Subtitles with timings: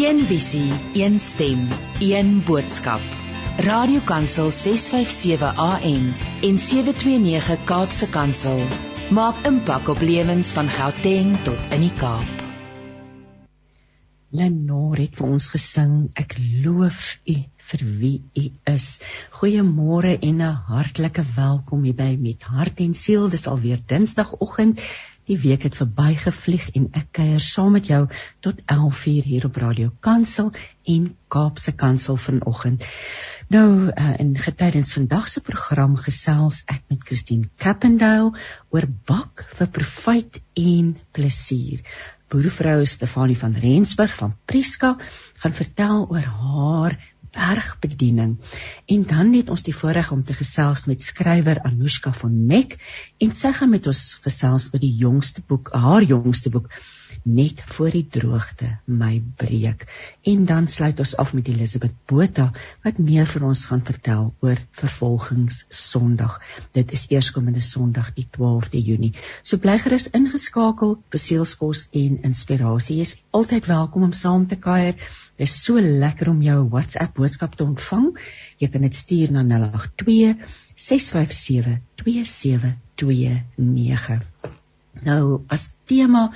[0.00, 1.68] Een visie, een stem,
[1.98, 3.02] een boodskap.
[3.56, 8.62] Radiokansel 657 AM en 729 Kaapse Kansel
[9.10, 12.40] maak impak op lewens van Gauteng tot in die Kaap.
[14.32, 17.36] Lenore het vir ons gesing ek loof u
[17.70, 18.88] vir wie u is.
[19.36, 23.28] Goeiemôre en 'n hartlike welkom hier by met hart en siel.
[23.28, 24.80] Dis alweer Dinsdagoggend.
[25.30, 28.00] Die week het verbygevlieg en ek kuier saam met jou
[28.42, 30.50] tot 11:00 hier op Radio Kansel
[30.94, 32.86] en Kaapse Kansel vanoggend.
[33.48, 38.32] Nou uh, in getydens vandag se program gesels ek met Christine Cappendale
[38.74, 41.86] oor bak vir profit en plesier
[42.30, 44.96] boervrou Stefanie van Rensburg van Priska
[45.42, 46.98] gaan vertel oor haar
[47.34, 48.36] bergbediening.
[48.86, 52.76] En dan het ons die voorreg om te gesels met skrywer Anushka van Nek
[53.18, 56.70] en sy gaan met ons gesels oor die jongste boek, haar jongste boek
[57.22, 59.84] net voor die droogte my breek.
[60.22, 62.52] En dan sluit ons af met Elisabeth Botha
[62.84, 66.40] wat meer vir ons gaan vertel oor vervolgings Sondag.
[66.76, 69.14] Dit is eerskomende Sondag die 12de Junie.
[69.42, 74.94] So bly gerus ingeskakel beseelskos en inspirasie is altyd welkom om saam te kuier.
[75.36, 78.16] Dit is so lekker om jou WhatsApp boodskap te ontvang.
[78.60, 80.34] Jy kan dit stuur na 082
[80.74, 84.20] 657 2729
[85.06, 86.30] nou as tema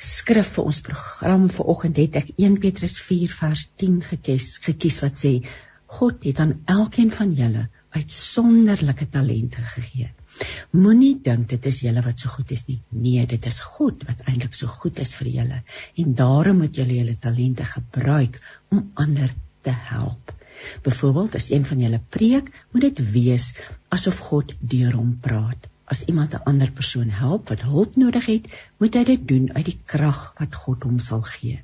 [0.00, 5.18] skrif vir ons program vanoggend het ek 1 Petrus 4 vers 10 gekies gekies wat
[5.18, 5.32] sê
[5.98, 10.10] God het aan elkeen van julle uitsonderlike talente gegee.
[10.76, 12.78] Moenie dink dit is julle wat so goed is nie.
[12.92, 15.62] Nee, dit is God wat eintlik so goed is vir julle
[16.02, 18.38] en daarom moet julle julle talente gebruik
[18.70, 19.32] om ander
[19.66, 20.34] te help.
[20.84, 23.52] Byvoorbeeld as een van julle preek, moet dit wees
[23.94, 25.68] asof God deur hom praat.
[25.92, 29.64] As iemand 'n ander persoon help wat hulp nodig het, moet hy dit doen uit
[29.68, 31.62] die krag wat God hom sal gee.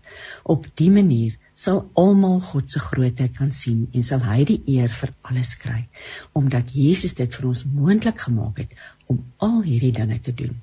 [0.54, 4.88] Op dié manier sal almal God se grootheid kan sien en sal hy die eer
[5.00, 5.82] vir alles kry,
[6.32, 8.72] omdat Jesus dit vir ons moontlik gemaak het
[9.06, 10.56] om al hierdie dinge te doen.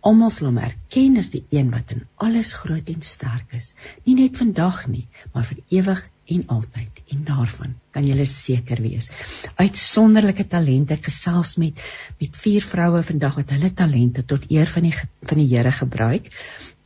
[0.00, 3.72] Almal sal hom erken as die een wat in alles groot en sterk is,
[4.04, 9.10] nie net vandag nie, maar vir ewig en altyd en daarvan kan jy seker wees.
[9.56, 11.78] Uitsonderlike talente ek gesels met
[12.20, 16.28] met vier vroue vandag wat hulle talente tot eer van die van die Here gebruik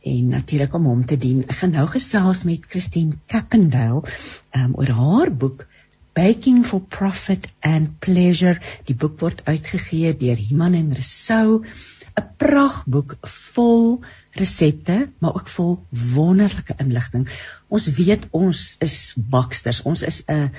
[0.03, 1.43] en natuurlik om hom te dien.
[1.47, 4.03] Ek gaan nou gesels met Christine Cappendale
[4.55, 5.67] um, oor haar boek
[6.13, 8.59] Baking for Profit and Pleasure.
[8.85, 11.63] Die boek word uitgegee deur Iman en Resou.
[12.19, 13.15] 'n Pragtboek
[13.53, 17.27] vol resepte, maar ook vol wonderlike inligting.
[17.67, 19.81] Ons weet ons is baksters.
[19.81, 20.51] Ons is 'n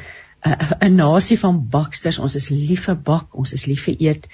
[0.45, 2.19] 'n 'n nasie van baksters.
[2.19, 4.29] Ons is lief vir bak, ons is lief vir eet.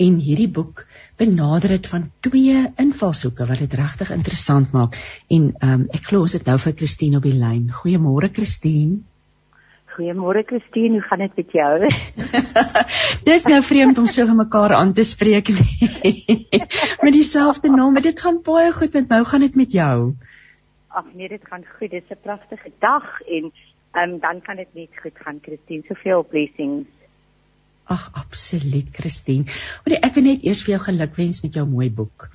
[0.00, 0.86] En hierdie boek
[1.16, 4.96] benader dit van twee invalshoeke wat dit regtig interessant maak.
[5.28, 7.68] En ehm um, ek glo ons het nou vir Christine op die lyn.
[7.82, 9.02] Goeiemôre Christine.
[9.90, 11.88] Goeiemôre Christine, hoe gaan dit met jou?
[13.28, 15.50] Dis nou vreemd om so mekaar aan te spreek
[17.04, 19.18] met dieselfde naam, maar dit gaan baie goed met my.
[19.24, 19.96] Hoe gaan dit met jou?
[20.94, 21.90] Ag nee, dit gaan goed.
[21.90, 23.50] Dit is 'n pragtige dag en
[23.98, 25.82] um, dan kan dit net goed gaan Christine.
[25.88, 26.86] Soveel blessings.
[27.84, 29.44] Ag absoluut Christine.
[29.84, 32.30] Maar ek wil net eers vir jou gelukwens met jou mooi boek.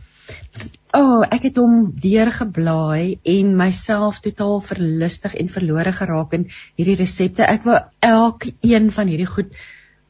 [0.96, 6.46] O, oh, ek het hom deurgeblaai en myself totaal verlustig en verlore geraak in
[6.80, 7.44] hierdie resepte.
[7.44, 9.52] Ek wil elkeen van hierdie goed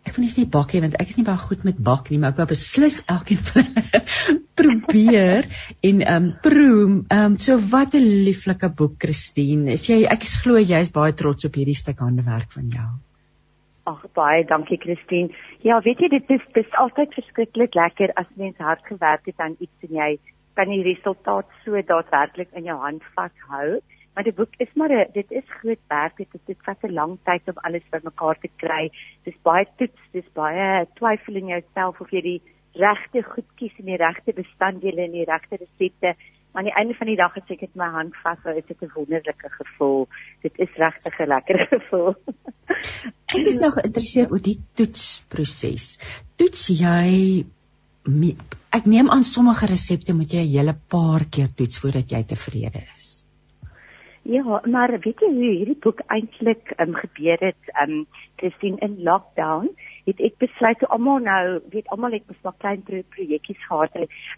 [0.05, 2.35] ek wil nie sê bakkie want ek is nie baie goed met bak nie, maar
[2.35, 3.41] ek wil beslis elkeen
[4.59, 5.47] probeer
[5.89, 6.83] en ehm um, proe.
[6.85, 9.73] Ehm um, so wat 'n lieflike boek, Christine.
[9.73, 12.89] Is jy ek glo jy is baie trots op hierdie stuk handewerk van jou.
[13.89, 15.33] Ag baie dankie Christine.
[15.65, 19.55] Ja, weet jy dit is dis altyd verskriklik lekker as mens hard gewerk het aan
[19.57, 20.09] iets en jy
[20.59, 23.79] kan die resultaat so daadwerklik in jou hand vashou.
[24.13, 26.17] Maar die boek is maar 'n dit is groot werk.
[26.17, 28.91] Dit dit vat 'n lang tyd om alles bymekaar te kry.
[29.23, 32.41] Dis baie toets, dis baie twyfel in jouself of jy die
[32.73, 36.13] regte goed kies en die regte bestanddele en die regte resepte
[36.55, 38.81] maar aan die einde van die dag as ek dit my hand vashou, is dit
[38.81, 40.07] 'n wonderlike gevoel.
[40.41, 42.15] Dit is regtig 'n lekker gevoel.
[43.27, 45.99] ek is nou geïnteresseerd oor die toetsproses.
[46.39, 47.43] Toets jy
[48.71, 52.87] ek neem aan sommige resepte moet jy 'n hele paar keer toets voordat jy tevrede
[52.95, 53.25] is.
[54.23, 57.61] Ja, maar weet jy hoe hierdie boek eintlik um, gebeur het?
[57.81, 59.75] Um, Christine in lockdown
[60.05, 63.95] het ek besluit toe almal nou, weet almal het mos maar klein pro projekkies gehad.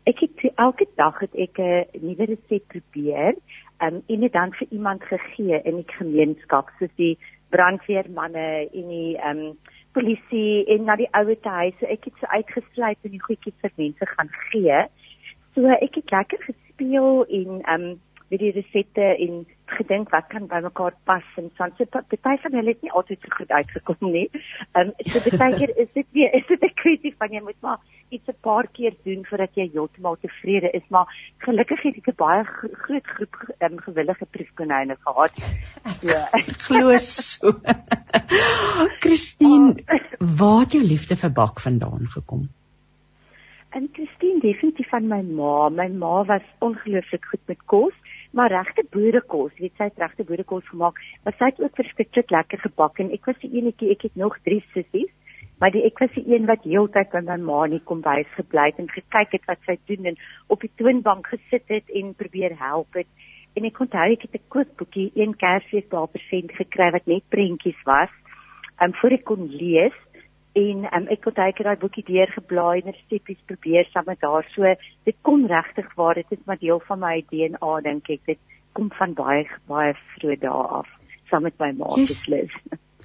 [0.08, 3.36] Ek het elke dag het ek 'n nuwe resep probeer
[3.84, 7.18] um, en dit dan vir iemand gegee in die gemeenskap, soos die
[7.50, 9.58] brandweermanne en die ehm um,
[9.98, 11.88] polisie en na die ouete huise.
[11.88, 14.82] Ek het so uitgesluit en die goedjies vir mense gaan gee.
[15.56, 17.96] So ek het lekker gespeel en ehm um,
[18.30, 19.46] met die resepte en
[19.78, 23.22] gedink wat kan by mekaar pas en so so baie van hulle het nie altyd
[23.24, 24.28] so goed uitgekom nie.
[24.74, 27.62] Ehm um, so baie keer is dit weer is dit 'n kwessie van jy moet
[27.62, 27.80] maar
[28.10, 31.08] iets 'n paar keer doen voordat jy heeltemal tevrede is, maar
[31.38, 32.44] gelukkig het ek 'n baie
[32.84, 35.34] groot groep ehm um, gewillige proefkonyne gehad.
[36.08, 36.14] So
[36.66, 37.60] glo so.
[39.04, 40.00] Christine, oh.
[40.20, 42.50] waar het jou liefde vir bak vandaan gekom?
[43.70, 45.70] En Christine definitief van my ma.
[45.70, 47.94] My ma was ongelooflik goed met kos,
[48.38, 52.62] maar regte boerekos, weet sy het regte boerekos gemaak, maar sy het ook verskriklik lekker
[52.66, 55.10] gebak en ek was die enetjie, ek het nog 3 sissies,
[55.58, 58.68] maar die ek was die een wat heeltyd by my ma nie kom bys gebly
[58.70, 60.20] het en gekyk het wat sy doen en
[60.54, 63.10] op die toonbank gesit het en probeer help het.
[63.58, 67.82] En ek onthou ek het 'n kookboekie een Kersfees daar persent gekry wat net prentjies
[67.86, 68.14] was.
[68.84, 69.98] Um voor ek kon lees
[70.58, 74.48] en um, ek het daai daai boekie deurgeblaai en resepte probeer saam met haar.
[74.56, 74.74] So
[75.10, 78.24] dit kom regtig waar dit is maar deel van my DNA dink ek.
[78.26, 78.42] Dit
[78.74, 80.90] kom van baie baie vroeg dae af
[81.30, 82.54] saam met my ma beslis.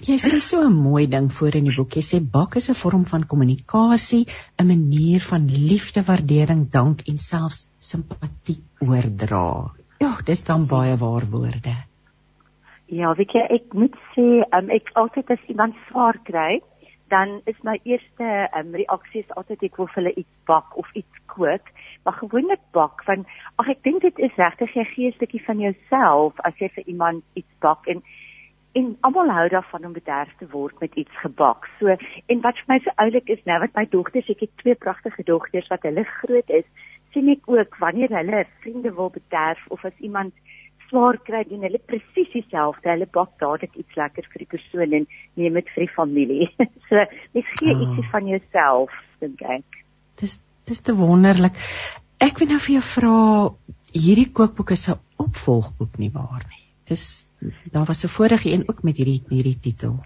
[0.02, 1.94] Jy sê so 'n mooi ding voor in die boek.
[1.94, 4.26] Jy sê bak is 'n vorm van kommunikasie,
[4.58, 9.70] 'n manier van liefde, waardering, dank en selfs simpatie oordra.
[10.00, 11.74] Ja, dis dan baie waar woorde.
[12.86, 16.60] Ja, weet jy, ek moet sê, um, ek altyd as iemand swaar kry,
[17.12, 20.88] dan is my eerste um, reaksie is altyd ek wil vir hulle iets bak of
[20.96, 21.68] iets kook,
[22.04, 23.26] maar gewoonlik bak van
[23.60, 26.88] ag ek dink dit is regtig jy gee 'n stukkie van jouself as jy vir
[26.94, 28.00] iemand iets bak en
[28.80, 31.68] en almal hou daarvan om bederf te word met iets gebak.
[31.78, 31.92] So
[32.32, 35.22] en wat vir my so oulik is nou wat my dogters, ek het twee pragtige
[35.28, 36.64] dogters wat hulle groot is,
[37.12, 40.32] sien ek ook wanneer hulle vriende wil bederf of as iemand
[40.92, 42.90] swaar kry doen hulle presies dieselfde.
[42.92, 45.08] Hulle bak dadelik iets lekker vir die persoon en
[45.40, 46.48] neem dit vir die familie.
[46.90, 47.82] so mens gee oh.
[47.86, 48.94] ietsie van jouself,
[49.24, 49.82] dink ek.
[50.20, 51.56] Dis dis te wonderlik.
[52.22, 53.16] Ek wil nou vir jou vra
[53.96, 56.64] hierdie kookboek is 'n opvolgboek nie waar nie.
[56.88, 57.28] Dis
[57.72, 59.98] daar was 'n vorige een ook met hierdie hierdie titel.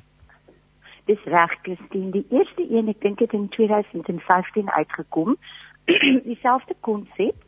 [1.07, 2.11] Dis reg, Christine.
[2.11, 5.37] Die eerste een, ek dink dit in 2015 uitgekom.
[6.31, 7.46] Dieselfde konsep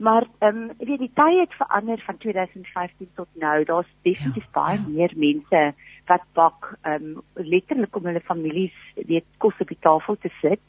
[0.00, 3.64] Maar ehm um, weet die tye het verander van 2015 tot nou.
[3.64, 4.88] Daar's definitief ja, baie ja.
[4.88, 5.74] meer mense
[6.06, 10.60] wat bak ehm um, letterlik om hulle families weet kos op die tafel te sit.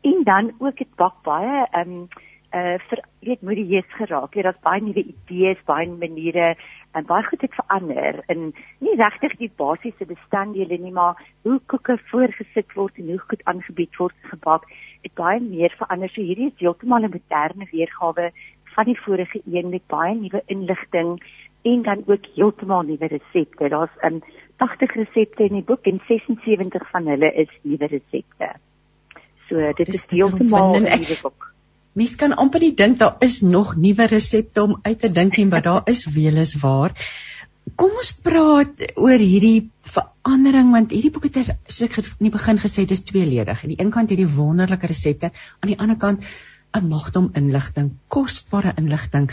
[0.00, 2.08] En dan ook het bak baie ehm um,
[2.52, 4.34] uh vir weet modieus geraak.
[4.34, 6.56] Jy daar's baie nuwe idees, baie maniere
[6.92, 8.50] en baie goed het verander in
[8.84, 13.96] nie regtig die basiese bestanddele nie, maar hoe koeke voorgesit word en hoe goed aangebied
[13.96, 14.66] word gebak.
[15.02, 16.12] Dit baie meer verander.
[16.12, 18.32] So hierdie is heeltemal 'n moderne weergawe
[18.74, 21.22] van die vorige een met baie nuwe inligting
[21.62, 23.68] en dan ook heeltemal nuwe resepte.
[23.68, 24.22] Daar's 'n um,
[24.56, 28.52] 80 resepte in die boek en 76 van hulle is nuwe resepte.
[29.48, 31.50] So dit is heeltemal 'n nuwe boek.
[31.92, 35.46] Mens kan amper nie dink daar is nog nuwe resepte om uit te dink nie,
[35.46, 36.94] maar daar is weles waar.
[37.76, 42.34] Kom ons praat oor hierdie verandering want hierdie boek het er, soos ek in die
[42.34, 43.62] begin gesê het is tweeledig.
[43.62, 45.30] Aan die een kant hierdie wonderlike resepte,
[45.60, 46.24] aan die ander kant
[46.74, 49.30] 'n magdom inligting, kosbare inligting.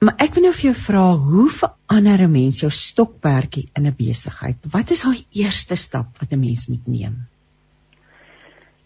[0.00, 3.94] Maar ek wil nou vir jou vra, hoe verander 'n mens jou stokperdjie in 'n
[3.96, 4.58] besigheid?
[4.70, 7.16] Wat is daai eerste stap wat 'n mens moet neem?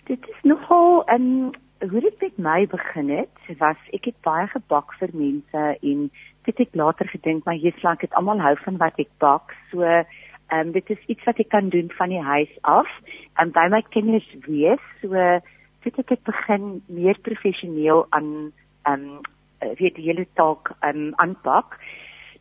[0.05, 1.51] Dit is nogal 'n um,
[1.91, 6.11] hoe dit met my begin het, was ek het baie gebak vir mense en
[6.47, 9.55] dit het later gedink maar jy's lank dit almal hou van wat ek bak.
[9.71, 10.07] So ehm
[10.53, 12.89] um, dit is iets wat ek kan doen van die huis af
[13.41, 14.83] en by my kinders wees.
[15.01, 15.41] So
[15.85, 19.21] het ek het begin meer professioneel aan ehm um,
[19.79, 21.79] weet die hele taak ehm um, aanpak.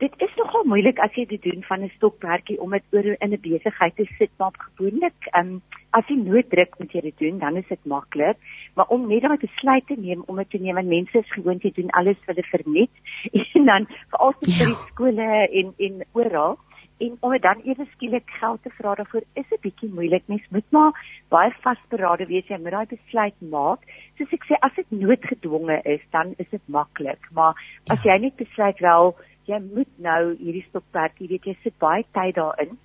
[0.01, 3.33] Dit is nogal moeilik as jy dit doen van 'n stokperdjie om dit oor in
[3.33, 7.39] 'n besigheid te sit maar gewoonlik ehm um, as jy nooddruk moet jy dit doen
[7.39, 8.38] dan is dit maklik
[8.75, 11.63] maar om net daai besluit te neem om dit te neem want mense is gewoond
[11.63, 12.91] jy doen alles vir hulle vernet
[13.60, 14.65] en dan veral vir ja.
[14.65, 15.29] die skole
[15.62, 16.57] en en oral
[17.05, 20.24] en om dan ewe skielik geld te vra daarvoor is 'n bietjie moeilik.
[20.27, 20.93] Mens moet maar
[21.29, 23.79] baie vasberade wees jy moet daai besluit maak.
[24.17, 27.53] Soos ek sê as dit noodgedwonge is, dan is dit maklik, maar
[27.88, 28.13] as ja.
[28.13, 29.15] jy net besluit wel
[29.46, 32.77] jy moet nou hierdie stokperd, jy weet jy sit baie tyd daarin.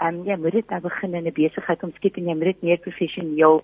[0.00, 2.62] Ehm um, jy moet dit nou begin in 'n besigheid omskep en jy moet dit
[2.62, 3.62] meer professioneel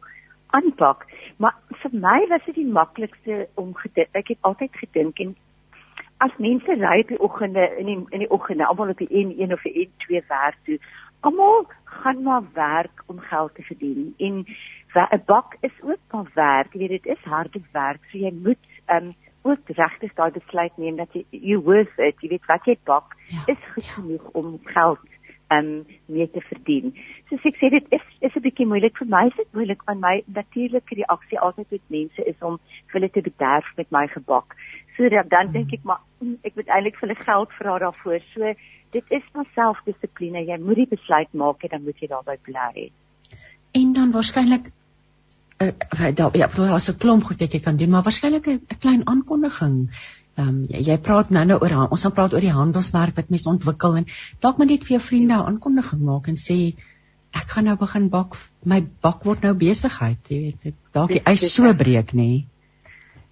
[0.51, 1.07] aanpak.
[1.37, 4.09] Maar vir my was dit die maklikste om gedink.
[4.13, 5.37] Ek het altyd gedink en
[6.21, 9.53] as mense ry op die oggende in die in die oggende almal op die N1
[9.57, 10.79] of die N2 werk toe.
[11.21, 14.45] Almal gaan maar werk om geld te verdien en
[14.95, 16.73] 'n bak is ook maar werk.
[16.73, 18.01] Jy weet dit is harde werk.
[18.11, 22.21] So jy moet um, ook regtig daai besluit neem dat jy you worth it.
[22.21, 23.93] Jy weet wat jy bak ja, is goed ja.
[23.93, 24.99] genoeg om geld
[25.51, 26.93] um mee te verdien.
[27.29, 29.25] So ek sê dit is is 'n bietjie moeilik vir my.
[29.31, 33.67] Dit is moeilik want my natuurlike reaksie altyd met mense is om hulle te bederf
[33.77, 34.55] met my gebak.
[35.01, 38.21] So dan dink ek maar hm, ek moet eintlik vir hulle geld vra daarvoor.
[38.35, 38.53] So
[38.93, 40.43] dit is maar selfdissipline.
[40.45, 42.91] Jy moet die besluit maak en dan moet jy daarby bly.
[43.81, 44.69] En dan waarskynlik
[45.65, 45.73] uh,
[46.21, 49.89] daar ja, daar's 'n klomp goed wat jy kan doen, maar waarskynlik 'n klein aankondiging.
[50.37, 53.31] Ehm um, jy, jy praat nou nou oor ons gaan praat oor die handelsmerk wat
[53.31, 54.07] mense ontwikkel en
[54.41, 56.77] dalk moet net vir jou vriende 'n aankondiging maak en sê
[57.33, 61.55] ek gaan nou begin bak my bak word nou besigheid jy weet dalk die ys
[61.55, 62.45] so breek nê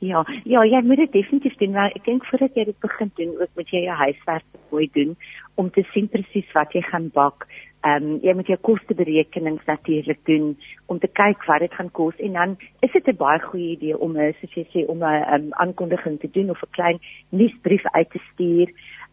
[0.00, 3.32] Ja, ja, jy moet dit definitief doen, maar ek dink voordat jy dit begin doen,
[3.40, 5.16] ook moet jy jou huiswerk mooi doen
[5.54, 7.48] om te sien presies wat jy gaan bak,
[7.86, 10.46] Ehm um, jy moet jou kosteberekenings natuurlik doen
[10.90, 13.98] om te kyk wat dit gaan kos en dan is dit 'n baie goeie idee
[13.98, 16.98] om 'n soos jy sê om 'n um, aankondiging te doen of 'n klein
[17.30, 18.68] nuusbrief uit te stuur.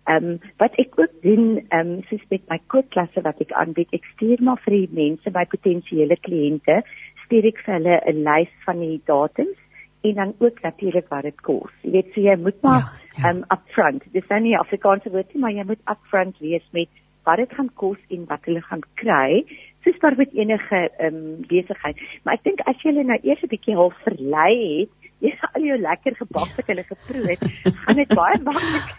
[0.07, 3.93] Ehm um, wat ek ook doen, ehm um, soos met my kookklasse wat ek aanbied,
[3.93, 6.81] ek stuur maar vir die mense, my potensiële kliënte,
[7.25, 9.64] stuur ek vir hulle 'n lys van die datums
[10.05, 11.73] en dan ook natuurlik wat dit kos.
[11.81, 13.33] Jy weet so jy moet maar ehm ja, ja.
[13.33, 14.03] um, upfront.
[14.13, 16.91] Dis nou nie Afrikaanse woord nie, maar jy moet upfront wees met
[17.25, 19.41] wat dit gaan kos en wat hulle gaan kry
[19.85, 23.41] soos daar met enige ehm um, besigheid maar ek dink as jy hulle nou eers
[23.43, 24.93] 'n bietjie half verlei het
[25.25, 27.45] jy sal al jou lekker gebak wat hulle geproe het
[27.83, 28.89] gaan dit baie maklik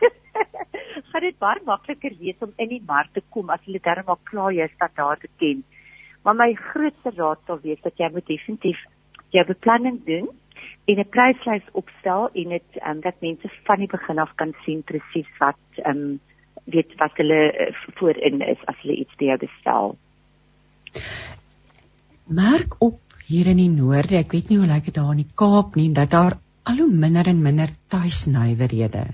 [1.10, 4.20] gaan dit baie makliker wees om in die mark te kom as hulle darm al
[4.30, 5.62] klaar jou standaarde ken
[6.24, 8.82] maar my grootste raad sal wees dat jy moet definitief
[9.38, 10.30] jou beplanning doen
[10.86, 14.82] en 'n pryslys opstel en dit um, dat mense van die begin af kan sien
[14.82, 16.20] presies wat ehm um,
[16.64, 19.98] weet wat hulle uh, voorin is as hulle iets by jou bestel.
[22.26, 25.34] Merk op hier in die noorde, ek weet nie hoe lyk dit daar in die
[25.34, 29.06] Kaap nie, dat daar al hoe minder en minder tuisnywerhede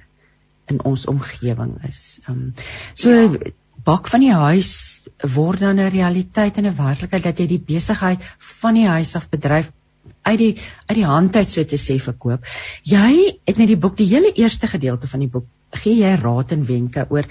[0.72, 2.20] in ons omgewing is.
[2.28, 2.52] Um
[2.94, 3.52] so ja.
[3.84, 5.02] bak van die huis
[5.34, 8.22] word dan 'n realiteit en 'n werklikheid dat jy die besigheid
[8.62, 9.72] van die huis af bedryf
[10.22, 10.52] uit die
[10.86, 12.44] uit die hand uit so te sê verkoop.
[12.82, 15.48] Jy het net die boek die hele eerste gedeelte van die boek
[15.82, 17.26] gee jy raad en wenke oor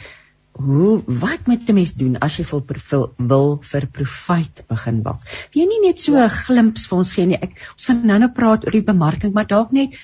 [0.52, 5.22] hoe wat moet 'n mens doen as jy wil wil, wil vir profit begin bak.
[5.54, 7.40] Wie nie net so 'n glimps vir ons gee nie.
[7.42, 9.96] Ek ons gaan nou-nou praat oor die bemarking, maar dalk net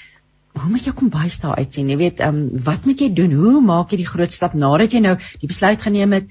[0.54, 1.90] hoe moet jou kombuis daar uitsien?
[1.90, 3.32] Jy weet, ehm um, wat moet jy doen?
[3.32, 6.28] Hoe maak jy die groot stap nadat jy nou die besluit geneem het?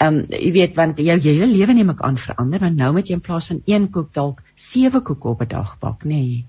[0.00, 3.08] Ehm um, jy weet want jou hele lewe neem ek aan verander, want nou moet
[3.08, 6.08] jy in plaas van een koek dalk sewe koeke op 'n dag bak, nê?
[6.08, 6.44] Nee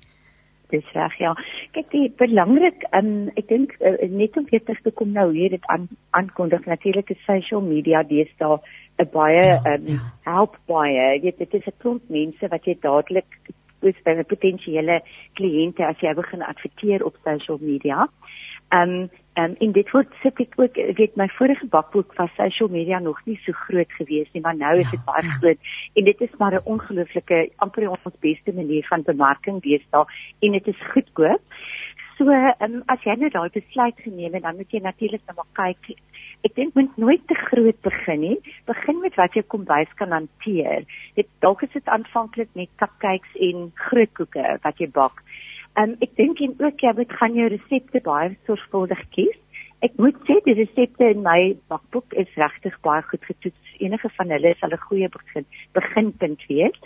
[0.76, 1.34] dis reg ja.
[1.76, 5.54] Kyk, die belangrik, um, ek dink uh, net om weer terug te kom nou hier
[5.56, 5.88] dit aan
[6.18, 8.60] aankondig natuurlik is social media deesdae
[9.04, 10.00] 'n baie ja, um, ja.
[10.30, 10.96] help baie.
[10.96, 13.40] Jy weet dit is 'n klomp mense wat jy dadelik
[13.82, 15.02] is by 'n potensiële
[15.38, 18.08] kliënte as jy begin adverteer op social media.
[18.72, 19.10] Ehm um,
[19.42, 23.20] um, en dit word sit ek ook weet my vorige bakboek was social media nog
[23.26, 25.38] nie so groot gewees nie maar nou is dit ja, baie ja.
[25.40, 30.06] groot en dit is maar 'n ongelooflike amper ons beste manier van bemarking deesdae
[30.40, 31.42] en dit is goedkoop.
[32.18, 32.32] So
[32.64, 35.98] um, as jy nou daai besluit geneem het dan moet jy natuurlik nou maar kyk.
[36.48, 38.38] Ek dink moet nooit te groot begin nie.
[38.70, 40.86] Begin met wat jy kombuis kan hanteer.
[41.20, 45.20] Dit dalk is dit aanvanklik net cupcakes en grootkoeke wat jy bak.
[45.76, 49.40] Ehm um, ek dink en ook jy moet gaan jou resepte baie sorgvuldig kies.
[49.84, 53.74] Ek moet sê die resepte in my bakboek is regtig baie goed getoets.
[53.84, 56.78] Enige van hulle sal 'n goeie begin beginpunt wees.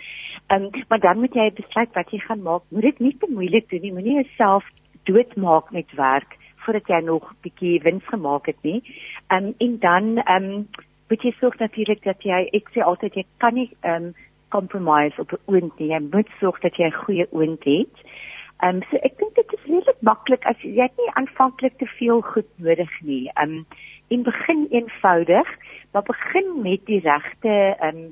[0.50, 2.62] Ehm um, maar dan moet jy besluit wat jy gaan maak.
[2.70, 3.92] Moet dit nie te moeilik doen nie.
[3.92, 4.66] Moenie jouself
[5.04, 8.82] doodmaak met werk voordat jy nog 'n bietjie wins gemaak het nie.
[9.28, 10.68] Ehm um, en dan ehm um,
[11.08, 14.14] moet jy sorg natuurlik dat jy ek sê altyd jy kan nie ehm um,
[14.50, 15.88] compromise op 'n oond nie.
[15.94, 17.94] Jy moet sorg dat jy 'n goeie oond het.
[18.62, 22.20] Ehm um, so ek dink dit is redelik maklik as jy net aanvanklik te veel
[22.32, 23.28] goed nodig nie.
[23.36, 23.66] Ehm um,
[24.10, 25.48] in begin eenvoudig,
[25.92, 28.10] maar begin met die regte ehm um,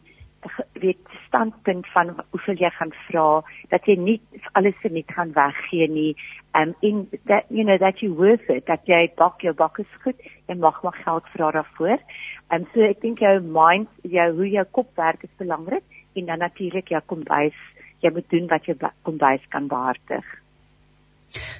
[0.73, 4.19] weet standpunt van hoeveel jy gaan vra dat jy nie
[4.59, 6.13] alles vir net gaan weggee nie.
[6.59, 9.97] Um in that you know that you worth it dat jy bak jou bak is
[10.05, 11.99] goed en mag maar geld vra daarvoor.
[12.55, 16.39] Um so ek dink jou mind jou hoe jou kop werk is belangrik en dan
[16.39, 17.59] natuurlik jou kombuis
[18.03, 20.25] jy moet doen wat jy kombuis kan behartig.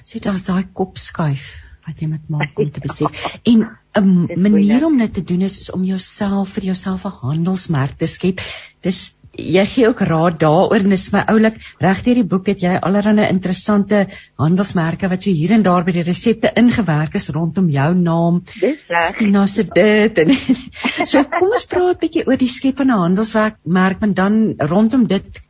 [0.03, 1.49] So daar's daai kop skuif
[1.89, 3.11] wat jy moet maak om te besef.
[3.51, 3.65] En
[3.99, 8.07] 'n manier om dit te doen is, is om jouself vir jouself 'n handelsmerk te
[8.07, 8.41] skep.
[8.81, 12.61] Dis jy gee ook raad daaroor en dis my oulik reg deur die boek het
[12.61, 14.07] jy allerlei interessante
[14.41, 18.41] handelsmerke wat so hier en daar by die resepte ingewerk is rondom jou naam.
[18.59, 19.17] Dis reg.
[19.17, 20.33] Tina se dit en
[21.11, 24.55] so kom ons praat 'n bietjie oor die skep van 'n handelsmerk merk en dan
[24.57, 25.48] rondom dit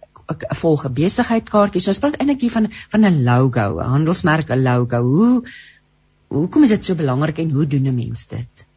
[0.61, 1.81] volg 'n besigheidkaartjie.
[1.81, 5.01] So ons praat eintlik hier van van 'n logo, 'n handelsmerk, 'n logo.
[5.01, 5.43] Hoe
[6.27, 8.67] hoekom is dit so belangrik en hoe doen 'n mens dit?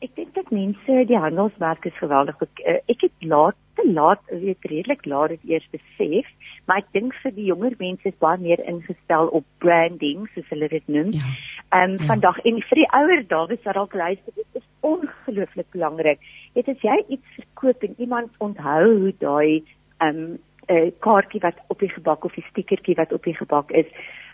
[0.00, 2.36] Ek dink dat mense die handelsmerk is geweldig.
[2.42, 6.26] Ek, eh, ek het laat mense laat weet redelik laat dit eers besef,
[6.66, 10.68] maar ek dink vir die jonger mense is baie meer ingestel op branding soos hulle
[10.68, 11.12] dit noem.
[11.12, 11.20] Ja.
[11.72, 12.06] Ehm um, ja.
[12.06, 16.20] vandag en vir die ouer dames wat dalk luister, dit is ongelooflik belangrik.
[16.54, 19.62] Dit as jy iets verkoop en iemand onthou hoe daai
[19.98, 20.38] ehm um,
[20.68, 23.86] uh, kaartjie wat op die gebak of die stikertjie wat op die gebak is,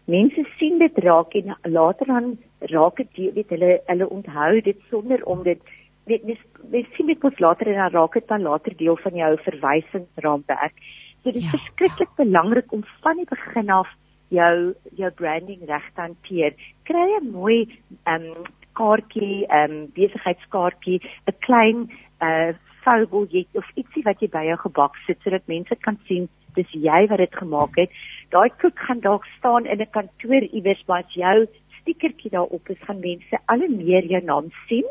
[0.05, 2.39] mense sien dit raak en later dan
[2.73, 5.61] raak dit weet hulle hulle onthou dit sonder om dit
[6.09, 6.41] weet mens,
[6.73, 10.77] mens sien dit mos later en dan raak dit dan later deel van jou verwysingsraamwerk.
[11.23, 12.25] So dit is ja, verskriklik ja.
[12.25, 13.91] belangrik om van die begin af
[14.29, 14.55] jou
[14.97, 16.55] jou branding reg te hanteer.
[16.89, 17.69] Kry 'n mooi
[18.05, 22.55] ehm um, kaartjie, ehm um, besigheidskaartjie, 'n klein uh
[22.89, 27.01] fotobiljet of ietsie wat jy by jou gebak sit sodat mense kan sien dis jy
[27.11, 27.91] wat dit gemaak het.
[28.33, 31.47] Daai koek gaan dalk staan in 'n kantoor iewers maar as jou
[31.81, 34.87] stikertjie daarop is, gaan mense al hoe meer jou naam sien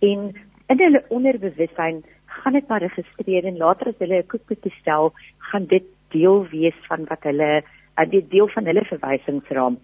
[0.00, 0.32] en
[0.72, 5.12] in hulle onderbewussyn gaan dit maar registreer en later as hulle 'n koek bestel,
[5.50, 7.62] gaan dit deel wees van wat hulle
[7.98, 9.78] 'n uh, deel van hulle verwysingsraam.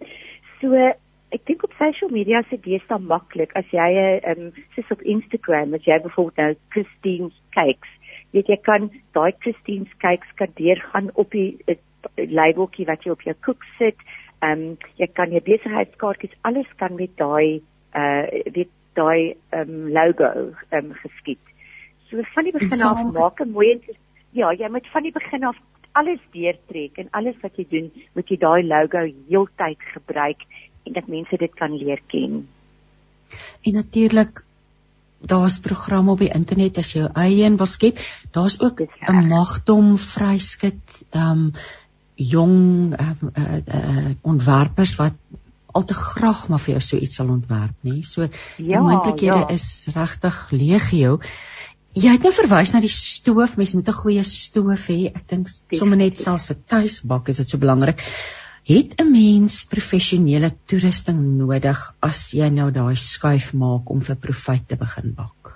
[0.61, 0.75] So
[1.31, 5.03] ek dink op social media se dis dan maklik as jy 'n um, soos op
[5.03, 7.93] Instagram, as jy byvoorbeeld nou Christine's Cakes,
[8.33, 11.59] weet jy kan daai Christine's Cakes kan deurgaan op die
[12.17, 13.97] labeltjie wat jy op jou koek sit.
[14.43, 17.63] Ehm um, jy kan jou besigheidskaartjies alles kan met daai
[17.95, 21.43] uh weet daai um, logo um, geskied.
[22.09, 23.81] So van die begin af maak 'n mooi
[24.33, 25.57] ja, jy moet van die begin af
[25.93, 30.43] alles deurtrek en alles wat jy doen, moet jy daai logo heeltyd gebruik
[30.85, 32.49] en dat mense dit kan leer ken.
[33.63, 34.45] En natuurlik
[35.21, 37.99] daar's programme op die internet as jy eie een wil skep.
[38.33, 41.53] Daar's ook 'n magdom vryskut um
[42.15, 45.15] jong um, uh, uh, ontwerpers wat
[45.73, 48.01] al te graag maar vir jou so iets sal ontwerp, nê?
[48.03, 49.49] So die ja, moontlikhede ja.
[49.49, 51.21] is regtig legio.
[51.95, 55.11] Jy het nou verwys na die stoof, mens moet 'n goeie stoof hê.
[55.15, 58.03] Ek dink sommer net selfs vir tuisbak is dit so belangrik.
[58.71, 64.69] Het 'n mens professionele toerusting nodig as jy nou daai skuif maak om vir profit
[64.69, 65.51] te begin bak?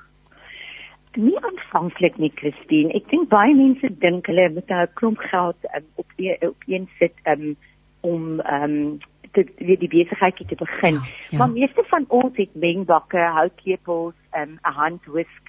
[1.26, 2.90] Nie aanvanklik nie, Christine.
[2.98, 6.08] Ek dink baie mense dink hulle moet nou 'n klomp geld um, op
[6.50, 7.56] op een sit um,
[8.00, 8.98] om um,
[9.32, 10.94] te weer die besigheidjie te begin.
[10.94, 11.38] Ja, ja.
[11.38, 15.44] Maar meeste van ons het mengbakke, houtlepels, 'n um, handwisk.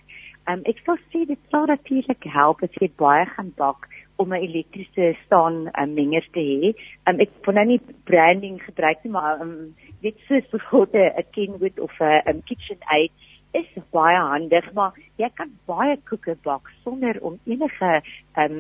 [0.46, 4.44] Um, ek sou sê dit sou natuurlik help as jy baie gaan bak om 'n
[4.48, 6.74] elektriese staan um, menger te hê.
[7.10, 11.80] Um, ek kon nou nie branding gebruik nie, maar um, dit soos byvoorbeeld 'n Kenwood
[11.80, 13.12] of 'n um, KitchenAid
[13.52, 18.02] is baie handig, maar jy kan baie koeke bak sonder om enige
[18.42, 18.58] um,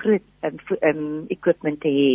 [0.00, 2.10] groot um, um, equipment te hê.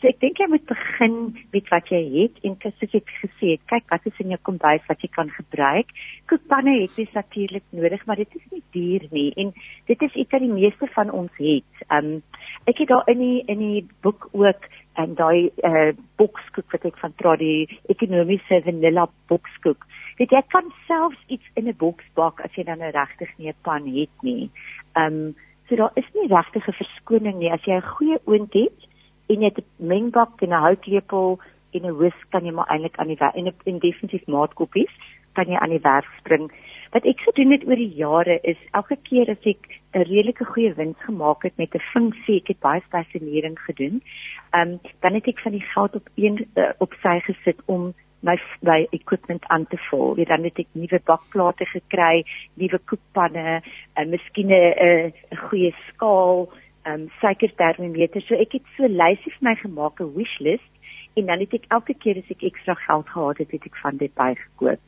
[0.00, 1.16] So ek dink jy moet begin
[1.52, 4.86] met wat jy het en soos ek gesê het, kyk wat is in jou kombuis
[4.88, 5.90] wat jy kan gebruik.
[6.30, 9.52] Koekpanne het jy natuurlik nodig, maar dit is nie duur nie en
[9.90, 11.84] dit is iets wat die meeste van ons het.
[11.92, 12.22] Um
[12.64, 14.64] ek het daar in die in die boek ook
[14.96, 19.84] en daai uh bokskoek wat ek van Tradi ekonomiese vanilla bokskoek.
[20.16, 23.52] Dit jy kan selfs iets in 'n boks bak as jy dan 'n regtig nie
[23.52, 24.48] 'n pan het nie.
[24.96, 25.36] Um
[25.68, 28.88] so daar is nie regtig 'n verskoning nie as jy 'n goeie oond het
[29.30, 31.38] en jy het 'n mengbak en 'n houtlepel
[31.74, 34.94] en 'n whisk kan jy maar eintlik aan die werk en 'n definitief maatkoppies
[35.32, 36.50] kan jy aan die werk spring.
[36.90, 39.62] Wat ek gedoen het oor die jare is elke keer as ek
[39.94, 44.02] 'n redelike goeie wins gemaak het met 'n funksie, ek het baie stasionering gedoen.
[44.50, 47.94] Ehm um, dan het ek van die geld op een uh, op sy gesit om
[48.22, 50.16] my my equipment aan te vul.
[50.16, 53.62] Jy dan het ek nuwe bakplate gekry, nuwe koekpanne,
[53.94, 56.48] en uh, miskien 'n 'n goeie skaal,
[56.88, 58.22] um suikertermometer.
[58.26, 60.70] So ek het so lysie vir my gemaak, 'n wishlist
[61.16, 63.96] en dan het ek elke keer as ek ekstra geld gehad het, het ek van
[63.96, 64.80] dit bygekoop.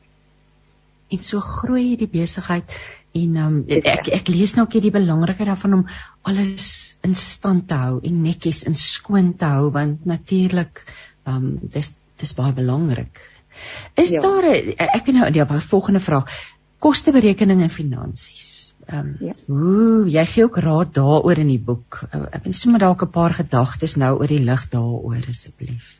[1.11, 2.71] En so groei die besigheid
[3.13, 5.85] en um ek ek lees nou ook die belangrikheid daarvan om
[6.23, 10.81] alles in stand te hou en netjies en skoon te hou want natuurlik
[11.25, 13.21] um dis dis baie belangrik.
[13.95, 14.21] Is ja.
[14.21, 16.31] daar ek het nou die volgende vraag
[16.83, 18.51] kosteberekening en finansies.
[18.85, 19.33] Ehm um, ja.
[19.47, 22.01] ooh, jy gee ook raad daaroor in die boek.
[22.09, 25.99] Uh, ek wil sommer dalk 'n paar gedagtes nou oor die lig daaroor asseblief.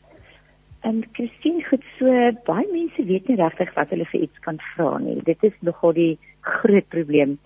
[0.84, 2.06] En Christine, goed so,
[2.44, 5.22] baie mense weet nie regtig wat hulle vir iets kan vra nie.
[5.24, 7.38] Dit is nogal die groot probleem.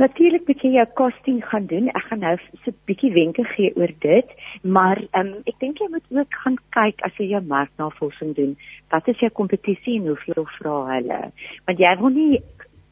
[0.00, 1.90] Natuurlik moet jy jou costing gaan doen.
[1.92, 4.28] Ek gaan nou so 'n bietjie wenke gee oor dit,
[4.62, 8.56] maar um, ek dink jy moet ook gaan kyk as jy jou marknavorsing doen.
[8.88, 11.20] Wat is jou kompetisie en hoeveel vra hulle?
[11.66, 12.40] Want jy wil nie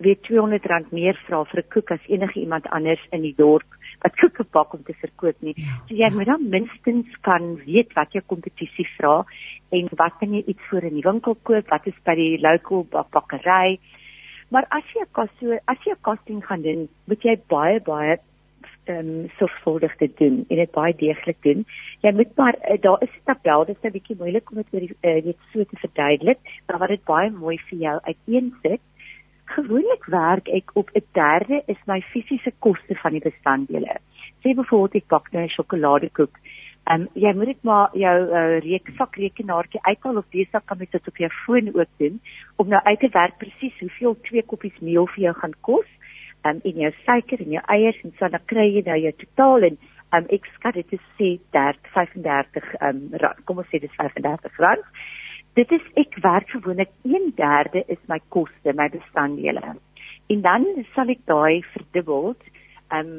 [0.05, 3.67] weet 200 rand meer vra vir 'n koek as enige iemand anders in die dorp
[4.03, 5.55] wat koeke bak om te verkoop nie.
[5.57, 5.81] Ja.
[5.89, 9.25] So jy moet dan minstens kan weet wat jou kompetisie vra
[9.71, 12.87] en wat kan jy iets voor in die winkel koop, wat is by die local
[12.91, 13.79] bakkery.
[14.49, 18.17] Maar as jy kos so as jy costing gaan doen, moet jy baie baie
[18.89, 21.67] ehm um, sorgvuldig te doen en dit baie deeglik doen.
[22.01, 24.73] Jy moet maar uh, daar is 'n tabel, dit is 'n bietjie moeilik om dit
[24.75, 28.81] oor uh, net so te verduidelik, maar wat dit baie mooi vir jou uiteensit.
[29.45, 33.97] Gewoonlik werk ek op 'n derde is my fisiese koste van die bestanddele.
[34.41, 36.35] Sê byvoorbeeld ek bak nou 'n sjokoladekoek.
[36.89, 40.81] Ehm um, jy moet dit maar jou uh, reeksak rekenaartjie uithaal of dis sak kan
[40.81, 42.17] jy dit op jou foon ook doen
[42.57, 45.91] om nou uit te werk presies hoeveel twee koppies meel vir jou gaan kos
[46.49, 49.69] um, en jou suiker en jou eiers en so dan kry jy nou jou totaal
[49.69, 49.79] en
[50.17, 54.61] um, ek skat dit is sê 30 35 um, rand, kom ons sê dis 35
[54.65, 54.85] rand.
[55.59, 59.75] Dit is ek werk gewoonlik 1/3 is my koste, my bestanddele.
[60.33, 62.33] En dan sal ek daai verdubbel.
[62.89, 63.19] Ehm um,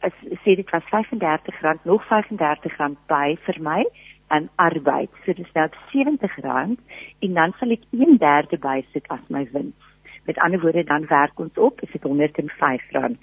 [0.00, 0.12] as
[0.44, 3.84] sê dit was 35 rand, nog 35 rand by vir my
[4.28, 5.10] aan arbeid.
[5.24, 6.80] So dis nou 70 rand
[7.24, 9.84] en dan sal ek 1/3 bysit as my wins.
[10.26, 13.16] Met ander woorde dan werk ons op is dit R105.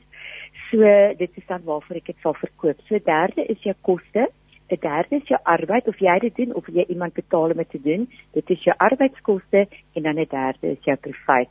[0.70, 0.80] So
[1.18, 2.82] dit is dan waarvoor ek dit sal verkoop.
[2.88, 4.30] So derde is jou koste,
[4.70, 7.70] 'n derde is jou arbeid of jy dit doen of jy iemand betaal om dit
[7.70, 8.10] te doen.
[8.34, 11.50] Dit is jou arbeidskoste en dan 'n derde is jou privaat.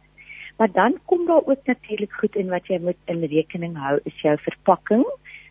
[0.56, 4.20] Maar dan kom daar ook natuurlik goed in wat jy moet in rekening hou is
[4.20, 5.04] jou verpakking.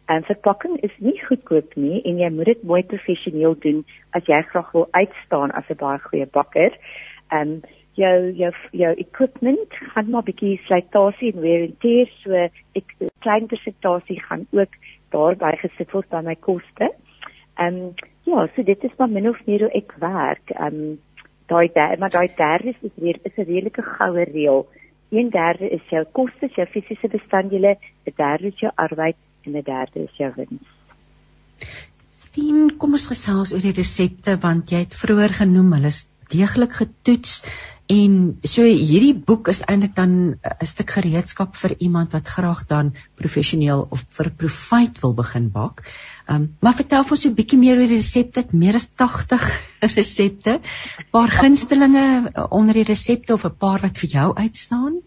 [0.05, 4.41] En verpakking is nie goedkoop nie en jy moet dit mooi professioneel doen as jy
[4.51, 6.77] graag wil uitstaan as 'n baie goeie bakker.
[7.31, 7.61] Ehm um,
[7.93, 12.31] jou jou jou equipment gaan maar bietjie slytasie en wear and tear so
[12.79, 14.75] ek klein persentasie gaan ook
[15.09, 16.91] daarby gesit word by my koste.
[17.57, 20.49] Ehm um, ja, so dit is maar min of meer hoe ek werk.
[20.49, 20.99] Ehm um,
[21.47, 24.67] daai maar daai derde is weer is 'n redelike goue reël.
[25.11, 30.03] 1/3 is jou koste, jou fisiese bestanddele, 'n derde is jou arbeid en 'n derde
[30.03, 30.67] is jou wins.
[32.11, 36.73] Stien, kom ons gesels oor die resepte want jy het vroeër genoem hulle is deeglik
[36.73, 37.43] getoets
[37.91, 42.93] En so hierdie boek is eintlik dan 'n stuk gereedskap vir iemand wat graag dan
[43.15, 45.83] professioneel of vir profit wil begin bak.
[46.27, 49.43] Um, maar vertel ons so 'n bietjie meer oor die resepte, meer as 80
[49.97, 50.59] resepte.
[51.11, 55.01] Paar gunstelinge onder die resepte of 'n paar wat vir jou uitstaan?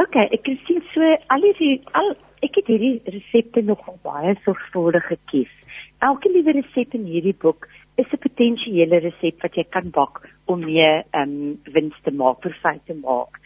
[0.00, 5.52] OK, ek sien so al die al ek het hierdie resepte nogal baie sorgvuldig gekies.
[6.00, 10.64] Elke liewe resep in hierdie boek is 'n potensiële resep wat jy kan bak om
[10.64, 13.40] meer ehm um, wins te maak, profit te maak.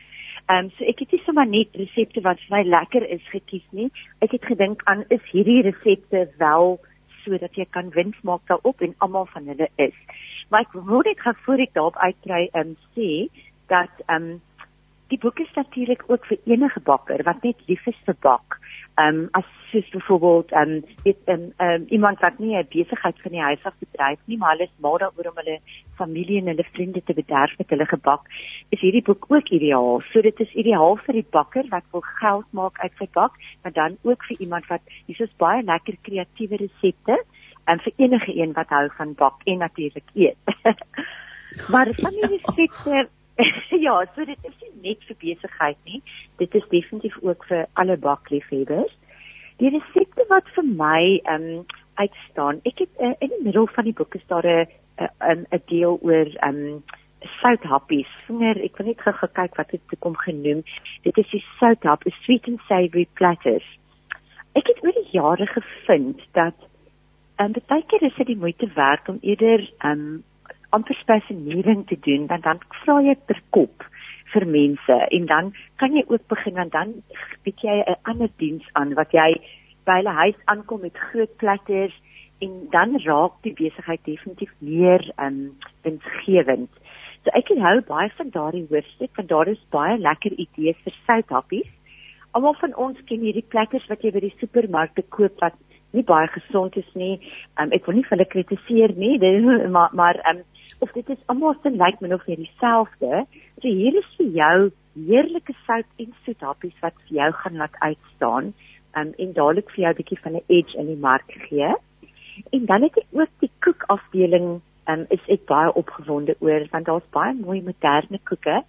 [0.48, 3.64] Ehm um, so ek het nie sommer net resepte wat vir my lekker is gekies
[3.76, 3.90] nie.
[4.24, 6.78] Ek het gedink aan is hierdie resepte wel
[7.24, 9.98] sodat jy kan wins maak daarop en almal van hulle is.
[10.48, 13.10] Maar ek wil net gou voor ek daarop uitkry en um, sê
[13.68, 14.40] dat ehm um,
[15.12, 18.56] die boek is natuurlik ook vir enige bakker wat net lief is vir bak
[18.98, 22.66] ehm um, as soos byvoorbeeld ehm um, weet ehm um, um, iemand wat nie 'n
[22.70, 25.58] besigheid van die huis af bedryf nie, maar hulle is maar daaroor om hulle
[25.94, 28.22] familie en hulle vriende te bederf met hulle gebak,
[28.68, 30.00] is hierdie boek ook ideaal.
[30.12, 33.32] So dit is ideaal vir die bakker wat wil geld maak uit sy bak,
[33.62, 37.24] maar dan ook vir iemand wat hier is baie lekker kreatiewe resepte
[37.64, 40.38] en vir enige een wat hou van bak en natuurlik eet.
[41.72, 43.08] maar van die resepte
[43.86, 46.00] ja, so dit is nie net vir besigheid nie.
[46.42, 48.94] Dit is definitief ook vir alle bakliefhebbers.
[49.62, 51.66] Die resepte wat vir my ehm um,
[51.98, 52.60] uitstaan.
[52.62, 56.30] Ek het uh, in die middel van die boek is daar 'n 'n deel oor
[56.30, 56.82] ehm um,
[57.42, 58.10] southappies.
[58.26, 60.62] Vinger, ek wil net gou kyk wat dit kom genoem.
[61.02, 63.66] Dit is die southap, a sweet and savory platters.
[64.54, 66.54] Ek het oor die jare gevind dat
[67.36, 70.24] en um, baie keer is dit die moeite werd om eerder ehm um,
[70.76, 73.86] amper spesialisering te doen want dan vra jy per kop
[74.32, 76.92] vir mense en dan kan jy ook begin en dan
[77.44, 79.30] bied jy 'n ander diens aan wat jy
[79.88, 81.94] by hulle huis aankom met groot platters
[82.44, 85.38] en dan raak die besigheid definitief meer um
[85.82, 86.70] winsgewend.
[87.24, 90.94] So ek het hou baie van daardie hoofstuk want daar is baie lekker idees vir
[91.06, 91.70] southappies.
[92.36, 95.56] Almal van ons ken hierdie platters wat jy by die supermarkte koop wat
[95.96, 97.18] nie baie gesond is nie.
[97.60, 99.16] Um ek wil nie vir hulle kritiseer nie,
[99.74, 100.44] maar maar um
[100.80, 103.24] of dit is almal se lyk min of meer dieselfde.
[103.60, 104.70] So hier is vir jou
[105.08, 108.52] heerlike sout en soet happies wat vir jou gaan laat uitstaan
[108.96, 111.72] um, en dadelik vir jou 'n bietjie van 'n edge in die mark gee.
[112.52, 117.10] En dan het ek ook die koekafdeling um, is ek baie opgewonde oor want daar's
[117.10, 118.62] baie mooi moderne koeke.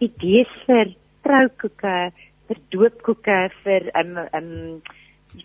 [0.00, 2.12] Idees vir troukoeke,
[2.48, 4.82] vir doopkoeke, vir um um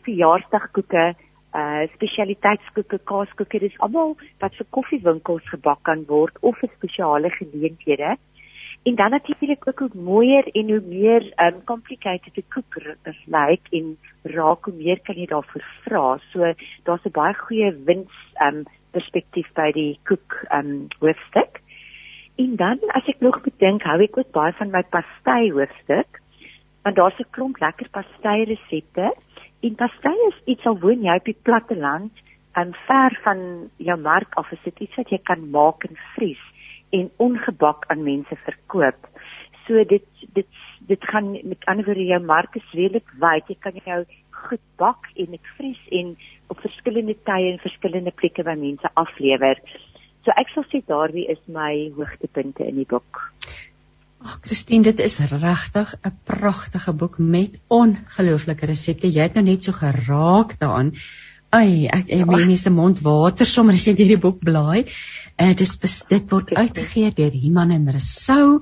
[0.06, 1.16] verjaarsdagkoeke
[1.54, 8.16] uh spesialiteitskoeke, kaaskoeke, dis almal wat vir koffiewinkels gebak kan word of vir spesiale geleenthede.
[8.84, 12.78] En dan natuurlik ook hoe mooier en hoe meer um complicated die koek
[13.26, 16.06] lyk en raak hoe meer kan jy daarvoor vra.
[16.32, 18.16] So daar's 'n baie goeie wins
[18.48, 21.62] um perspektief by die koek um hoofstuk.
[22.36, 26.22] En dan as ek nog bedink, hou ek ook baie van my pastei hoofstuk
[26.84, 29.14] want daar's 'n klomp lekker pastei resepte
[29.62, 32.12] En pastei is iets al woon jy op die platte land,
[32.52, 36.42] en ver van jou mark af is dit iets wat jy kan maak en vries
[36.92, 39.08] en ongebak aan mense verkoop.
[39.68, 40.48] So dit dit
[40.90, 43.48] dit gaan met ander woorde jou mark is redelik wyd.
[43.48, 44.02] Jy kan jou
[44.42, 46.16] goed bak en dit vries en
[46.52, 49.62] op verskillende tye en verskillende plekke by mense aflewer.
[50.26, 53.22] So ek sal sê daardie is my hoogtepunte in die boek.
[54.22, 59.10] Ag Christine, dit is regtig 'n pragtige boek met ongelooflike resepte.
[59.10, 60.92] Jy het nou net so geraak daaraan.
[61.50, 64.86] Ai, ek ek meen nie se mond water sommer as jy hierdie boek blaai.
[65.38, 68.62] En uh, dit is dit word uitgegee deur Iman en Resou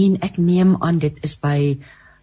[0.00, 1.78] en ek neem aan dit is by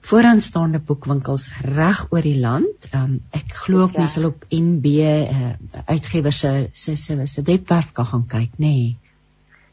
[0.06, 2.86] vooraanstaande boekwinkels reg oor die land.
[2.93, 5.56] Um, ek glo ook mense sal op NB uh,
[5.89, 8.69] uitgewers se se se webwerf kan gaan kyk, nê.
[8.69, 9.05] Nee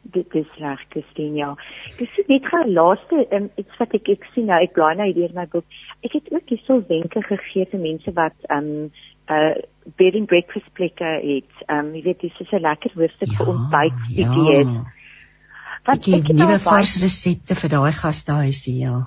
[0.03, 1.49] dit is reg Christine ja.
[1.97, 5.31] Dis net gou laaste um, iets wat ek ek sien nou ek blaai nou hier
[5.35, 5.65] my boek.
[6.03, 8.91] Ek het ook hierso wenke gegee vir mense wat um
[9.31, 9.53] uh
[9.99, 11.65] bed and breakfast plekke het.
[11.71, 14.75] Um jy weet dis so 'n lekker hoofstuk ja, vir ontbyt idees.
[14.75, 14.85] Ja.
[15.83, 19.01] Wat ek het nuwe vars resepte vir daai gastehuisie ja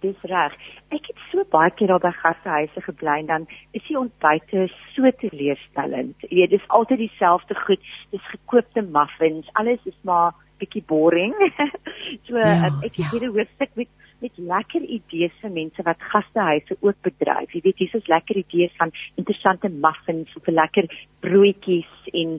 [0.00, 0.54] dis reg.
[0.94, 5.12] Ek het so baie keer daar by gastehuise gebly en dan is die ontbyte so
[5.22, 6.26] teleurstellend.
[6.28, 7.92] Jy weet, dis altyd dieselfde goed.
[8.14, 9.48] Dis gekookte muffins.
[9.60, 11.34] Alles is maar bietjie boring.
[12.26, 13.10] so ja, um, ek het ja.
[13.12, 17.52] hier 'n hoofstuk met met lekker idees vir mense wat gastehuise ook bedryf.
[17.52, 20.88] Jy weet, hier is lekker idees van interessante muffins of lekker
[21.20, 22.38] broodjies en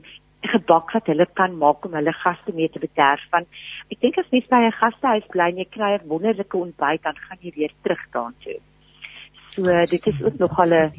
[0.51, 3.45] gebak wat hulle kan maak om hulle gaste mee te bederf van
[3.91, 7.17] ek dink as mens by 'n gastehuis bly en jy kry 'n wonderlike ontbyt dan
[7.25, 8.59] gaan jy weer terug daartoe.
[9.55, 10.91] So dit is ook nog 'n ja,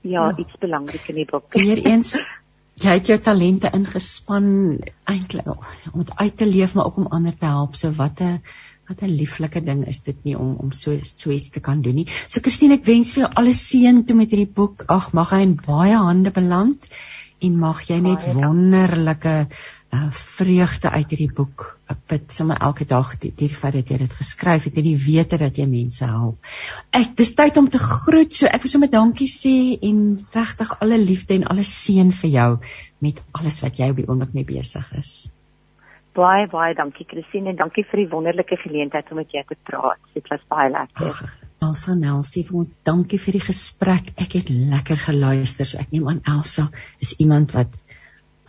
[0.00, 1.52] ja, iets belangrik in die boek.
[1.52, 2.14] Weereens
[2.84, 5.46] jy het jou talente ingespan eintlik
[5.92, 7.74] om dit uit te leef maar ook om ander te help.
[7.74, 8.42] So wat 'n
[8.88, 11.94] wat 'n lieflike ding is dit nie om om so so iets te kan doen
[11.94, 12.08] nie.
[12.28, 14.84] So Christine, ek wens vir jou alle seën toe met hierdie boek.
[14.86, 16.88] Ag, mag hy in baie hande beland
[17.46, 19.34] en mag jy net wonderlike
[19.94, 21.66] uh, vreugde uit hierdie boek
[22.08, 25.38] put sommer elke dag die, die feit dat jy dit geskryf het en die wete
[25.40, 26.50] dat jy mense help.
[26.96, 28.32] Ek dis tyd om te groet.
[28.34, 29.54] So ek wil sommer dankie sê
[29.84, 30.02] en
[30.34, 32.50] regtig alle liefde en alle seën vir jou
[33.04, 35.14] met alles wat jy op die oomblik mee besig is.
[36.14, 40.00] Baie baie dankie Christine en dankie vir die wonderlike geleentheid om met jou te praat.
[40.14, 41.10] Dit was baie lekker.
[41.10, 44.12] Ach, Elsa Nelsie vir ons dankie vir die gesprek.
[44.20, 45.66] Ek het lekker geluister.
[45.66, 46.68] So ek neem aan Elsa
[47.00, 47.68] is iemand wat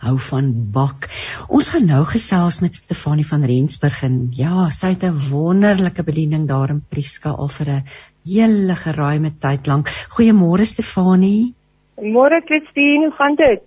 [0.04, 1.08] hou van bak.
[1.48, 6.46] Ons gaan nou gesels met Stefanie van Rensburg en ja, sy het 'n wonderlike bediening
[6.48, 7.84] daar in Prieska al vir 'n
[8.24, 9.88] hele geruime tyd lank.
[9.88, 11.54] Goeiemôre Stefanie.
[11.96, 13.62] Môre Christine, hoe gaan dit?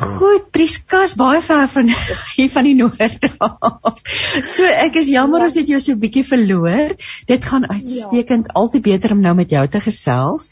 [0.00, 1.90] Goed, Priskas baie ver van
[2.36, 3.98] hier van die noord af.
[4.48, 6.94] So ek is jammer as ek jou so bietjie verloor.
[7.28, 8.56] Dit gaan uitstekend ja.
[8.62, 10.48] altyd beter om nou met jou te gesels.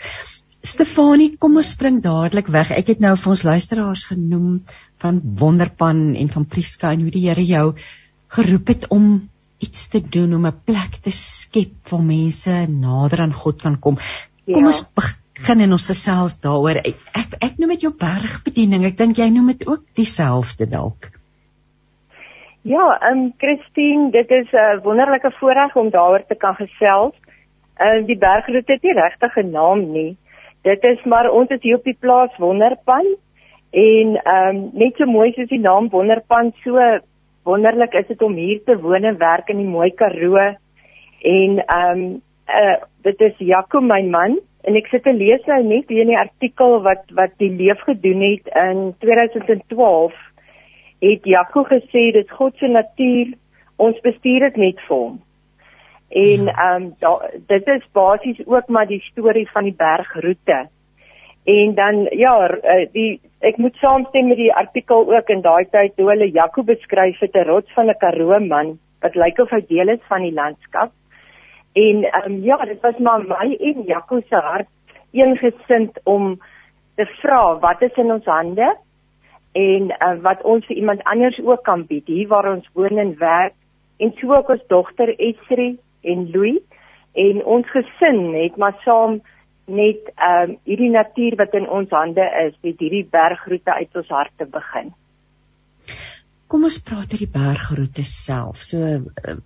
[0.69, 2.75] Stefanie, kom ons spring dadelik weg.
[2.77, 4.61] Ek het nou vir ons luisteraars genoem
[5.01, 7.67] van Wonderpan en van Priska en hoe die Here jou
[8.35, 9.29] geroep het om
[9.65, 13.97] iets te doen om 'n plek te skep waar mense nader aan God kan kom.
[14.45, 14.67] Kom ja.
[14.67, 14.85] ons
[15.39, 16.81] begin en ons gesels daaroor.
[16.83, 18.85] Ek ek, ek noem dit jou bergbediening.
[18.89, 21.13] Ek dink jy noem dit ook dieselfde dalk.
[22.69, 27.15] Ja, ehm um, Christine, dit is 'n uh, wonderlike voorreg om daaroor te kan gesels.
[27.79, 30.17] Ehm uh, die bergroete het nie regtig 'n naam nie.
[30.63, 33.07] Dit is maar ons is hier op die plaas Wonderpan
[33.71, 36.79] en ehm um, net so mooi soos die naam Wonderpan, so
[37.45, 40.37] wonderlik is dit om hier te woon en werk in die mooi Karoo.
[41.23, 45.63] En ehm um, uh, dit is Jaco my man En ek sit te lees nou
[45.65, 50.17] net hier in die artikel wat wat die leef gedoen het in 2012
[51.01, 53.31] het Jaco gesê dis God se natuur
[53.81, 55.15] ons bestuur dit net vir hom.
[56.09, 56.57] En ja.
[56.67, 60.67] ehm um, dit is basies ook maar die storie van die bergroete.
[61.49, 65.97] En dan ja, eh, die ek moet saamstem met die artikel ook in daai tyd
[65.97, 69.65] hoe hulle Jaco beskryf het 'n rots van 'n Karoo man wat lyk of hy
[69.69, 70.93] deel is van die landskap.
[71.79, 74.69] En um, ja, dit was maar my en Jaco se hart
[75.11, 76.37] eengesind om
[76.99, 78.69] te vra wat is in ons hande
[79.59, 83.15] en uh, wat ons vir iemand anders ook kan bied hier waar ons woon en
[83.21, 83.55] werk
[83.99, 85.71] en so ook ons dogter Esri
[86.03, 86.61] en Louis
[87.27, 89.21] en ons gesin het maar saam
[89.69, 94.47] net um, hierdie natuur wat in ons hande is, met hierdie bergroete uit ons harte
[94.49, 94.95] begin.
[96.49, 98.63] Kom ons praat oor die bergroete self.
[98.65, 99.37] So uh,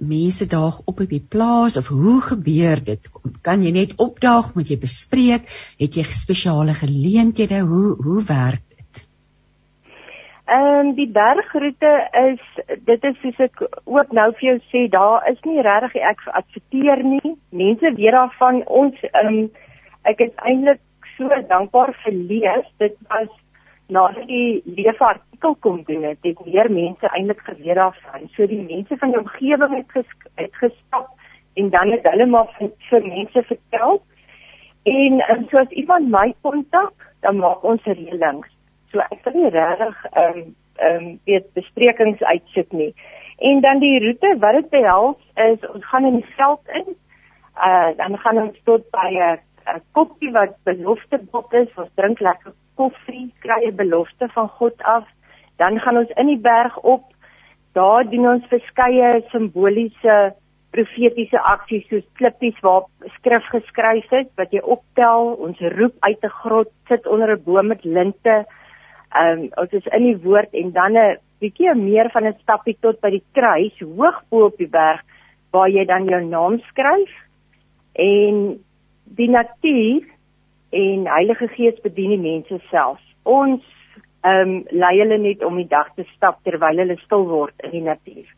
[0.00, 3.10] mense daag op op die plaas of hoe gebeur dit?
[3.42, 5.46] Kan jy net opdaag, moet jy bespreek,
[5.78, 7.60] het jy spesiale geleenthede?
[7.60, 9.06] Hoe hoe werk dit?
[10.50, 11.92] Ehm um, die bergroete
[12.26, 12.40] is
[12.84, 17.04] dit is soos ek ook nou vir jou sê, daar is nie regtig ek adverteer
[17.04, 17.36] nie.
[17.50, 19.50] Mense weet daarvan ons ehm um,
[20.08, 20.80] ek is eintlik
[21.16, 22.66] so dankbaar vir lees.
[22.78, 23.28] Dit was
[23.90, 28.28] nadat die leefartikel kom doen het, het meer mense eintlik geweet daarvan.
[28.36, 31.08] So die mense van die omgewing het ges, het gestap
[31.54, 34.02] en dan het hulle maar vir, vir mense vertel.
[34.82, 38.48] En um, so as iemand my kontak, dan maak ons reëlings.
[38.92, 42.94] So ek wil nie regtig ehm um, ehm um, weet besprekings uitsit nie.
[43.38, 46.94] En dan die roete wat dit behels is ons gaan in die veld in.
[47.60, 49.38] Uh dan gaan ons tot by 'n
[49.92, 55.06] koppie wat belofte bot is, ons drink lekker koffie, kry 'n belofte van God af.
[55.56, 57.04] Dan gaan ons in die berg op.
[57.72, 60.34] Daar doen ons verskeie simboliese
[60.70, 62.86] profetiese aksies soos klippies waar
[63.18, 67.66] skrif geskryf is wat jy optel, ons roep uit 'n grot, sit onder 'n boom
[67.66, 68.44] met linte.
[69.10, 72.76] Ehm um, ons is in die woord en dan 'n bietjie meer van 'n stappie
[72.80, 75.00] tot by die kruis hoog bo op die berg
[75.50, 77.10] waar jy dan jou naam skryf
[77.94, 78.60] en
[79.16, 80.06] die natuur
[80.70, 83.00] en Heilige Gees bedien die mense self.
[83.22, 83.62] Ons
[84.22, 87.70] ehm um, lei hulle net om die dag te stap terwyl hulle stil word in
[87.78, 88.28] die natuur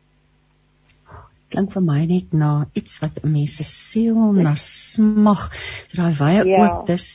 [1.53, 5.51] klink vir my net na iets wat 'n mens se siel na smag.
[5.93, 6.61] Daai wye ja.
[6.63, 7.07] oop dis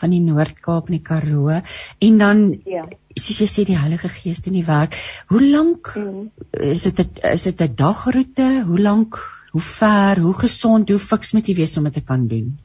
[0.00, 1.60] van die Noord-Kaap en die Karoo
[2.06, 2.84] en dan ja.
[3.16, 4.96] soos jy sê die Heilige Gees doen die werk.
[5.28, 6.30] Hoe lank mm.
[6.72, 8.64] is dit is dit 'n dagroete?
[8.66, 9.20] Hoe lank?
[9.50, 10.18] Hoe ver?
[10.18, 10.88] Hoe gesond?
[10.88, 12.58] Hoe fiks moet jy wees om dit te kan doen?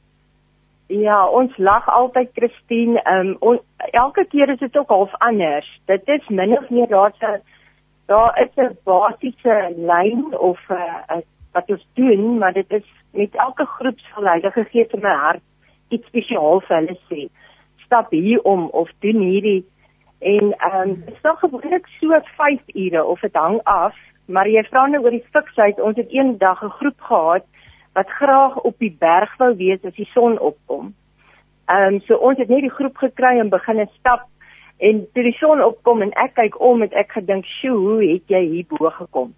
[0.86, 3.00] Ja, ons lag altyd Christine.
[3.02, 3.58] Ehm um,
[3.90, 5.80] elke keer is dit ook half anders.
[5.84, 7.42] Dit is min of meer daar's 'n
[8.06, 11.22] daar is 'n basiese lyn of 'n uh, uh,
[11.52, 15.42] wat ons doen, maar dit is met elke groep sal Heilige Gees in my hart
[15.88, 17.28] iets spesiaal vir hulle sê.
[17.84, 19.64] Stap hier om of doen hierdie
[20.18, 23.94] en ehm um, dit is nog gewoonlik so 5 ure of dit hang af,
[24.28, 25.80] maar jy vra nou oor die fiksheid.
[25.80, 27.44] Ons het eendag 'n groep gehad
[27.94, 30.94] wat graag op die berg wou wees as die son opkom.
[31.68, 34.28] Ehm um, so ons het net die groep gekry en begin stap
[34.78, 38.28] En toe die son opkom en ek kyk om het ek gedink, "Sjoe, hoe het
[38.28, 39.34] jy hier bo gekom?"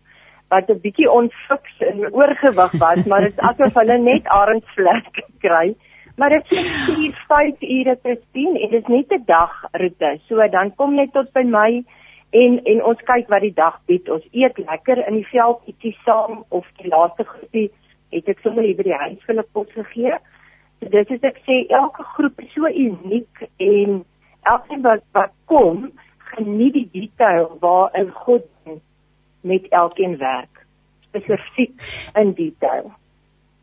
[0.50, 5.76] Wat 'n bietjie onfiks en oorgewig was, maar dit is asof hulle net arendsvlek kry.
[6.16, 10.18] Maar dit is 4, 5 ure te sien en dit is net 'n dagroete.
[10.26, 11.84] So dan kom net tot by my
[12.30, 14.08] en en ons kyk wat die dag bied.
[14.08, 17.68] Ons eet lekker in die veld ietsie saam of die laaste groepie
[18.12, 20.18] het ek sommer hier by die huis vir hulle kos gegee.
[20.78, 24.04] So dis is ek sê elke groep is so uniek en
[24.48, 25.90] elkeen wat wat kom,
[26.34, 28.46] geniet die detail waarin God
[29.40, 30.64] met elkeen werk,
[31.08, 31.74] spesifiek
[32.18, 32.90] in detail.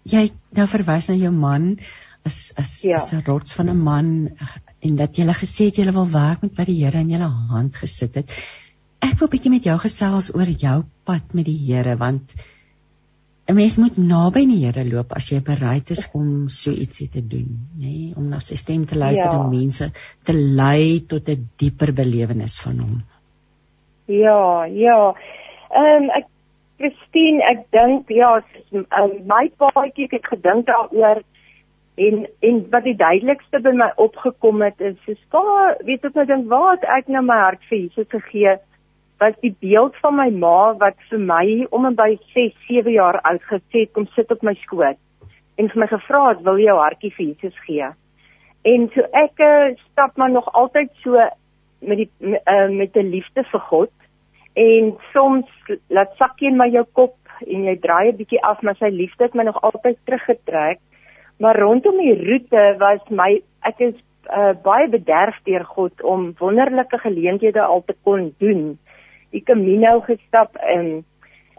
[0.06, 1.76] Jy nou verwys na jou man
[2.26, 2.98] as as ja.
[2.98, 4.08] as 'n rots van 'n man
[4.82, 7.76] en dat jy gesê het jy wil werk met wat die Here in jou hand
[7.76, 8.30] gesit het.
[9.02, 12.34] Ek wil bietjie met jou gesels oor jou pad met die Here want
[13.48, 17.10] 'n mens moet naby aan die Here loop as jy bereid is om so ietsie
[17.10, 18.14] te doen, nê, nee?
[18.18, 19.40] om na sy stem te luister ja.
[19.40, 19.92] en mense
[20.24, 23.04] te lei tot 'n dieper belewenis van hom.
[24.08, 25.14] Ja, ja.
[25.70, 26.26] Ehm um, ek
[26.78, 28.42] Christine, ek dink ja,
[28.74, 31.22] um, my paadjie het gedink daaroor
[31.96, 36.26] en en wat die duidelikste by my opgekom het is, is waar weet ek nou
[36.26, 38.64] dink waar ek nou my hart vir Jesus gegee het
[39.20, 43.22] was die beeld van my ma wat vir my om en by 6, 7 jaar
[43.24, 45.00] oud gesê het kom sit op my skoot
[45.56, 47.92] en vir my gevra het wil jy jou hartjie vir Jesus gee.
[48.68, 51.22] En so ek uh, stap maar nog altyd so
[51.86, 53.94] met die uh, met 'n liefde vir God
[54.56, 55.48] en soms
[55.88, 57.16] laat sak jy in my jou kop
[57.48, 60.80] en jy draai 'n bietjie af maar sy liefde het my nog altyd teruggetrek.
[61.38, 63.96] Maar rondom die roete was my ek is
[64.30, 68.78] uh, baie bederf deur God om wonderlike geleenthede al te kon doen
[69.36, 71.04] die Camino gestap en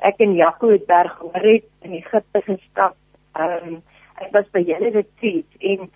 [0.07, 2.97] ek en Jaco het berg gehoor het in Egipte gestap.
[3.37, 3.79] Ehm um,
[4.17, 5.91] ek was by julle retreat en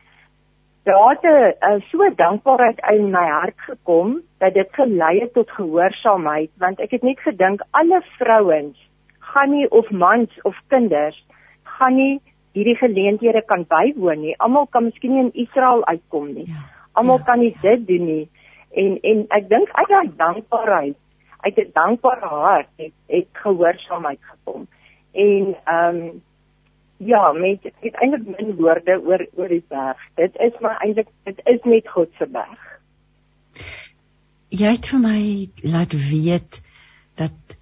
[0.84, 1.24] daar het
[1.68, 6.90] 'n so dankbaarheid in my hart gekom dat dit gelei het tot gehoorsaamheid want ek
[6.90, 8.76] het net gedink alle vrouens
[9.18, 11.24] gaan nie of mans of kinders
[11.62, 12.20] gaan nie
[12.52, 14.34] hierdie geleenthede kan bywoon nie.
[14.38, 16.46] Almal kan miskien nie in Israel uitkom nie.
[16.48, 17.60] Ja, Almal ja, kan nie ja.
[17.68, 18.28] dit doen nie.
[18.70, 20.96] En en ek dink uit daai dankbaarheid
[21.40, 24.66] uit 'n dankbare hart het, het gehoorsaamheid gekom.
[25.12, 26.22] En ehm um,
[26.96, 30.00] ja, met dit eintlik min woorde oor oor die berg.
[30.14, 32.66] Dit is maar eintlik dit is net God se berg.
[34.48, 35.22] Jy het vir my
[35.62, 36.60] laat weet
[37.14, 37.56] dat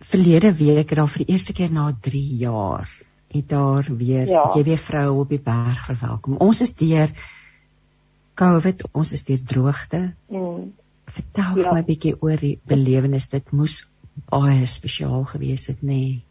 [0.00, 2.88] verlede week daar vir die eerste keer na 3 jaar
[3.36, 4.44] het daar weer ja.
[4.54, 6.36] jy weer vroue op die berg verwelkom.
[6.36, 7.12] Ons is deur
[8.34, 10.14] COVID, ons is deur droogte.
[10.28, 10.72] Mm.
[11.06, 11.72] Vertel ja.
[11.72, 13.28] my 'n bietjie oor die belewenis.
[13.28, 13.84] Dit moes
[14.30, 16.00] baie spesiaal gewees het, nê?
[16.00, 16.24] Nee.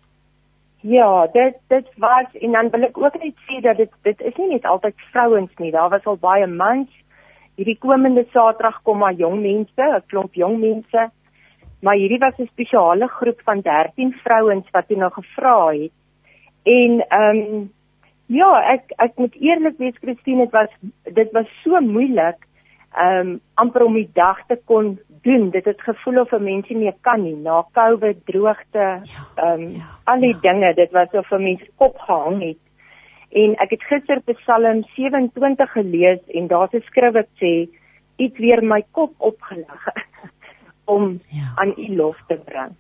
[0.86, 4.36] Ja, dit dit was en dan wil ek ook net sê dat dit dit is
[4.38, 5.72] nie net altyd vrouens nie.
[5.72, 6.92] Daar was al baie mans.
[7.58, 11.10] Hierdie komende Saterdag kom maar jong mense, 'n klomp jong mense.
[11.82, 15.92] Maar hierdie was 'n spesiale groep van 13 vrouens wat toe nou gevra het.
[16.66, 17.72] En ehm um,
[18.26, 20.72] ja, ek ek moet eerlik wees Christine, dit was
[21.14, 22.40] dit was so moeilik
[22.96, 24.96] ehm um, amper om die dag te kon
[25.28, 25.50] doen.
[25.54, 29.02] Dit het gevoel of 'n mens nie meer kan nie na COVID, droogte, ja,
[29.36, 30.40] ehm ja, um, ja, al die ja.
[30.42, 30.74] dinge.
[30.74, 32.62] Dit was of 'n mens kop gehang het.
[33.30, 37.70] En ek het gister Psalm 27 gelees en daar's 'n skrif wat sê:
[38.18, 39.88] "Ek weer my kop opgelig
[40.96, 41.54] om ja.
[41.56, 42.74] aan U lof te bring."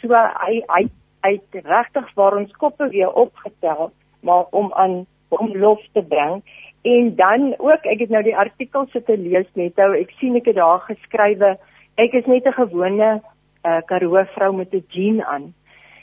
[0.00, 0.88] So hy hy
[1.20, 6.42] het regtig waar ons koppe weer opgetel, maar om aan om lof te bring
[6.82, 10.36] En dan ook, ek het nou die artikel sit te lees net nou, ek sien
[10.38, 11.56] ek het daar geskrywe,
[12.00, 15.52] ek is net 'n gewone uh, Karoo vrou met 'n jean aan.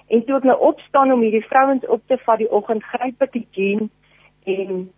[0.07, 3.32] En toe ek nou opstaan om hierdie vrouens op te vat die oggend, gryp ek
[3.32, 3.89] die jean
[4.45, 4.91] en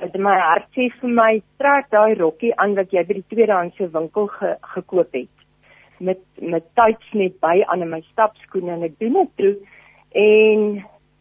[0.00, 3.90] uh, my hart sê vir my, trek daai rokkie aan wat jy by die tweedehandse
[3.92, 5.39] winkel ge gekoop het
[6.00, 9.54] met met tights net by aan in my stapskoene en ek doen dit toe
[10.20, 10.62] en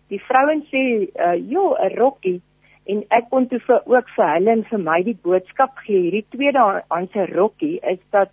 [0.09, 2.41] die vrouens sê, uh, "Jo, 'n rokkie."
[2.89, 6.25] en ek kon toe vir ook vir hulle en vir my die boodskap gee hierdie
[6.34, 6.61] tweede
[6.95, 8.32] aanse rokkie is dat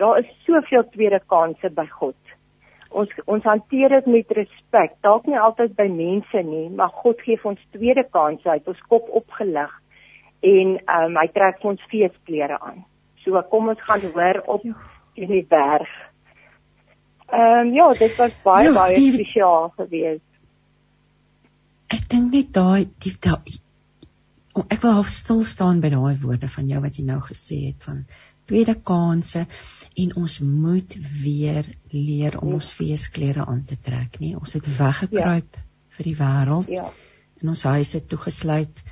[0.00, 2.16] daar is soveel tweede kansse by God.
[3.00, 4.94] Ons ons hanteer dit met respek.
[5.04, 8.48] Dalk nie altyd by mense nie, maar God gee ons tweede kansse.
[8.48, 9.74] Hy het ons kop opgelig
[10.46, 12.84] en um, hy trek ons feesklere aan.
[13.24, 14.64] So kom ons gaan hoor op
[15.18, 15.90] in die berg.
[17.28, 20.24] Ehm um, ja, dit was baie ja, baie spesiaal geweest.
[21.92, 23.58] Ek dink net daai die daai
[24.66, 27.84] ek wil half stil staan by daai woorde van jou wat jy nou gesê het
[27.86, 28.02] van
[28.48, 29.44] tweede kansse
[30.02, 35.58] en ons moet weer leer om ons feesklere aan te trek nie ons het weggekruip
[35.60, 35.66] ja.
[35.98, 36.86] vir die wêreld ja.
[37.42, 38.82] en ons huise toegesluit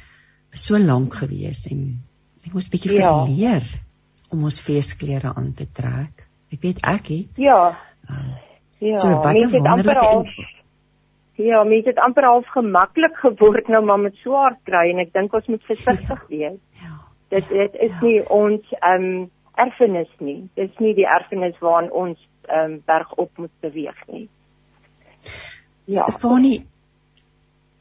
[0.57, 1.83] so lank gewees en
[2.45, 3.11] ek moes bietjie ja.
[3.11, 3.67] verleer
[4.31, 7.61] om ons feesklere aan te trek ek weet ek het ja
[8.11, 8.35] uh,
[8.79, 10.55] ja so wat 'n wonderlike
[11.37, 15.35] Ja, mens het amper half gemaklik geword nou maar met swaar kry en ek dink
[15.37, 16.29] ons moet versigtig ja.
[16.29, 16.61] wees.
[16.81, 16.95] Ja.
[17.35, 18.07] Dit dit is ja.
[18.07, 20.49] nie ons ehm um, erfenis nie.
[20.55, 24.29] Dit is nie die erfenis waaraan ons ehm um, berg op moet beweeg nie.
[25.85, 26.09] Ja.
[26.09, 26.65] Stefanie,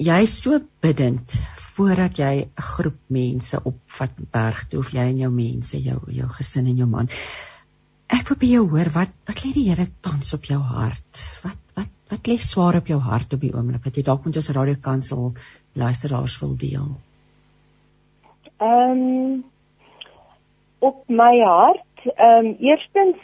[0.02, 1.32] jy is so biddend
[1.76, 6.28] voordat jy 'n groep mense opvat berg toe of jy en jou mense, jou jou
[6.28, 7.10] gesin en jou man.
[8.10, 11.22] Ek wil by jou hoor wat wat lê die Here tans op jou hart?
[11.44, 14.36] Wat wat wat lê swaar op jou hart op die oomblik wat jy dalk met
[14.36, 15.34] ons radiokansel
[15.74, 16.98] luisteraars wil deel?
[18.60, 19.44] Ehm um,
[20.80, 23.18] op my hart, ehm um, eerstens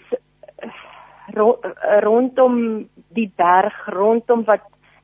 [1.34, 1.59] ro
[2.01, 4.61] rondom die berg, rondom wat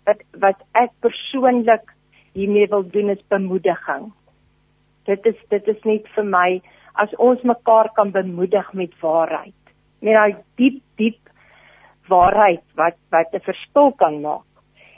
[0.08, 1.94] wat wat ek persoonlik
[2.34, 4.12] hiermee wil doen is bemoediging.
[5.06, 6.50] Dit is dit is net vir my
[6.96, 9.54] as ons mekaar kan bemoedig met waarheid
[10.02, 11.32] met daai diep diep
[12.10, 14.46] waarheid wat wat 'n verskil kan maak.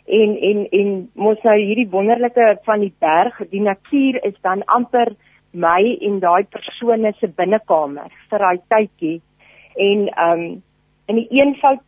[0.06, 5.16] En en en mos nou hierdie wonderlike van die berg, die natuur is dan amper
[5.52, 9.22] my en daai persone se binnekamer vir daai tydjie.
[9.76, 10.00] En
[10.30, 10.64] um
[11.08, 11.82] in die eenvoud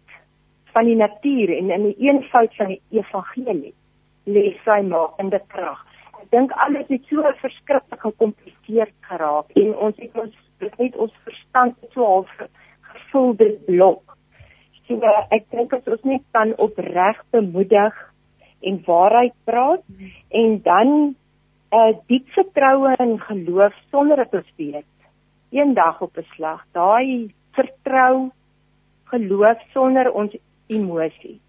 [0.73, 3.73] van die natuur en in die eenvoud van die evangelie
[4.25, 5.79] lê sy makende krag.
[6.21, 10.35] Ek dink alles het so verskriklik gekompliseer geraak en ons het ons
[10.77, 12.31] net ons verstand so half
[13.11, 14.17] voel dit blok.
[14.87, 14.99] So
[15.33, 17.97] ek dink as ons net kan opreg bemoedig
[18.61, 19.83] en waarheid praat
[20.29, 21.15] en dan 'n
[21.73, 24.85] uh, eh, diep vertroue en geloof sonder dat ons weet
[25.51, 28.31] eendag op 'n slag daai vertrou
[29.11, 30.35] geloof sonder ons
[30.71, 31.39] emosie.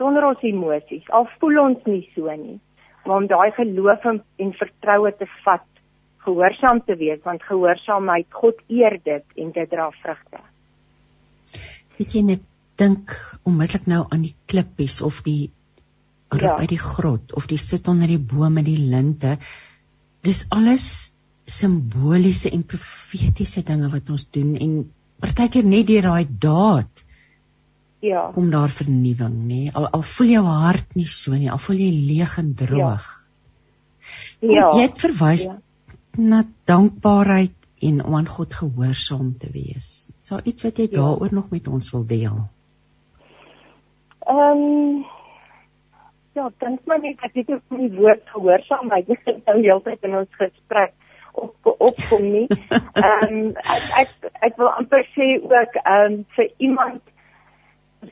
[0.00, 2.58] Sonder ons emosies al voel ons nie so nie.
[3.06, 5.66] Maar om daai geloof en, en vertroue te vat
[6.24, 10.42] gehoorsaam te wees want gehoorsaamheid God eer dit en dit dra vrugte.
[11.98, 12.44] Weet jy net
[12.80, 15.50] dink onmiddellik nou aan die klippies of die
[16.30, 16.56] roep ja.
[16.62, 19.36] uit die grot of die sit onder die bome die linte.
[20.24, 20.86] Dis alles
[21.50, 24.74] simboliese en profetiese dinge wat ons doen en
[25.20, 27.04] partykeer net deur daai daad
[28.00, 31.82] ja kom daar vernuwing nê al al voel jou hart nie so nie al voel
[31.84, 33.08] jy leeg en droog
[34.40, 34.68] ja, ja.
[34.76, 35.56] jy het verwys ja.
[36.16, 40.12] na dankbaarheid en om aan God gehoorsaam te wees.
[40.20, 40.96] Is daar iets wat jy ja.
[40.98, 42.42] daaroor nog met ons wil deel?
[44.26, 45.06] Ehm um,
[46.32, 49.08] Ja, dink maar net ek het ook die woord gehoorsaamheid
[49.48, 50.92] nou heeltyd in ons gesprek
[51.32, 52.46] op opkom nie.
[53.06, 57.02] Ehm um, ek, ek ek wil amper sê ook ehm um, vir iemand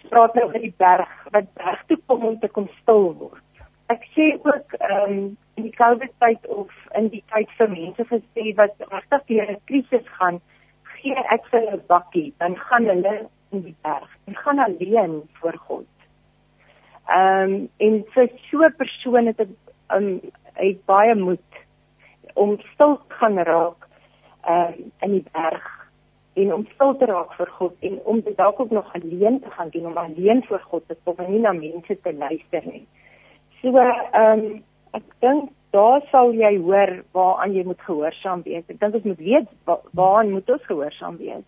[0.09, 3.45] praat nou oor die berg wat berg toe kom om te kom stil word.
[3.89, 8.05] ek sê ook ehm um, in die COVID tyd of in die tyd vir mense
[8.11, 10.41] gesê wat regtig deur 'n krisis gaan,
[10.97, 13.15] gee ek vir 'n bakkie, dan gaan hulle
[13.53, 14.11] in die berg.
[14.25, 15.91] Hulle gaan alleen voor God.
[17.09, 19.57] Ehm um, en vir so 'n persoon het dit
[19.97, 20.21] um,
[20.53, 21.51] het baie moed
[22.35, 23.89] om stil gaan raak
[24.45, 25.78] ehm um, in die berg
[26.43, 29.51] en om stil te raak vir God en om dit dalk ook nog alleen te
[29.51, 32.87] gaan doen om alleen voor God te kom en nie na mense te luister nie.
[33.61, 34.63] So ehm um,
[34.97, 38.65] ek dink daar sal jy hoor waaraan jy moet gehoorsaam wees.
[38.69, 39.49] Ek dink ons moet weet
[39.93, 41.45] waaraan moet ons gehoorsaam wees.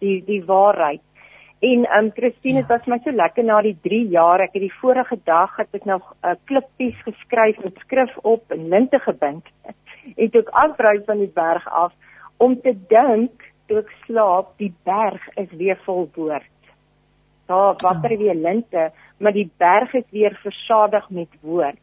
[0.00, 1.02] Die die waarheid.
[1.60, 2.76] En ehm um, Christine, dit ja.
[2.76, 4.40] was my so lekker na die 3 jaar.
[4.40, 8.50] Ek het die vorige dag het ek nog 'n uh, klippies geskryf met skrif op
[8.50, 9.44] en linte gebind.
[10.16, 11.92] En toe ek afry van die berg af
[12.38, 16.48] om te dink toe ek slaap, die berg is weer vol woord.
[17.50, 21.78] Daar watter weer linte, maar die berg is weer versadig met woord.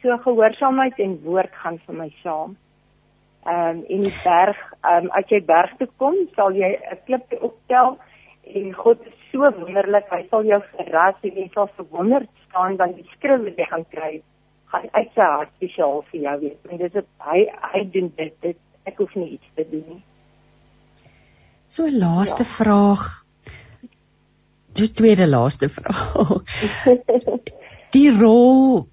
[0.00, 2.56] So gehoorsaamheid en woord gaan vir my saam.
[3.48, 7.00] Ehm um, en die berg, ehm um, as jy berg toe kom, sal jy 'n
[7.06, 7.96] klip optel
[8.44, 12.96] en God is so wonderlik, hy sal jou verras en jy sal verwonderd staan want
[12.96, 14.12] die skrif wat jy gaan kry,
[14.72, 16.60] gaan uit sy hart spesiaal vir jou wees.
[16.68, 17.40] En dis 'n hy
[17.72, 20.02] hy doen dit, dit ek hoef nie iets te doen nie.
[21.70, 22.50] So laaste ja.
[22.50, 23.02] vraag.
[24.74, 26.42] Die tweede laaste vraag.
[27.94, 28.88] die rol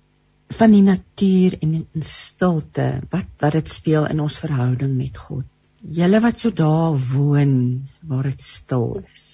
[0.57, 5.49] van die natuur en in stilte wat wat dit speel in ons verhouding met God.
[5.97, 7.57] Julle wat so daar woon
[8.05, 9.27] waar dit stil is.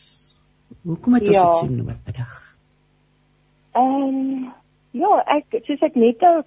[0.83, 1.45] Hoekom het ons ja.
[1.51, 2.33] dit so nodig?
[3.73, 4.51] Ehm um,
[4.93, 6.41] ja, ek soos ek net uh,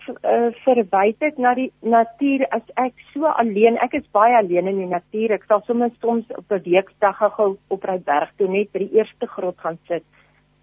[0.64, 4.90] verwys het na die natuur as ek so alleen, ek is baie alleen in die
[4.90, 5.34] natuur.
[5.34, 8.99] Ek sal sommer soms op 'n weekdag gou op ry berg toe net by die
[8.99, 10.05] eerste grot gaan sit.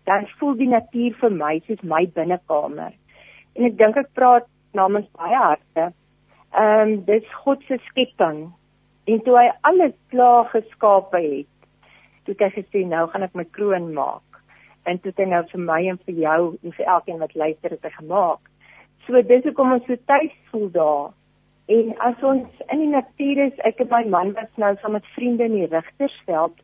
[0.05, 2.93] Dan voel die natuur vir my soos my binnekamer
[3.55, 5.91] en ek dink ek praat namens baie harte.
[6.53, 8.51] Ehm um, dis God se skepping.
[9.05, 11.49] En toe hy alles klaar geskape het,
[12.23, 14.32] toe het hy gesê nou gaan ek my kroon maak.
[14.83, 17.75] En toe het hy nou vir my en vir jou en vir elkeen wat luister
[17.75, 18.39] het gemaak.
[19.05, 21.11] So dis hoekom ons so tuis voel daar.
[21.71, 25.13] En as ons in die natuur is, ek en my man was nou saam met
[25.15, 26.59] vriende in die Rigtersveld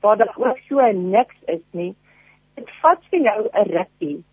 [0.00, 1.94] waar daar ook so niks is nie.
[2.54, 4.24] Dit vat vir jou 'n rukkie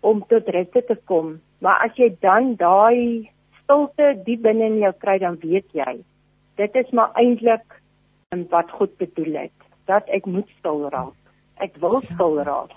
[0.00, 3.28] om tot rus te kom Maar as jy dan daai
[3.60, 6.00] stilte diep binne in jou kry, dan weet jy,
[6.56, 7.76] dit is maar eintlik
[8.52, 11.16] wat God bedoel het, dat ek moet stil raak.
[11.60, 12.14] Ek wil ja.
[12.14, 12.72] stil raak.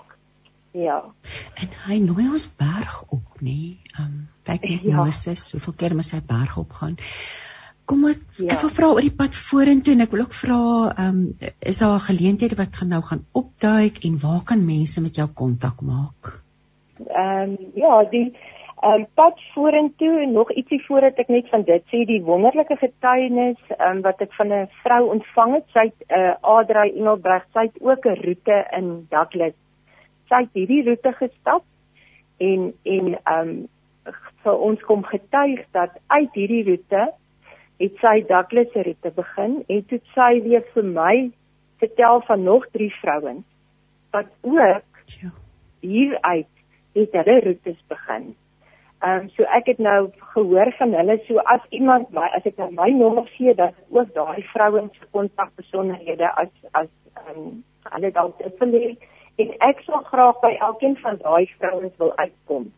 [0.74, 0.98] Ja.
[1.62, 3.76] En hy nooi ons berg op, nê?
[3.94, 4.14] Ehm, um,
[4.44, 4.96] kyk net ja.
[4.98, 6.96] Moses, hoeveel keer moet hy berg op gaan?
[7.84, 8.54] Kom ek ja.
[8.54, 11.82] ek wil vra oor die pad vorentoe en ek wil ook vra ehm um, is
[11.84, 16.34] daar geleenthede wat gaan nou gaan opduik en waar kan mense met jou kontak maak?
[17.04, 18.26] Ehm um, ja, die
[18.84, 23.60] Um pad vorentoe en nog ietsie voordat ek net van dit sê die wonderlike getuienis
[23.78, 27.62] um wat ek van 'n vrou ontvang het, sy het 'n uh, Adrey Engelbreg, sy
[27.70, 29.56] het ook 'n roete in Douglas.
[30.28, 31.64] Sy het hierdie roete gestap
[32.42, 33.54] en en um
[34.44, 37.06] vir ons kom getuig dat uit hierdie roete
[37.80, 41.14] het sy Douglas se roete begin en toe sy weer vir my
[41.82, 43.44] vertel van nog drie vrouens
[44.14, 45.30] wat ook ja.
[45.80, 46.50] hier uit
[46.94, 48.34] het hulle roetes begin.
[49.04, 52.60] Ehm um, so ek het nou gehoor van hulle so as iemand my as ek
[52.62, 57.50] nou my nommer gee dat ook daai vrouens se kontakbesonderhede as as ehm um,
[57.90, 58.94] hulle dalk dit wil hê
[59.36, 62.72] en ek sal graag by elkeen van daai vrouens wil uitkom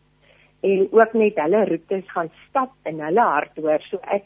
[0.61, 4.25] en ook net hulle roetes gaan stap in hulle hart hoor so ek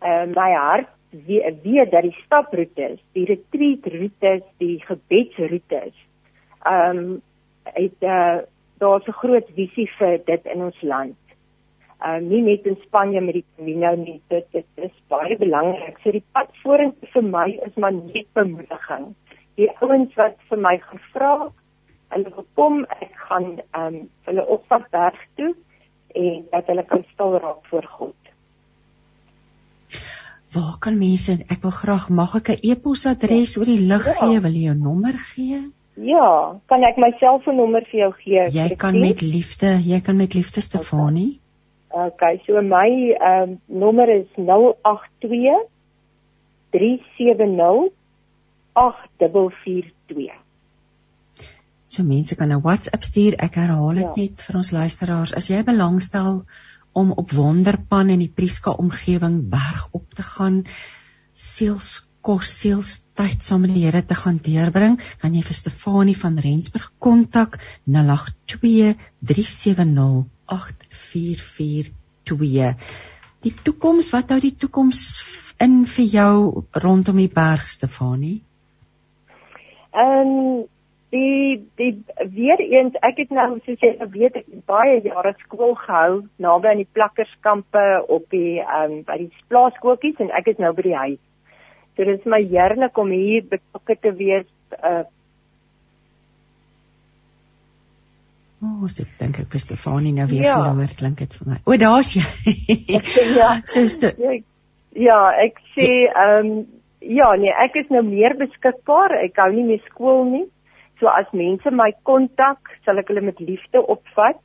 [0.00, 5.96] ehm uh, my hart weet weet dat die staproetes, die retreat roetes, die gebedsroetes
[6.64, 7.22] ehm um,
[7.74, 8.38] het eh uh,
[8.78, 11.16] daar's 'n groot visie vir dit in ons land.
[12.06, 15.98] Uh nie net in Spanje met die Camino nie, dit, dit is baie belangrik.
[16.02, 19.14] So die pad vorentoe vir my is maar net bemoediging.
[19.58, 21.50] Die ouens wat vir my gevra,
[22.14, 23.96] hulle wil kom, ek gaan um
[24.28, 25.52] hulle opvat berg toe
[26.14, 28.14] en dat hulle kan stil raak voor God.
[30.54, 33.60] Waar kan mense ek wil graag mag ek 'n e-posadres ja.
[33.60, 34.14] oor die lig ja.
[34.20, 35.60] gee, wil jy jou nommer gee?
[35.98, 38.46] Ja, kan ek my selfoonnommer vir jou gee?
[38.54, 41.40] Jy kan met liefde, jy kan met liefde Stefanie.
[41.90, 42.88] Okay, okay so my
[43.18, 45.66] ehm um, nommer is 082
[46.70, 47.97] 370
[48.78, 50.30] 8442.
[51.88, 53.34] So mense kan 'n WhatsApp stuur.
[53.38, 54.12] Ek herhaal dit ja.
[54.16, 55.34] net vir ons luisteraars.
[55.34, 56.44] As jy belangstel
[56.92, 60.66] om op Wonderpan in die Prieska omgewing berg op te gaan,
[61.32, 66.38] seels kos sielstyd saam met die Here te gaan deurbring, kan jy vir Stefanie van
[66.38, 72.74] Rensburg kontak 082 370 8442.
[73.46, 75.22] Die toekoms, wat hou die toekoms
[75.62, 78.42] in vir jou rondom die berg Stefanie?
[79.98, 80.66] Ehm um,
[81.10, 86.18] die die weer eens ek het nou soos jy weet ek baie jare skool gehou
[86.36, 90.74] naby aan die plakkerskampe op die ehm um, by die plaaskooltjies en ek is nou
[90.76, 91.22] by die huis.
[91.96, 94.50] So dit is my heerlik om hier betrokke te wees
[94.82, 95.06] uh
[98.58, 100.56] O, oh, ek dink ek vir Stefanie nou weer ja.
[100.58, 101.58] verloor klink dit vir my.
[101.62, 102.24] O, daar's jy.
[103.36, 104.16] ja, suster.
[104.18, 104.32] Ja,
[104.98, 106.56] ja, ek sê ehm um,
[107.00, 109.14] ja, nee, ek is nou meer beskikbaar.
[109.22, 110.46] Ek hou nie meer skool nie.
[110.98, 114.40] So as mense my kontak, sal ek hulle met liefde opvat.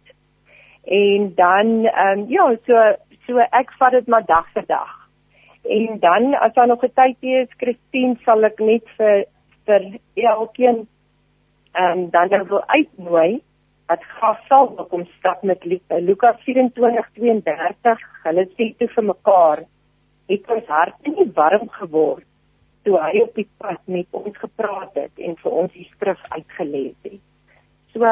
[0.85, 2.83] En dan ehm um, ja, so
[3.27, 4.91] so ek vat dit maar dag vir dag.
[5.63, 9.25] En dan as daar nog 'n tyd is, Christine, sal ek net vir
[9.65, 9.81] vir
[10.15, 10.87] elkeen
[11.73, 13.41] ehm um, dan dan wil uitnooi
[13.87, 17.97] wat graag sal kom stap met Lukas 24:32.
[18.23, 19.59] Hulle sê toe vir mekaar,
[20.27, 22.27] het ons harte nie warm geword
[22.83, 26.95] toe hy op die pad met ons gepraat het en vir ons die skrif uitgelees
[27.07, 27.19] het.
[27.93, 28.07] So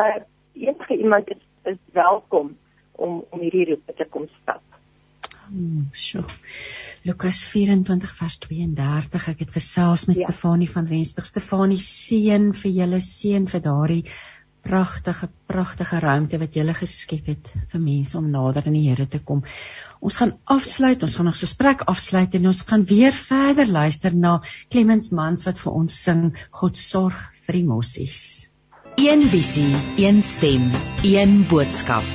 [0.53, 1.41] enige iemand is,
[1.73, 2.55] is welkom
[2.91, 4.63] om om hierdie roep te kom stap.
[5.51, 6.23] Hmm, so.
[7.03, 10.29] Lukas 24 vers 32 ek het gesels met ja.
[10.29, 11.27] Stefanie van Rensburg.
[11.27, 14.03] Stefanie seën vir julle seën vir daardie
[14.65, 19.19] pragtige pragtige ruimte wat jy geskep het vir mense om nader aan die Here te
[19.19, 19.43] kom.
[19.99, 24.39] Ons gaan afsluit, ons gaan ons gesprek afsluit en ons gaan weer verder luister na
[24.69, 26.31] Clemens Mans wat vir ons sing
[26.61, 28.21] God sorg vir die mossies.
[29.01, 30.71] Een visie, een stem,
[31.03, 32.05] een boodskap.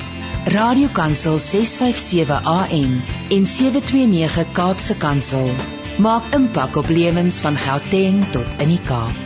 [0.46, 3.00] Radiokansel 657 AM
[3.34, 5.50] en 729 Kaapse Kansel
[5.98, 9.25] maak impak op lewens van Gauteng tot in die Kaap.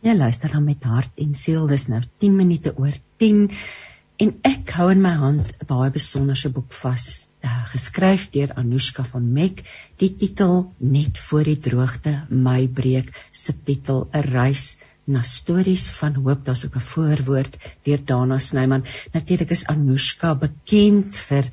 [0.00, 1.66] Jy luister dan met hart en siel.
[1.68, 3.50] Dis nou 10 minute oor 10
[4.24, 7.04] en ek hou in my hand 'n baie besonderse boek vas,
[7.44, 9.60] uh, geskryf deur Anushka van Mek.
[10.00, 16.44] Die titel Net voor die droogte my breek, subtitel 'n reis na stories van hoop.
[16.44, 18.84] Daar's ook 'n voorwoord deur Dana Snyman.
[19.12, 21.44] Natuurlik is Anushka bekend vir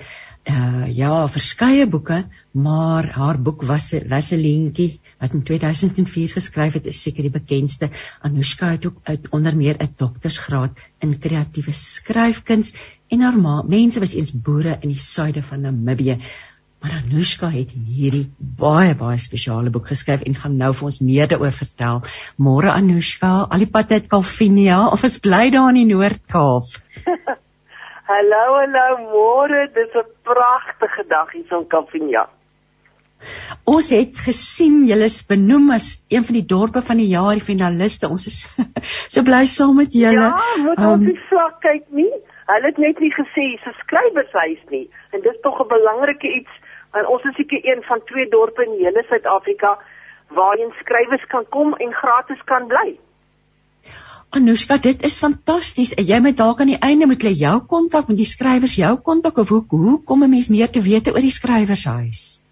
[0.47, 6.86] uh ja, verskeie boeke, maar haar boek was 'n lentjie wat in 2004 geskryf het,
[6.86, 7.89] is seker die bekendste.
[8.22, 12.74] Anushka het ook uit onder meer 'n doktorsgraad in kreatiewe skryfkuns
[13.07, 16.20] en haar ma, mense was eens boere in die suide van Namibië.
[16.82, 21.28] Maar Anushka het hierdie baie baie spesiale boek geskryf en gaan nou vir ons meer
[21.28, 22.03] daaroor vertel.
[22.38, 26.70] Môre Anushka, al die pad uit Kalvinia of is bly daar in die Noord-Kaap?
[28.11, 32.30] hallo, hallo, môre, dis 'n pragtige dag hier in Kalvinia.
[33.68, 37.43] Ons het gesien julle is benoem as een van die dorpe van die jaar, die
[37.43, 38.09] finaliste.
[38.09, 38.38] Ons is
[39.13, 40.30] so bly saam met julle.
[40.30, 42.11] Ja, moet um, ons nie vlak kyk nie.
[42.47, 44.86] Hulle het net nie gesê se skrywershuis nie.
[45.11, 46.53] En dis tog 'n belangrike iets.
[46.95, 49.78] Want ons is seker een van twee dorpe in hele Suid-Afrika
[50.38, 52.97] waarheen skrywers kan kom en gratis kan bly.
[54.30, 55.93] Anushka, dit is fantasties.
[55.95, 59.38] Jy moet dalk aan die einde moet jy jou kontak met die skrywers jou kontak
[59.38, 62.46] of hoe hoe kom 'n mens meer te weet oor die skrywershuis?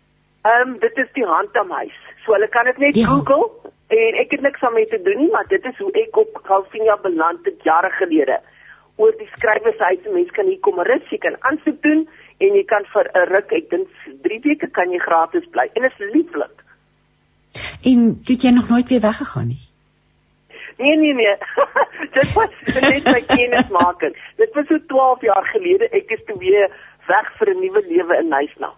[0.45, 1.95] Ehm um, dit is die handamhuis.
[2.23, 3.05] So hulle kan dit net ja.
[3.09, 6.37] Google en ek het niks daarmee te doen nie, maar dit is hoe ek op
[6.49, 8.37] Calvinia beland het jare gelede.
[9.01, 12.05] Oor die skrywershuis, mense kan hier kom rus, jy kan aansoek doen
[12.45, 13.89] en jy kan vir 'n ruk, ek dink
[14.27, 16.63] 3 weke kan jy gratis bly en dit is lieflik.
[17.89, 19.63] En het jy nog nooit weer weggegaan nie?
[20.77, 21.35] Nee nee nee.
[22.17, 24.15] dit was net my kennismaking.
[24.37, 25.89] Dit was so 12 jaar gelede.
[25.89, 26.69] Ek is toe weer
[27.07, 28.75] weg vir 'n nuwe lewe in Nysna.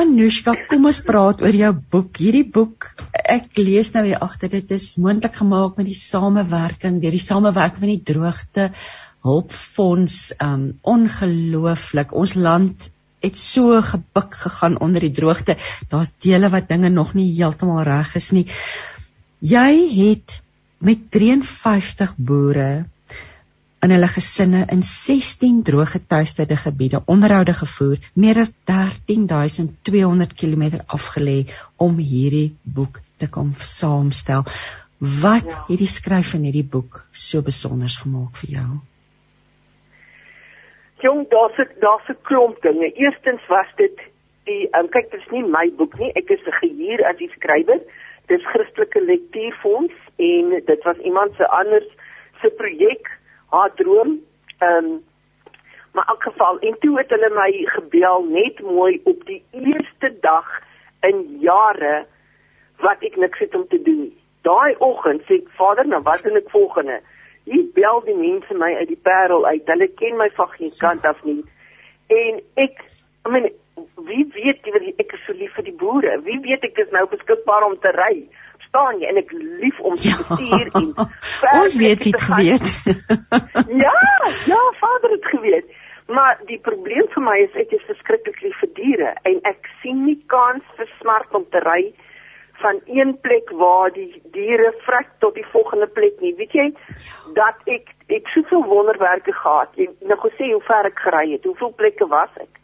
[0.00, 2.18] Anushka, kom ons praat oor jou boek.
[2.22, 7.14] Hierdie boek, ek lees nou hier agter, dit is moontlik gemaak met die samewerking, deur
[7.14, 8.70] die samewerking van die droogte
[9.26, 10.20] hulpfonds.
[10.42, 10.64] Um
[10.94, 12.14] ongelooflik.
[12.16, 15.56] Ons land het so gebuk gegaan onder die droogte.
[15.90, 18.46] Daar's dele wat dinge nog nie heeltemal reg is nie.
[19.40, 20.40] Jy het
[20.80, 22.86] met 53 boere
[23.80, 31.38] in hulle gesinne in 16 drooggetuisterde gebiede onderhoude gevoer, meer as 13200 km afgelê
[31.76, 34.44] om hierdie boek te kom saamstel.
[35.00, 35.64] Wat ja.
[35.68, 38.70] het die skryf van hierdie boek so besonder gemaak vir jou?
[41.00, 42.92] Jong, daar's daar's 'n klomp dinge.
[42.92, 43.96] Eerstens was dit
[44.44, 46.12] die um, kyk, dit is nie my boek nie.
[46.14, 47.80] Ek is 'n gehuur as die skrywer.
[48.28, 51.88] Dis Christelike Lektuurfonds en dit was iemand se anders
[52.42, 53.19] se projek
[53.50, 54.18] haar droom.
[54.58, 55.08] Ehm um,
[55.92, 60.16] maar in elk geval en toe het hulle my gebel net mooi op die eerste
[60.20, 60.46] dag
[61.00, 62.06] in jare
[62.78, 64.04] wat ek niks het om te doen.
[64.46, 67.00] Daai oggend sê ek, "Vader, nou wat doen ek volgende?"
[67.44, 69.66] Hier bel die mense my uit die Parel uit.
[69.66, 71.44] Hulle ken my van geen kant af nie.
[72.06, 72.84] En ek,
[73.26, 73.50] I mean,
[73.96, 76.20] wie weet jy wat ek is so lief vir die boere.
[76.22, 78.28] Wie weet ek is nou beskikbaar om te ry.
[78.70, 79.08] Verstaan jy?
[79.08, 80.16] En ek lief om te Ja.
[80.16, 80.94] bestuur en
[81.60, 82.68] Ons weet dit geweet.
[83.68, 83.98] Ja,
[84.46, 85.66] ja, vader het geweet.
[86.06, 90.04] Maar die probleem vir my is ek is verskriklik lief vir diere en ek sien
[90.04, 91.92] nie kans vir smart om te ry
[92.60, 96.34] van een plek waar die diere vrek tot die volgende plek nie.
[96.36, 96.66] Weet jy
[97.34, 99.70] dat ek ek soveel wonderwerke gehad.
[99.78, 101.44] Jy nou gesê hoe ver ek gery het.
[101.46, 102.58] Hoeveel plekke was ek?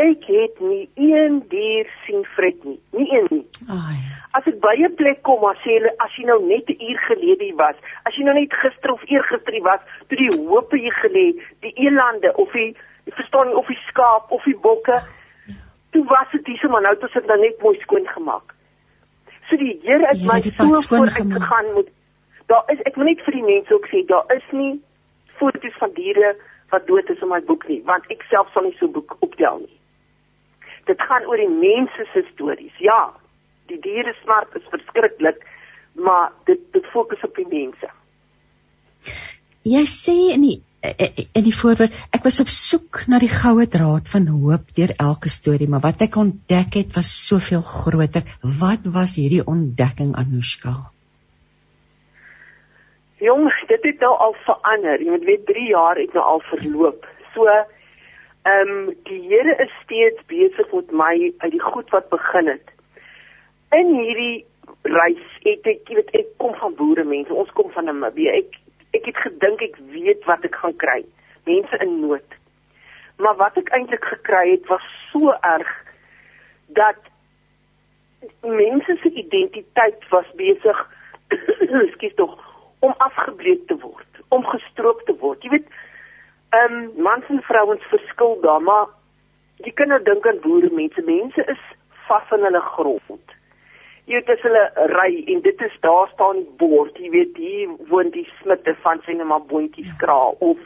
[0.00, 2.78] Ek het nie een dier sien vrek nie.
[2.92, 3.46] Nie een nie.
[3.68, 3.98] Ai.
[4.40, 7.00] As ek by 'n plek kom, dan sê hulle as jy nou net 'n uur
[7.06, 7.76] gelede hier was,
[8.08, 11.26] as jy nou net gister of eergister was, toe die hoope hier gelê,
[11.60, 12.72] die elande of die
[13.04, 15.02] jy verstaan nie of die skaap of die bokke,
[15.92, 18.54] toe was dit hier maar nou het dit nou net mooi skoon gemaak.
[19.48, 21.88] So die Here het my so vooruit gegaan met
[22.46, 24.80] daar is ek wil net vir die mense ook sê, daar is nie
[25.38, 26.34] foto's van diere
[26.70, 29.58] wat dood is in my boek nie, want ek self sal nie so boek optel
[29.58, 29.76] nie.
[30.86, 32.76] Dit gaan oor die mense se stories.
[32.78, 33.10] Ja,
[33.70, 35.44] die diere smart is verskriklik,
[35.94, 37.90] maar dit dit fokus op die mense.
[39.68, 44.06] Jy sê in die in die voorwoord, ek was op soek na die goue draad
[44.08, 48.24] van hoop deur elke storie, maar wat ek ontdek het was soveel groter.
[48.40, 50.72] Wat was hierdie ontdekking Anushka?
[53.20, 55.02] Jong, dit het nou al verander.
[55.04, 57.04] Jy moet weet 3 jaar het nou al verloop.
[57.34, 62.48] So ehm um, die Here is steeds besig met my uit die goed wat begin
[62.48, 62.72] het.
[63.70, 64.44] In hierdie
[64.82, 67.34] reis het ek, jy weet, ek kom van boere mense.
[67.34, 68.32] Ons kom van Namibië.
[68.42, 68.58] Ek
[68.98, 70.98] ek het gedink ek weet wat ek gaan kry.
[71.46, 72.36] Mense in nood.
[73.22, 75.70] Maar wat ek eintlik gekry het was so erg
[76.74, 76.98] dat
[78.42, 80.80] mense se identiteit was besig
[81.86, 82.34] ekskuus tog
[82.80, 85.42] om afgebreek te word, om gestroop te word.
[85.44, 85.68] Jy weet,
[86.56, 88.88] ehm um, mans en vrouens verskil daar, maar
[89.62, 91.04] jy kan nou dink aan boere mense.
[91.06, 91.68] Mense is
[92.08, 93.36] vas in hulle grond.
[94.10, 98.08] Jy weet as hulle ry en dit is daar staan bord, jy weet hier woon
[98.10, 100.58] die smitte van sê net maar boontjies kraal of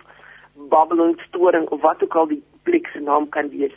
[0.72, 3.74] Babylon storing of wat ook al die plek se naam kan wees.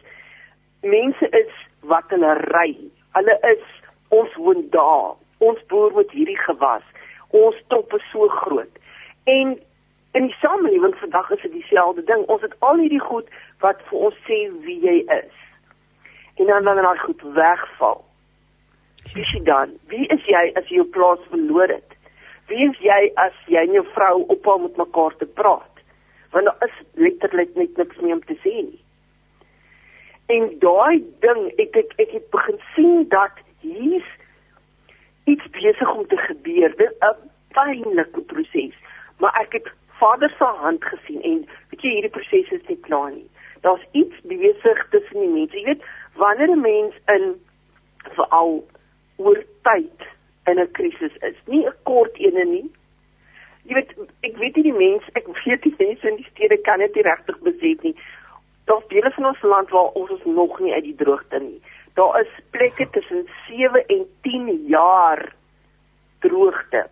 [0.88, 1.52] Mense is
[1.92, 2.70] wat hulle ry.
[3.20, 3.68] Hulle is
[4.16, 5.20] ons woon daar.
[5.44, 6.88] Ons boer met hierdie gewas.
[7.36, 8.82] Ons top is so groot.
[9.28, 9.58] En
[10.16, 12.24] in die samelewing vandag is dit dieselfde ding.
[12.32, 13.28] Ons het al hierdie goed
[13.60, 15.48] wat vir ons sê wie jy is.
[16.40, 18.06] En dan dan daai goed wegval.
[19.14, 19.78] Wie is jy dan?
[19.88, 21.96] Wie is jy as jy jou plaas verloor het?
[22.48, 25.84] Wie is jy as jy en jou vrou ophou met mekaar te praat?
[26.32, 28.82] Want daar is letterlik net niks meer om te sê nie.
[30.28, 34.08] En daai ding, ek ek ek het begin sien dat hier's
[35.28, 36.76] iets besig om te gebeur.
[36.76, 37.16] Dit 'n
[37.56, 38.76] pynlike proses,
[39.20, 39.68] maar ek het
[40.00, 41.38] Vader se hand gesien en
[41.70, 43.30] weet jy hierdie proses is nie klaar nie.
[43.62, 45.58] Daar's iets besig tussen die mense.
[45.58, 45.84] Jy weet,
[46.16, 47.36] wanneer 'n mens in
[48.16, 48.64] veral
[49.18, 50.08] oor tyd
[50.48, 52.70] in 'n krisis is, nie 'n kort ene nie.
[53.68, 53.92] Jy weet,
[54.24, 57.40] ek weet nie die mense, ek weet die mense in die stede kan dit regtig
[57.40, 57.96] besef nie.
[58.66, 61.62] Daar's dele van ons land waar ons is nog nie uit die droogte nie.
[61.94, 65.34] Daar is plekke tussen 7 en 10 jaar
[66.20, 66.88] droogte.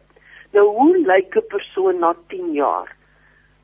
[0.52, 2.96] Nou hoe lyk 'n persoon na 10 jaar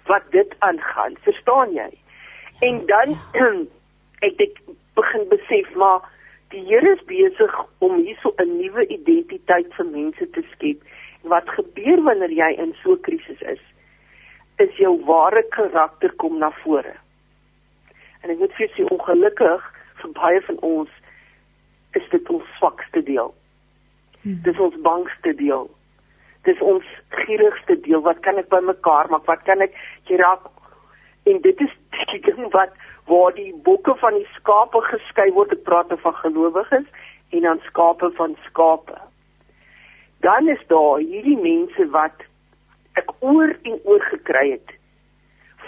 [0.05, 1.15] wat dit aangaan?
[1.21, 1.91] Verstaan jy?
[2.59, 3.17] En dan
[4.27, 4.59] ek ek
[4.93, 6.01] begin besef maar
[6.51, 10.79] die Here is besig om hierso 'n nuwe identiteit vir mense te skep.
[11.23, 13.63] Wat gebeur wanneer jy in so 'n krisis is?
[14.57, 16.95] Is jou ware karakter kom na vore.
[18.23, 19.61] En ek moet vir jou sê ongelukkig
[20.01, 20.89] vir baie van ons
[21.93, 23.33] is dit ons swakste deel.
[24.21, 24.41] Hmm.
[24.43, 25.69] Dis ons bangste deel.
[26.43, 28.01] Dis ons gierigste deel.
[28.01, 29.25] Wat kan ek bymekaar maak?
[29.25, 29.73] Wat kan ek
[30.09, 30.47] jy raak
[31.23, 31.73] en dit is
[32.11, 32.73] die ding wat
[33.11, 35.51] waar die bokke van die skape geskei word.
[35.55, 36.87] Ek praat nou van gelowiges
[37.35, 38.97] en dan skape van skape.
[40.23, 42.23] Dan is daar hierdie mense wat
[42.99, 44.75] ek oor en oor gekry het.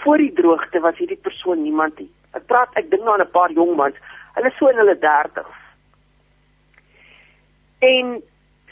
[0.02, 2.10] Voor die droogte was hierdie persoon niemand nie.
[2.38, 3.96] Ek praat ek dink nou aan 'n paar jong mans.
[4.36, 5.60] Hulle so in hulle 30s.
[7.80, 8.22] En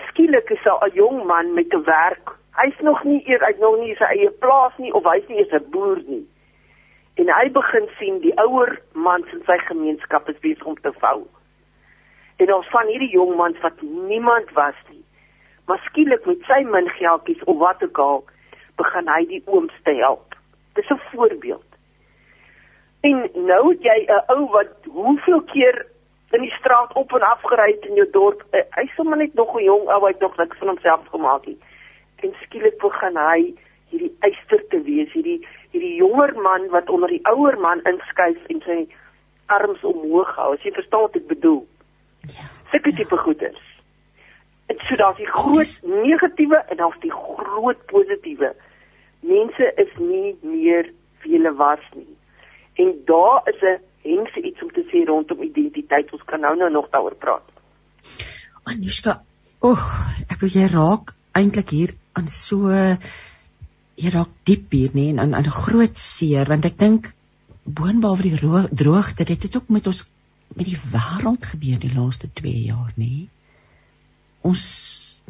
[0.08, 2.36] skielik is daar 'n jong man met 'n werk.
[2.56, 5.52] Hy's nog nie eers uit nog nie sy eie plaas nie of hy's nie eens
[5.52, 6.26] 'n boer nie.
[7.14, 11.26] En hy begin sien die ouer mans in sy gemeenskap is besig om te vou.
[12.36, 15.04] En ons van hierdie jong mans wat niemand was nie.
[15.66, 18.24] Maar skielik met sy min geldjies of wat ook al,
[18.80, 20.34] begin hy die ooms te help.
[20.74, 21.68] Dis 'n voorbeeld.
[23.02, 25.86] En nou het jy 'n ou wat hoeveel keer
[26.30, 28.42] in die straat op en af gery het in jou dorp.
[28.52, 31.58] Hy sommer net nog 'n jong ou, hy het nog niks van homself gemaak nie.
[32.16, 33.54] En skielik begin hy
[33.90, 38.62] hierdie eister te wees, hierdie hierdie jonger man wat onder die ouer man inskuif en
[38.66, 38.78] sy
[39.52, 40.52] arms omhoog hou.
[40.54, 41.62] As jy verstaan wat ek bedoel.
[42.32, 42.48] Ja.
[42.72, 43.62] Sulke tipe goeders.
[44.70, 48.52] Dit so daar's die groot negatiewe en daar's die groot positiewe.
[49.20, 50.92] Mense is nie meer
[51.22, 52.08] wie hulle was nie.
[52.80, 56.12] En daar is 'n hense iets om te sê rondom identiteit.
[56.12, 57.46] Ons kan nou nou nog daaroor praat.
[58.64, 59.22] Anushka,
[59.62, 59.82] oeg,
[60.30, 62.70] ek wil jy raak eintlik hier aan so
[63.96, 67.12] jy raak diep hier nê en aan 'n groot seer want ek dink
[67.64, 70.04] boonbehalwe die droogte dit het ook met ons
[70.56, 73.28] met die wêreld gebeur die laaste 2 jaar nê
[74.42, 74.62] ons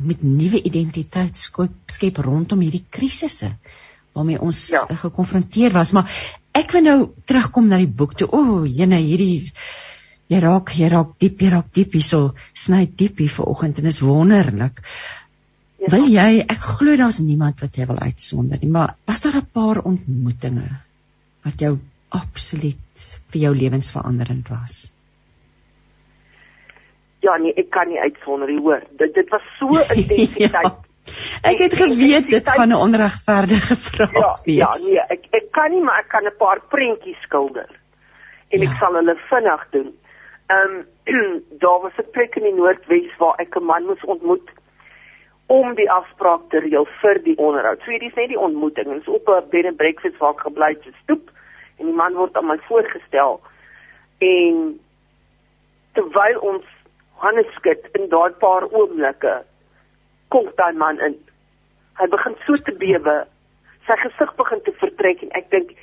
[0.00, 3.52] met nuwe identiteit skep, skep rondom hierdie krisisse
[4.12, 4.86] waarmee ons ja.
[5.04, 6.08] gekonfronteer was maar
[6.52, 9.50] ek wil nou terugkom na die boek toe o oh, jene hierdie
[10.32, 12.20] jy raak jy raak diep jy raak diep hierso
[12.56, 14.80] sny diep hier vanoggend en is wonderlik.
[15.90, 19.50] Wil jy ek glo daar's niemand wat jy wil uitsonder nie maar was daar 'n
[19.52, 20.70] paar ontmoetings
[21.44, 21.78] wat jou
[22.12, 24.92] absoluut vir jou lewensveranderend was?
[27.22, 28.82] Ja, nee, ek kan nie uitsonder nie, hoor.
[28.98, 30.62] Dit dit was so intensiteit.
[30.62, 30.72] ja,
[31.50, 34.56] ek het geweet dit gaan 'n onregverdige vraag ja, wees.
[34.58, 37.70] Ja, nee, ek ek kan nie, maar ek kan 'n paar prentjies skilder.
[38.50, 38.70] En ja.
[38.70, 39.92] ek sal hulle vinnig doen.
[40.46, 40.82] Ehm um,
[41.62, 44.50] daar was 'n plek in die Noordwes waar ek 'n man moes ontmoet
[45.46, 47.80] om die afspraak te reël vir die onderhoud.
[47.84, 48.88] So hierdie is net die ontmoeting.
[48.88, 51.30] Dit is op 'n bed and breakfast waar ek gebly het, stoep
[51.82, 53.40] en die man word aan my voorgestel
[54.22, 54.58] en
[55.96, 56.66] terwyl ons
[57.24, 59.34] hande skud in daai paar oomblikke
[60.34, 61.16] kom daai man in
[62.00, 63.16] hy begin so te bewe
[63.88, 65.74] sy gesig begin te vertrek en ek dink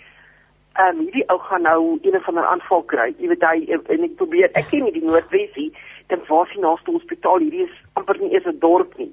[0.80, 4.06] ehm um, hierdie ou gaan nou een of ander aanval kry jy weet hy en
[4.08, 5.70] ek probeer ek ken nie die noordwesie
[6.12, 9.12] dan was hy naaste hospitaal hierdie is amper nie eens 'n dorp nie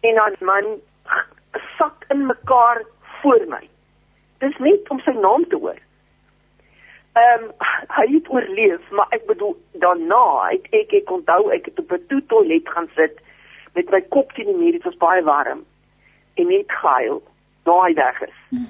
[0.00, 0.80] en dan man
[1.78, 2.82] sak in mekaar
[3.22, 3.64] voor my
[4.38, 5.80] dis net om sy naam te hoor
[7.12, 7.52] Ehm um,
[7.90, 12.22] hy het oorleef, maar ek bedoel daarna het ek ek onthou ek het op 'n
[12.26, 13.18] toilet gaan sit
[13.74, 15.64] met my kop teen die muur, dit was baie warm.
[16.34, 17.22] En net gehuil,
[17.62, 18.38] daai weg is.
[18.48, 18.68] Hmm.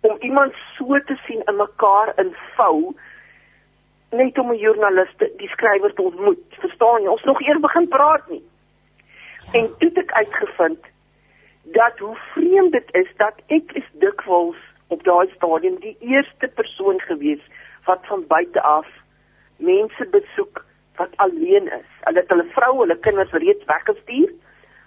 [0.00, 2.96] Om iemand so te sien in mekaar invou
[4.10, 6.44] net om 'n joernalis die skrywer te ontmoet.
[6.48, 7.08] Verstaan jy?
[7.08, 8.42] Ons nog eers begin praat nie.
[9.52, 10.90] En toe het ek uitgevind
[11.62, 17.00] dat hoe vreemd dit is dat ek is dikwels op daai stadium die eerste persoon
[17.00, 17.42] gewees
[17.84, 18.86] wat van buite af
[19.56, 20.64] mense besoek
[20.96, 21.90] wat alleen is.
[22.00, 24.32] Hulle het hulle vrou, hulle kinders reeds weggestuur.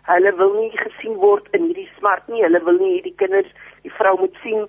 [0.05, 2.43] Hulle wil nie gesien word in hierdie smart nie.
[2.43, 3.49] Hulle wil nie hierdie kinders,
[3.81, 4.67] die vrou moet sien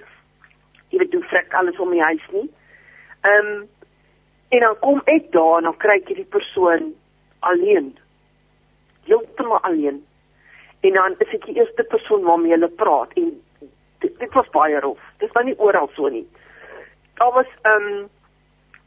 [0.91, 2.47] jy weet hoe vrek alles om die huis nie.
[3.23, 3.65] Ehm um,
[4.55, 6.93] en dan kom ek daar en dan kry ek hierdie persoon
[7.51, 7.89] alleen.
[9.07, 10.03] Heeltemal alleen.
[10.81, 13.33] En dan is ek die eerste persoon waarmee hulle praat en
[14.05, 15.01] dit, dit was baie rof.
[15.23, 16.27] Dit was nie oral so nie.
[17.17, 18.05] Daar was ehm um,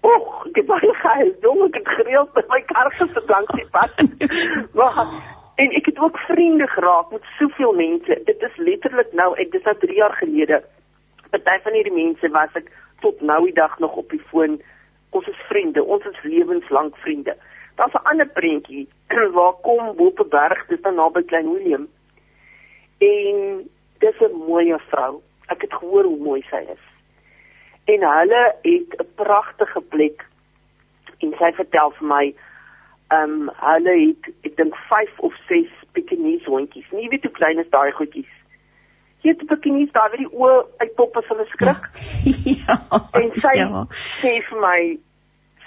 [0.01, 1.33] Och, dit was geil.
[1.41, 3.97] Jong, ek het gereeld met my kar gesit langs die pad.
[4.77, 5.01] maar
[5.59, 8.21] en ek het ook vriende geraak met soveel mense.
[8.25, 10.61] Dit is letterlik nou, ek dis nou 3 jaar gelede.
[11.29, 12.71] Party van hierdie mense was ek
[13.03, 14.61] tot nou die dag nog op die foon.
[15.11, 17.35] Ons is vriende, ons is lewenslank vriende.
[17.79, 18.87] Daar's 'n ander prentjie
[19.37, 21.87] waar kom Boepeberg, dis dan naby Klein Willem.
[22.99, 23.69] En
[24.03, 25.21] dis 'n mooi vrou.
[25.47, 26.83] Ek het gehoor hoe mooi sy is
[27.93, 30.25] en hulle het 'n pragtige plek
[31.17, 32.25] en sy vertel vir my
[33.07, 36.91] ehm um, hulle het ek dink 5 of 6 Pekingese hondjies.
[36.91, 38.33] Nie weet hoe klein is daai goedjies.
[39.21, 41.89] Jy het Pekingese daar waar die oë uitpop as hulle skrik.
[42.59, 42.75] Ja.
[43.11, 43.85] En sy ja.
[44.21, 44.79] sê vir my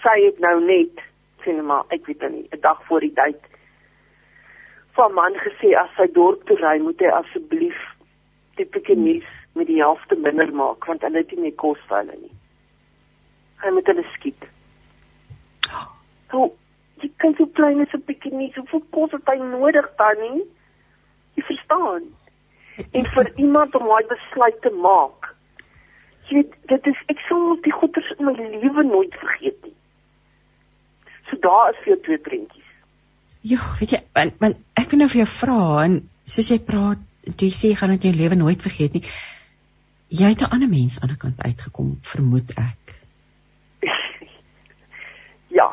[0.03, 1.03] sy het nou net
[1.45, 3.41] sien maar ek weet nie 'n dag voor die tyd
[4.97, 7.79] van man gesê as sy dorp toe ry moet hy asseblief
[8.61, 12.17] die Pekingese met die helfte minder maak want hulle het nie meer kos vir hulle
[12.21, 12.35] nie.
[13.63, 14.49] Hy moet hulle skiet.
[16.33, 16.51] So,
[17.03, 20.21] jy kan so klein as 'n bietjie nie so veel kos het hy nodig dan
[20.25, 20.45] nie.
[21.37, 22.11] Jy verstaan.
[22.97, 25.35] En vir iemand om daai besluit te maak.
[26.29, 29.77] Jy weet, dit is ek sou die goeders in my lewe nooit vergeet nie.
[31.33, 32.71] So daar is vir twee prentjies.
[33.41, 37.01] Ja, weet jy, want, want ek wil nou vir jou vra en soos jy praat,
[37.41, 39.07] jy sê gaan dit jou lewe nooit vergeet nie
[40.13, 42.83] jy het 'n ander mens aan die kant uitgekom, vermoed ek.
[45.59, 45.69] ja.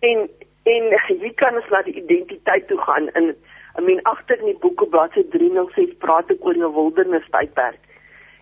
[0.00, 0.28] En
[0.62, 3.34] en jy kan ons na die identiteit toe gaan in
[3.78, 7.82] I mean agter in die boek op bladsy 306 praat ek oor 'n wildernis tydperk.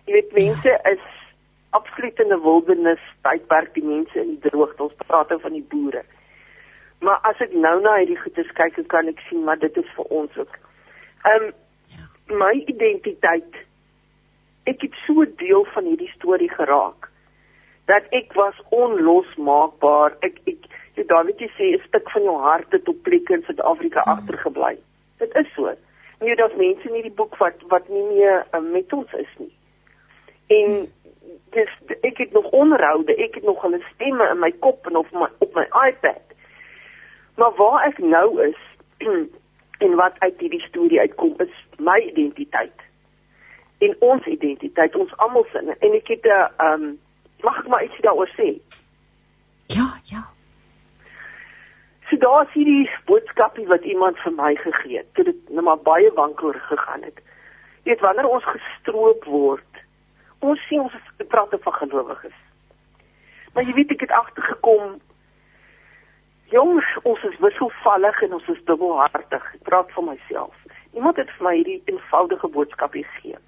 [0.05, 0.91] Jy weet mense ja.
[0.91, 1.05] is
[1.77, 5.67] absoluut in 'n wildernis tydperk, die mense in die droogte, ons praat oor van die
[5.69, 6.03] boere.
[6.99, 10.05] Maar as ek nou na hierdie goedes kyk, kan ek sien maar dit is vir
[10.05, 10.57] ons ook.
[11.23, 11.53] Ehm um,
[12.39, 13.65] my identiteit
[14.65, 17.09] ek het so deel van hierdie storie geraak
[17.85, 20.15] dat ek was onlosmaakbaar.
[20.25, 20.65] Ek ek
[20.97, 24.13] jy Davidjie sê 'n stuk van jou hart het op plek in Suid-Afrika hmm.
[24.13, 24.77] agtergebly.
[25.19, 25.73] Dit is so.
[26.19, 29.53] Jy daar's mense in hierdie boek wat wat nie meer uh, met ons is nie.
[30.47, 30.87] En
[31.55, 31.71] dis
[32.01, 35.27] ek het nog onderhoude, ek het nog hulle stemme in my kop en op my
[35.39, 36.21] op my iPad.
[37.35, 38.61] Maar waar ek nou is
[39.85, 42.85] en wat uit hierdie storie uitkom is my identiteit.
[43.77, 46.99] En ons identiteit, ons almal se en ek het 'n uh, um
[47.43, 48.55] mag ek maar ietsie daaroor sê?
[49.67, 50.23] Ja, ja.
[52.09, 55.09] So daar is hierdie boodskapie wat iemand vir my gegee het.
[55.13, 57.17] Dit het nou maar baie wankel gegaan het.
[57.83, 59.74] Jy weet wanneer ons gestroop word
[60.39, 60.93] ons sien ons
[61.27, 62.37] praat van gelowiges.
[63.53, 64.97] Maar jy weet ek het agtergekom
[66.51, 69.45] jongs ons is wisselvallig en ons is dubbelhartig.
[69.57, 70.55] Ek praat van myself.
[70.93, 73.39] Iemand het vir my hierdie eenvoudige boodskap gegee.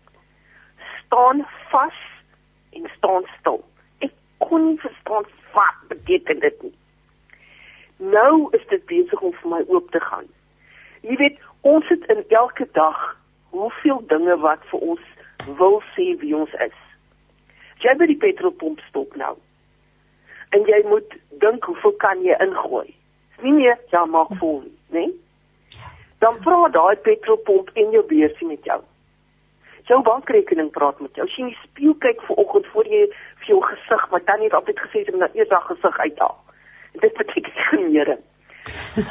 [1.03, 1.99] Staan vas
[2.75, 3.61] en staan stil.
[4.03, 4.13] Ek
[4.43, 6.73] kon nie verstaan wat beteken dit nie.
[7.97, 10.27] Nou is dit besig om vir my oop te gaan.
[11.01, 12.99] Jy weet, ons het in elke dag
[13.55, 15.05] hoeveel dinge wat vir ons
[15.45, 16.77] wil sê wie ons is.
[17.77, 19.35] As jy by die petrolpomp stop nou
[20.55, 22.87] en jy moet dink hoeveel kan jy ingooi?
[23.43, 24.61] Nie meer ja maak vol,
[24.95, 25.03] né?
[25.03, 25.11] Nee?
[26.23, 28.79] Dan vra daai petrolpomp en jou beursie met jou.
[29.87, 31.27] Jou bankrekening praat met jou.
[31.27, 34.57] As jy in die spieël kyk vanoggend voor jy vir jou gesig, maar dan het
[34.57, 36.35] altyd gesê jy moet nou eers daai gesig uithaal.
[37.03, 38.23] Dit beteken genering.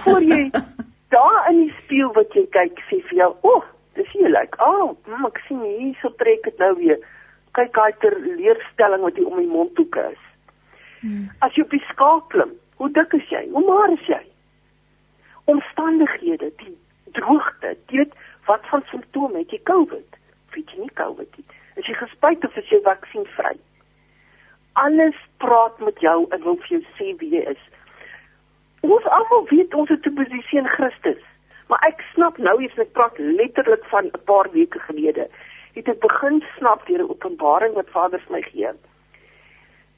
[0.02, 0.42] Voor jy
[1.14, 3.64] daar in die spieël wat jy kyk, sê vir jou, "O, oh,
[3.96, 4.56] dis hier lyk.
[4.56, 7.00] Like, oh, mm, ek sien hier so trek dit nou weer."
[7.56, 10.24] kyk daai ter leerstelling wat hier om die mondhoeke is.
[11.00, 11.28] Hmm.
[11.44, 13.44] As jy op die skaal klim, hoe dik is jy?
[13.54, 14.22] Hoe maar is jy?
[15.52, 16.74] Omstandighede, die
[17.16, 18.16] droogte, jy weet
[18.48, 20.18] wat van simptome het jy COVID?
[20.56, 21.46] Weet jy nie COVID nie?
[21.80, 23.56] Is jy gespuit of is jy vaksienvry?
[24.80, 27.62] Alles praat met jou en wil vir jou sê wie jy is.
[28.84, 31.22] Ons almal weet ons het 'n posisie in Christus.
[31.66, 35.28] Maar ek snap nou eens ek praat letterlik van 'n paar weke gelede
[35.76, 38.70] het ek begin snap deur 'n openbaring wat Vader vir my gee.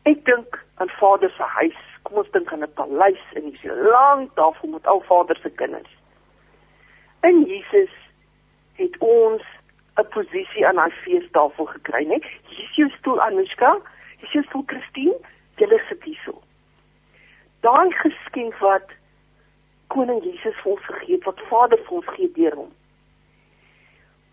[0.02, 1.80] Ek dink aan Vader se huis.
[2.02, 5.94] Kom ons dink aan 'n paleis en dis lang tafel met al Vader se kinders.
[7.20, 7.94] En Jesus
[8.74, 9.42] het ons
[9.96, 12.18] 'n posisie aan daai feestafel gekry, né?
[12.42, 13.78] Hier is jou stoel Anushka,
[14.16, 15.16] hier is jou stoel Christine,
[15.56, 16.42] julle sit hierso.
[17.60, 18.90] Daai geskenk wat
[19.94, 22.72] koning Jesus vir ons gegee het, wat Vader vir ons gee deur hom.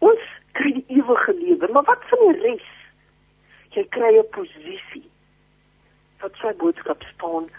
[0.05, 0.25] Ons
[0.57, 2.67] kry die ewige lewe, maar wat van die res?
[3.75, 5.07] Jy kry 'n posisie.
[6.21, 7.49] Wat sy boodskap staan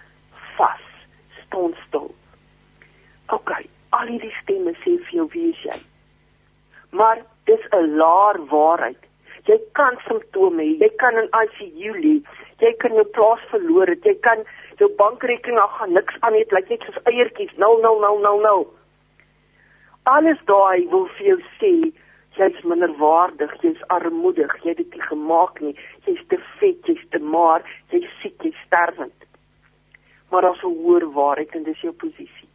[0.57, 0.86] vas,
[1.44, 2.14] staan stil.
[3.28, 3.51] OK,
[3.90, 5.84] al hierdie stemme sê vir jou wie jy is.
[6.90, 9.03] Maar dis 'n laar waarheid.
[9.44, 12.14] Jy kan simptome hê, jy kan in ICU lê,
[12.61, 14.44] jy kan jou plaas verloor het, jy kan
[14.80, 18.66] jou bankrekening nog gaan niks aan het, lyk net soos eiertjies 000000.
[20.02, 21.72] Alles daai wil vir jou sê
[22.36, 25.72] jy's minderwaardig, jy's armoedig, jy het dit nie gemaak nie,
[26.04, 27.64] jy's te vet, jy's te maar,
[27.94, 29.24] jy's siek, jy's sterwend.
[30.30, 32.48] Maar daar's 'n hoër waarheid en dis jou posisie.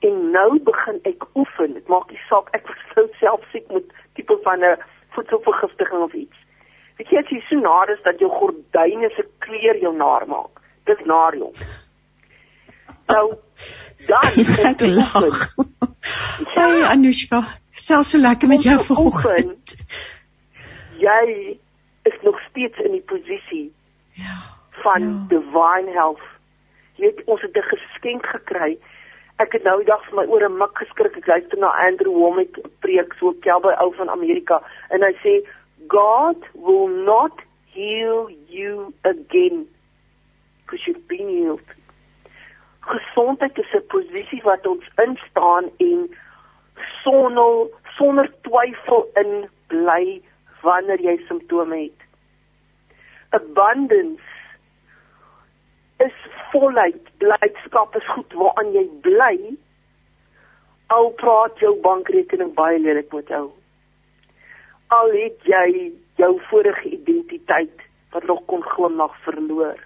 [0.00, 1.72] En nou begin ek oefen.
[1.72, 3.84] Dit maak nie saak ek sou self siek met
[4.14, 4.76] tipe van 'n
[5.14, 6.36] voedselvergiftiging of iets.
[6.96, 10.60] Weet jy as jy so naar is dat jou gordyne se kleur jou naar maak.
[10.86, 11.52] Dis naar jou.
[13.06, 13.26] Nou
[14.06, 15.54] dan is ek lag.
[16.54, 19.76] Hey Anushka, selfs so lekker met jou vanoggend.
[21.00, 21.56] Jy
[22.08, 23.72] is nog steeds in die posisie
[24.20, 24.36] ja
[24.82, 25.24] van ja.
[25.28, 26.22] divine health.
[27.00, 28.78] Jy het ons het 'n geskenk gekry.
[29.36, 31.16] Ek het nou die dag vir my oor 'n mik geskrik.
[31.16, 35.34] Ek luister na Andrew Womack preek so kelby ou van Amerika en hy sê
[35.88, 37.34] God will not
[37.74, 39.66] heal you again
[40.66, 41.68] because you've been healed.
[42.80, 46.16] Gesondheid is 'n posisie wat ons instaan en
[47.02, 50.22] sonder sonder twyfel in bly
[50.62, 52.00] wanneer jy simptome het.
[53.30, 54.22] Abundance
[55.96, 56.18] is
[56.52, 59.56] volheid, blydskap is goed waaraan jy bly.
[60.86, 63.50] Al praat jou bankrekening baie lelik met jou.
[64.86, 69.85] Al het jy jou vorige identiteit wat nog kon glimlag verloor.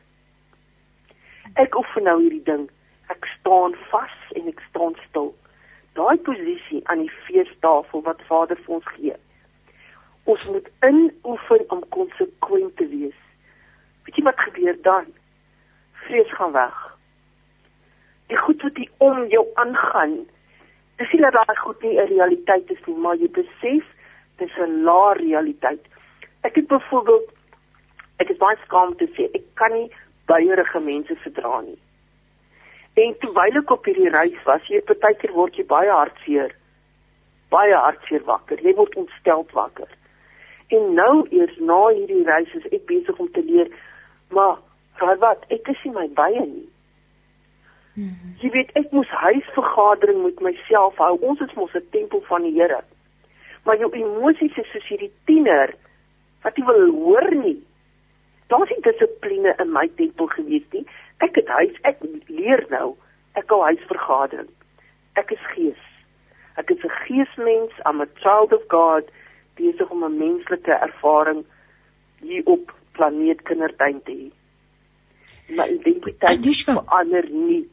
[1.54, 2.70] Ek oefen nou hierdie ding.
[3.08, 5.34] Ek staan vas en ek staan stil
[5.98, 9.16] daai posisie aan die feestafel wat Vader vir ons gee.
[10.30, 13.18] Ons moet inoefen om konsekwent te wees.
[14.06, 15.10] Weet jy wat gebeur dan?
[16.06, 16.78] Vrees gaan weg.
[18.30, 20.12] die goed wat hier om jou aangaan.
[21.02, 23.84] Dis nie dat daai goed nie 'n realiteit is nie, maar jy besef
[24.38, 25.82] dis 'n lae realiteit.
[26.42, 27.26] Ek het byvoorbeeld
[28.16, 29.90] ek is baie skaam te sê ek kan nie
[30.30, 31.78] baierige mense verdra nie.
[33.02, 36.54] En terwyl ek op hierdie reis was, jy partykeer word jy baie hartseer.
[37.54, 38.60] Baie hartseer wakker.
[38.62, 39.90] Jy word ontsteld wakker.
[40.74, 43.70] En nou eers na hierdie reis is ek besig om te leer,
[44.30, 44.58] maar
[45.00, 46.68] wat ek is nie my baie nie.
[47.96, 48.34] Hmm.
[48.42, 51.14] Jy weet ek moes huisvergadering met myself hou.
[51.26, 52.82] Ons is mos 'n tempel van die Here.
[53.64, 55.74] Maar jou emosies is soos hierdie tiener
[56.42, 57.58] wat jy wil hoor nie.
[58.50, 60.82] Daar's nie dissipline in my tempel gewees nie.
[61.22, 62.96] Ek het huis, ek leer nou.
[63.38, 64.50] Ek hou huisvergadering.
[65.20, 65.86] Ek is gees.
[66.58, 69.06] Ek is 'n geesmens, I'm a child of God,
[69.54, 71.44] besig om 'n menslike ervaring
[72.20, 74.28] hier op planeet kindertuin te hê.
[75.56, 77.66] My identiteit verander nie.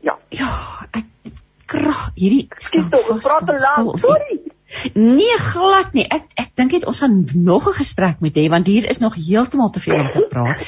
[0.00, 0.18] Ja.
[0.28, 0.52] Ja,
[0.90, 1.32] ek
[1.66, 3.26] krag hierdie vas.
[3.26, 3.98] Praat te lank.
[3.98, 4.45] Sorry.
[4.94, 6.04] Nee, glad nie.
[6.10, 7.14] Ek ek dink dit ons gaan
[7.46, 10.60] nog 'n gesprek moet hê want hier is nog heeltemal te veel om te praat.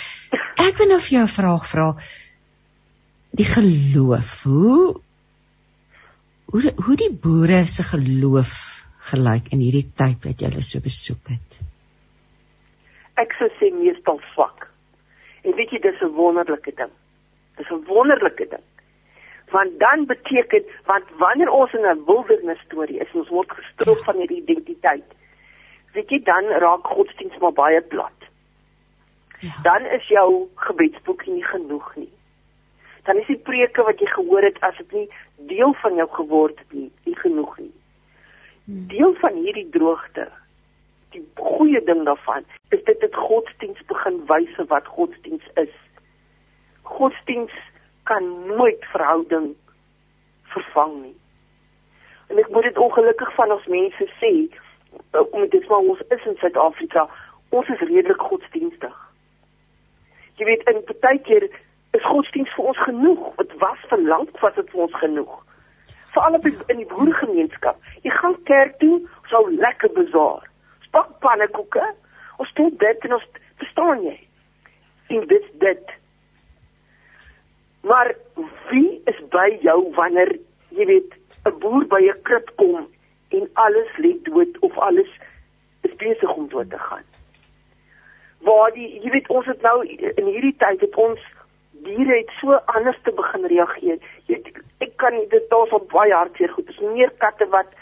[0.56, 1.96] Ek wil nou vir jou 'n vraag vra.
[3.30, 4.42] Die geloof.
[4.42, 5.00] Hoe
[6.46, 11.28] hoe hoe die boere se geloof gelyk in hierdie tyd wat jy hulle so besoek
[11.28, 11.60] het?
[13.16, 14.70] Ek sou sê meestal swak.
[15.42, 16.94] En weet jy dis 'n wonderlike ding.
[17.56, 18.66] Dis 'n wonderlike ding
[19.50, 24.16] want dan beteken want wanneer ons in 'n wildernis storie is ons word gestroof van
[24.16, 25.08] hierdie identiteit
[25.92, 28.18] weet jy dan raak godsdienst maar baie plat
[29.40, 29.50] ja.
[29.62, 32.12] dan is jou gebedsboek nie genoeg nie
[33.04, 35.08] dan is die preke wat jy gehoor het as dit nie
[35.54, 37.74] deel van jou geword het nie nie genoeg nie
[38.64, 38.86] hmm.
[38.92, 40.28] deel van hierdie droogte
[41.16, 42.44] die goeie ding daarvan
[42.76, 45.74] is dit dit godsdienst begin wys wat godsdienst is
[46.82, 47.77] godsdienst
[48.08, 49.52] kan nooit verhouding
[50.54, 51.16] vervang nie.
[52.28, 56.24] En ek moet dit ongelukkig van ons mense sê, eh, om dit maar ons is
[56.30, 57.08] in Suid-Afrika,
[57.48, 58.96] ons is redelik godsdienstig.
[60.38, 61.48] Jy weet in baie keer
[61.96, 63.28] is godsdienst vir ons genoeg.
[63.36, 65.34] Dit was vir lank was dit vir ons genoeg.
[66.12, 67.80] Veral op in die boeregemeenskap.
[68.02, 70.44] Jy gaan kerk toe, so lekker bazaar.
[70.86, 71.84] Spak pannekoeke,
[72.38, 73.28] ons doen dit en ons
[73.62, 74.18] verstaan jy.
[75.16, 75.97] En dit dit
[77.88, 78.14] Maar
[78.70, 80.34] wie is by jou wanneer
[80.76, 81.12] jy weet
[81.48, 82.88] 'n boer by 'n krib kom
[83.28, 85.10] en alles lê dood of alles
[85.80, 87.06] is besig om dood te gaan?
[88.40, 89.86] Waar die jy weet ons het nou
[90.20, 91.20] in hierdie tyd het ons
[91.72, 93.98] diere het so anders te begin reageer.
[94.26, 96.66] Jy weet, ek kan dit daar's op baie hartseer goed.
[96.66, 97.72] Dis meer katte wat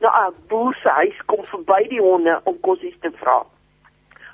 [0.00, 3.46] na 'n boer se huis kom verby die honde om kossies te vra.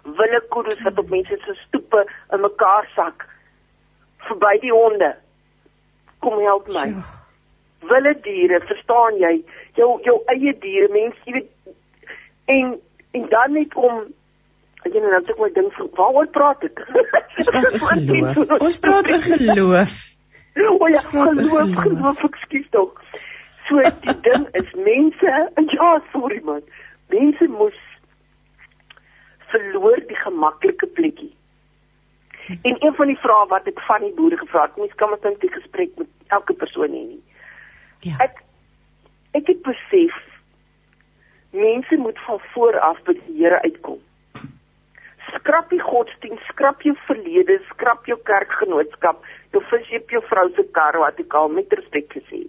[0.05, 3.29] Wille koedes wat op mense se stoepe in mekaar sak
[4.29, 5.15] verby die honde.
[6.21, 6.89] Kom help my.
[7.91, 9.35] Wille diere, verstaan jy?
[9.79, 11.51] Jou jou eie diere, mense, jy weet
[12.51, 12.77] en
[13.17, 14.05] en dan net om
[14.85, 16.85] ek weet nou net ek my ding waaroor praat ek?
[18.61, 19.99] Ons praat oor geloof.
[20.61, 23.03] O ja, geloof, geloof, ekskuus tog.
[23.69, 25.37] So die ding is mense,
[25.77, 26.63] ja, sorry man.
[27.15, 27.79] Mense moes
[29.51, 31.33] verloor die gemaklike plekkie.
[32.49, 35.21] En een van die vrae wat ek van die boere gevra het, mens kan mos
[35.21, 37.23] dink die gesprek met elke persoon hê nie.
[38.07, 38.17] Ja.
[38.27, 38.43] Ek
[39.39, 40.17] ek het besef
[41.51, 43.99] mense moet van voor af by die Here uitkom.
[45.31, 49.23] Skrap die godsdienst, skrap jou verlede, skrap jou kerkgenootskap,
[49.55, 52.47] jou visiep jou vrou se kar wat ek al met respek gesê.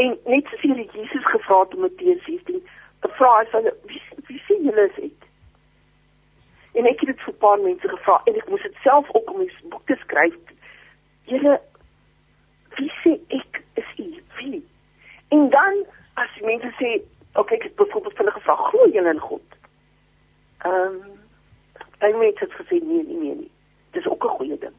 [0.00, 2.62] En net soos hier Jesus gevra het om Matteus 16,
[3.04, 5.29] 'n vraag is wie wie sien julle is dit?
[6.72, 9.30] En ek het dit vir 'n paar mense gevra en ek moes dit self ook
[9.30, 10.34] om my boek te skryf.
[11.24, 11.60] Julle
[12.76, 14.22] wie sê ek is u?
[14.36, 14.68] Wie?
[15.28, 15.84] En dan
[16.14, 17.02] as mense sê,
[17.32, 19.42] "Oké, okay, ek het byvoorbeeld hulle gevra, glo julle in God?"
[20.58, 21.02] Ehm um,
[21.98, 23.50] baie mense het gesê nee, nee, nee, nee.
[23.90, 24.74] Dis ook 'n goeie ding.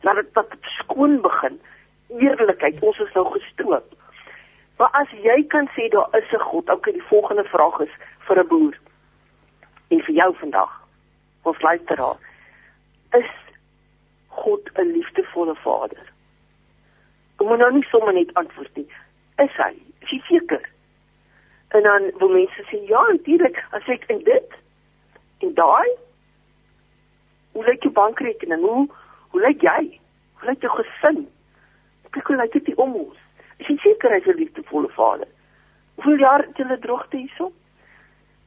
[0.00, 1.60] Laat dit wat skoon begin.
[2.08, 3.94] Eerlikheid, ons is nou gestroop.
[4.76, 8.38] Maar as jy kan sê daar is 'n God, okay, die volgende vraag is vir
[8.38, 8.78] 'n boer
[9.88, 10.81] en vir jou vandag
[11.42, 12.18] ons luisteraar
[13.18, 13.30] is
[14.28, 16.12] God 'n liefdevolle Vader.
[17.36, 18.88] Kom moet nou nie sommer net antwoord nie.
[19.36, 19.74] Is hy?
[20.00, 20.68] Is jy seker?
[21.68, 24.50] En dan wil mense sê ja, natuurlik, as ek in dit
[25.38, 25.90] en daai
[27.52, 28.60] hoe lyk jou bankrekening?
[28.60, 28.88] Hoe
[29.32, 30.00] hoe lyk jy?
[30.38, 31.26] Hoe lyk jou gesin?
[32.10, 33.18] Kyk hoe lyk dit om ons.
[33.58, 35.28] Is jy seker hy's 'n liefdevolle Vader?
[35.94, 37.52] Hoeveel jaar het julle droogte hierso?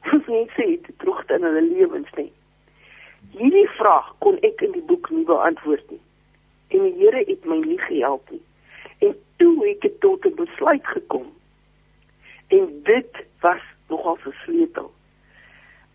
[0.27, 2.31] Mense het droogte in hulle lewens nie.
[3.31, 6.01] Hierdie vraag kon ek in die boek nie beantwoord nie.
[6.67, 8.41] en die Here het my nie gehelp nie.
[8.99, 11.27] En toe het ek tot 'n besluit gekom.
[12.47, 14.91] En dit was nogal 'n sleutel.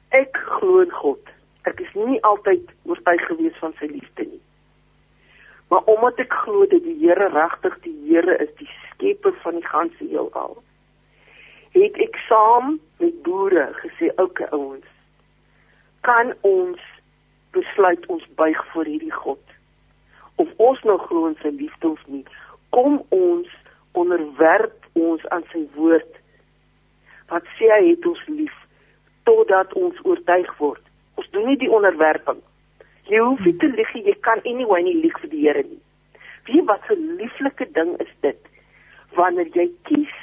[0.08, 1.22] Ek glo in God.
[1.62, 4.42] Ek is nie altyd oortuig gewees van sy liefde nie.
[5.68, 9.66] Maar omdat ek glo dat die Here regtig die Here is, die skepper van die
[9.66, 10.62] ganse heelal,
[11.70, 14.86] het ek saam met boere gesê, "Oké ouens,
[16.00, 16.80] kan ons
[17.56, 19.42] besluit ons buig voor hierdie God.
[20.36, 22.24] Of ons nou glo in sy liefde of nie,
[22.70, 23.48] kom ons
[23.92, 26.12] onderwerp ons aan sy woord.
[27.30, 28.54] Wat sê hy het ons lief
[29.28, 30.82] totdat ons oortuig word.
[31.20, 32.40] Ons doen nie die onderwerping.
[33.10, 35.82] Jy hoef nie te lieg, jy kan anyway nie lieg vir die Here nie.
[36.46, 38.38] Wie wat 'n lieflike ding is dit
[39.18, 40.16] wanneer jy kies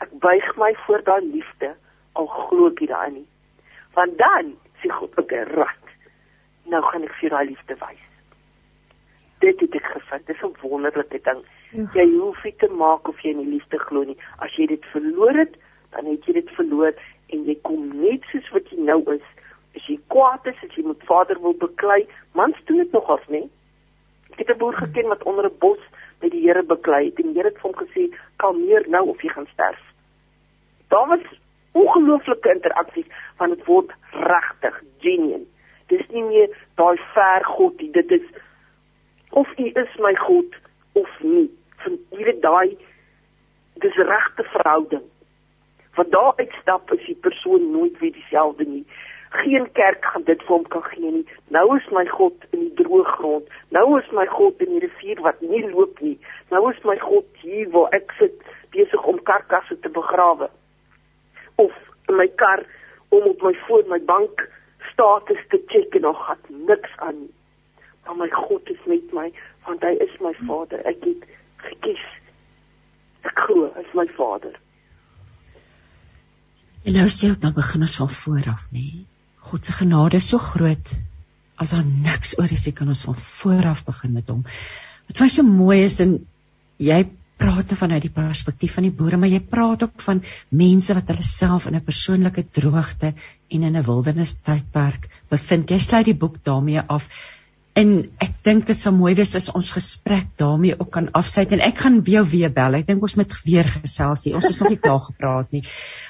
[0.00, 1.74] ek buig my voor daai liefde
[2.12, 3.28] al glo ek nie daarin nie.
[3.94, 5.79] Want dan sê God ook 'n rat.
[6.64, 8.04] Nou gaan ek vir daai liefde wys.
[9.40, 10.26] Dit het ek gevind.
[10.26, 11.44] Dit is 'n wonderlike ding.
[11.72, 11.86] Ja.
[11.94, 14.18] Jy hoef nie te maak of jy in die liefde glo nie.
[14.38, 15.56] As jy dit verloor het,
[15.90, 16.94] dan het jy dit verloor
[17.28, 19.26] en jy kom net soos wat jy nou is.
[19.74, 23.28] As jy kwaad is, as jy met Vader wil beklei, mans doen dit nog af,
[23.28, 23.50] nee.
[24.32, 25.78] Ek het 'n boer geken wat onder 'n bos
[26.20, 29.22] met die Here beklei het en die Here het vir hom gesê, "Kalmeer nou of
[29.22, 29.80] jy gaan sterf."
[30.88, 31.20] Daar was
[31.72, 33.06] ongelooflike interaksies
[33.36, 35.46] van dit word regtig genuine.
[35.90, 38.26] Dis nie meer daai ver God nie, dit is
[39.30, 40.54] of U is my God
[40.92, 41.50] of nie.
[41.84, 42.76] Van hierdie daai
[43.82, 45.06] dis regte verhouding.
[45.98, 48.84] Van daar uitstap is die persoon nooit weer dieselfde nie.
[49.30, 51.26] Geen kerk gaan dit vir hom kan gee nie.
[51.54, 53.50] Nou is my God in die droë grond.
[53.70, 56.16] Nou is my God in die rivier wat nie loop nie.
[56.50, 58.42] Nou is my God hier waar ek sit
[58.74, 60.50] besig om karkasse te begrawe.
[61.62, 61.74] Of
[62.10, 62.66] in my kar
[63.08, 64.42] om op my voor my bank
[64.92, 67.34] status te check en nog het niks aan nie.
[68.06, 69.28] Maar my God is met my
[69.66, 70.80] want hy is my Vader.
[70.88, 71.26] Ek het
[71.66, 72.02] gekies.
[73.28, 74.56] Ek glo is my Vader.
[76.84, 79.04] En nou sê ek dan begin ons van voor af, nê?
[79.50, 80.92] God se genade is so groot.
[81.60, 84.46] As daar niks oor is, kan ons van voor af begin met hom.
[85.08, 86.16] Wat vir my so mooi is en
[86.80, 87.02] jy
[87.40, 90.22] praat nou vanuit die perspektief van die boere, maar jy praat ook van
[90.62, 93.14] mense wat hulle self in 'n persoonlike droogte
[93.48, 95.70] en in 'n wildernis tydperk bevind.
[95.70, 97.08] Jy sluit die boek daarmee af.
[97.72, 101.60] En ek dink dit sou mooi wees as ons gesprek daarmee ook kan afsluit en
[101.60, 102.74] ek gaan weer weer bel.
[102.74, 104.34] Ek dink ons moet weer gesels hier.
[104.34, 105.62] Ons is nog nie klaar gepraat nie.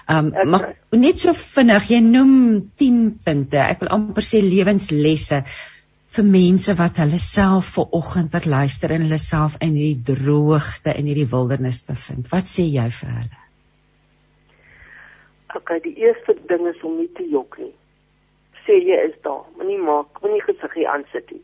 [0.08, 3.58] Ehm um, maar net so vinnig, jy noem 10 punte.
[3.58, 5.44] Ek wil amper sê lewenslesse
[6.14, 10.94] vir mense wat hulle self ver oggend wat luister en hulle self in hierdie droogte
[10.94, 12.26] en hierdie wildernis bevind.
[12.32, 13.44] Wat sê jy vir hulle?
[15.58, 17.72] OK, die eerste ding is om nie te jok nie.
[18.64, 21.42] Sê jy is daar, moenie maak, moenie gesiggie aansit nie.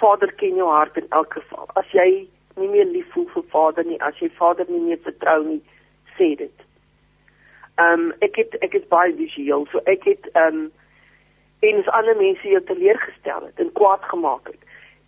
[0.00, 1.68] Vader ken jou hart in elk geval.
[1.80, 2.26] As jy
[2.56, 5.62] nie meer lief voel vir Vader nie, as jy Vader nie meer vertrou nie,
[6.16, 6.66] sê dit.
[7.76, 10.66] Ehm um, ek het ek is baie visueel, so ek het ehm um,
[11.60, 14.62] en as ander mense jou teleurgestel het en kwaad gemaak het,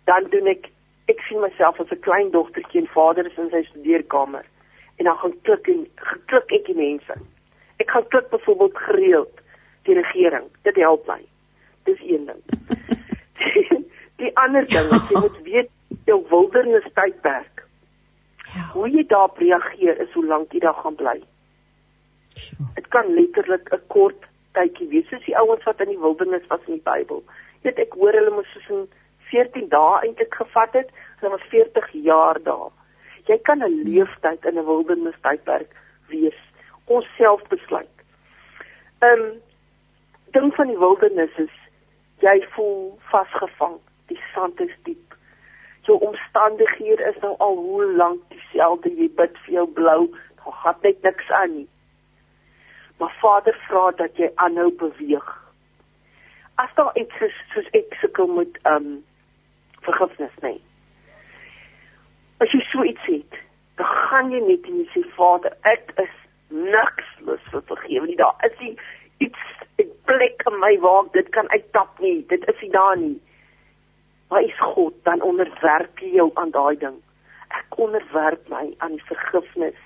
[0.05, 0.69] dan doen ek
[1.09, 4.45] ek sien myself as 'n klein dogtertjie en vader is in sy studeerkamer
[4.97, 7.15] en dan gaan klik en geklik ek die mense.
[7.79, 9.41] Ek gaan klik byvoorbeeld gereeld
[9.87, 10.45] die regering.
[10.67, 11.21] Dit help my.
[11.83, 12.41] Dis een ding.
[14.21, 15.71] die ander ding is jy moet weet
[16.05, 17.63] jou wildernis tydperk.
[18.53, 18.65] Ja.
[18.73, 21.17] Hoe jy daarop reageer is hoe lank jy daar gaan bly.
[22.75, 26.65] Dit kan letterlik 'n kort tydjie wees soos die ouens wat in die wildernis was
[26.67, 27.23] in die Bybel.
[27.61, 28.87] Jy weet ek hoor hulle moes soos in
[29.31, 30.89] 14 dae eintlik gevat het,
[31.19, 32.71] hulle was 40 jaar daar.
[33.29, 35.69] Jy kan 'n leeftyd in 'n wildernis tydperk
[36.07, 36.39] wees,
[36.85, 37.95] ons self besluit.
[38.99, 39.41] Ehm um,
[40.31, 41.55] ding van die wildernis is
[42.19, 43.77] jy voel vasgevang,
[44.07, 45.15] die sand is diep.
[45.81, 50.01] Jou omstandighede is nou al hoe lank dieselfde, jy bid vir jou blou,
[50.43, 51.67] daar gaan net niks aan nie.
[52.99, 55.27] Maar Vader vra dat jy aanhou beweeg.
[56.55, 58.97] As daar iets is soos ek sukkel met ehm um,
[59.85, 60.57] vergifnis nie.
[62.43, 63.39] As jy so iets het,
[63.79, 66.11] dan gaan jy net en jy sê Vader, ek is
[66.51, 68.19] niks lus vir vergifnis nie.
[68.19, 68.75] Daar is nie
[69.23, 69.47] iets
[69.79, 72.27] 'n plek in my waar dit kan uittap nie.
[72.27, 73.21] Dit is nie daar nie.
[74.29, 76.99] Maar is God dan onderwerp jy jou aan daai ding?
[77.47, 79.79] Ek onderwerp my aan die vergifnis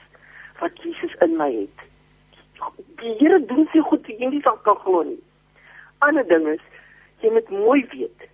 [0.60, 1.93] wat Jesus in my het
[3.02, 5.20] die Here doen so goed dat jy nie van kan glo nie.
[6.00, 6.64] Ander ding is
[7.24, 8.28] jy moet mooi weet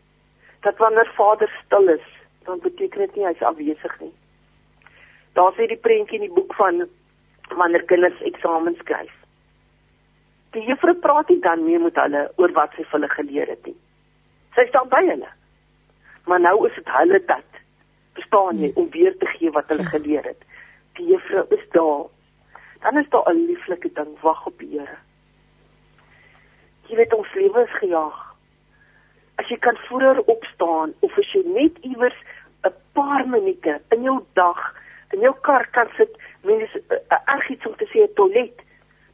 [0.66, 2.06] dat wanneer Vader stil is,
[2.46, 4.14] dan beteken dit nie hy's afwesig nie.
[5.38, 6.84] Daar sê die prentjie in die boek van
[7.56, 9.14] wanneer kinders eksamens skryf.
[10.56, 13.70] Die juffrou praat nie dan meer met hulle oor wat sy vir hulle geleer het
[13.70, 13.78] nie.
[14.58, 15.30] Sy staan by hulle.
[16.26, 17.60] Maar nou is dit hulle tyd.
[18.18, 20.42] Verstaan jy om weer te gee wat hulle geleer het.
[20.98, 22.08] Die juffrou is daar.
[22.80, 24.98] Dan is daar 'n lieflike ding wag op die Here.
[26.88, 28.36] Jy weet ons lewe is gejaag.
[29.36, 32.20] As jy kan vroeër opstaan of as jy net iewers
[32.64, 34.76] 'n paar minute in jou dag
[35.10, 38.68] in jou kar kan sit, mens uh, erg iets om te sê 'n toilet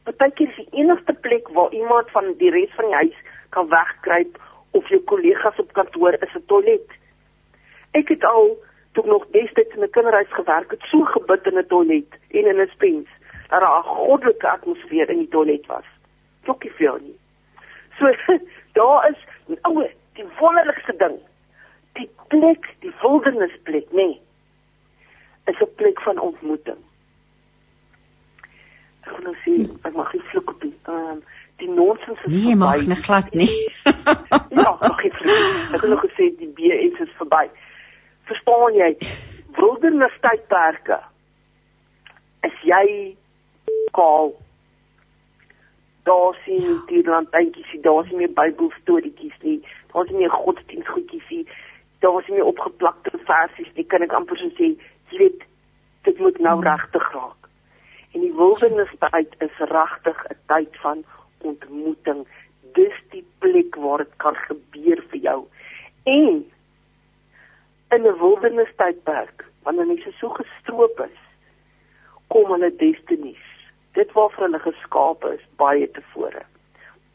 [0.06, 3.16] Partykeer is die enigste plek waar iemand van die res van die huis
[3.54, 4.36] kan wegkruip
[4.78, 6.90] of jou kollegas op kantoor is 'n toilet.
[7.90, 8.56] Ek het al
[8.92, 12.60] toe nog destyds in 'n kinderhuis gewerk het, so gebid in 'n toilet en in
[12.60, 13.08] 'n spens
[13.48, 15.88] dat daar 'n goddelike atmosfeer in die toilet was.
[16.44, 17.18] Jokkie vir nie.
[17.98, 18.12] So
[18.78, 19.20] daar is
[19.62, 21.18] ouwe, die wonderlikste ding.
[21.92, 23.96] Die plek, die wildernisplek, nê.
[23.96, 24.20] Nee,
[25.46, 26.82] is 'n plek van ontmoeting
[29.06, 29.54] ek wil nou sê
[29.86, 31.18] ek mag nie vloek op die ehm um,
[31.56, 32.48] die nonsens is nee, verby.
[32.52, 33.52] Nee, mag nie glad nie.
[34.60, 35.44] ja, mag nie vloek.
[35.72, 37.46] Ek het nog gesê die BS is verby.
[38.28, 38.90] Verstaan jy?
[39.56, 40.98] Wildernis tydperke.
[42.44, 42.84] Is jy
[43.96, 44.34] kaal?
[46.06, 49.58] Daar sien die lantuintjies, daar sien jy Bybelstorieetjies nie.
[49.92, 51.44] Daar sien jy godsdienstgoedjies nie.
[52.04, 54.74] Daar sien jy opgeplakte versies, nie kan ek amper so sê,
[55.10, 55.46] jy weet,
[56.06, 56.66] dit moet nou hmm.
[56.68, 57.48] regtig raak.
[58.14, 61.04] En die wildernistyd is regtig 'n tyd van
[61.42, 62.26] ontmoeting.
[62.78, 65.40] Dis die plek waar dit kan gebeur vir jou.
[66.04, 66.44] En
[67.94, 71.18] in 'n wildernistydperk, wanneer mense so gestroop is,
[72.26, 73.45] kom hulle destinies.
[73.96, 76.44] Dit waarvoor hulle geskaap is, baie tevore.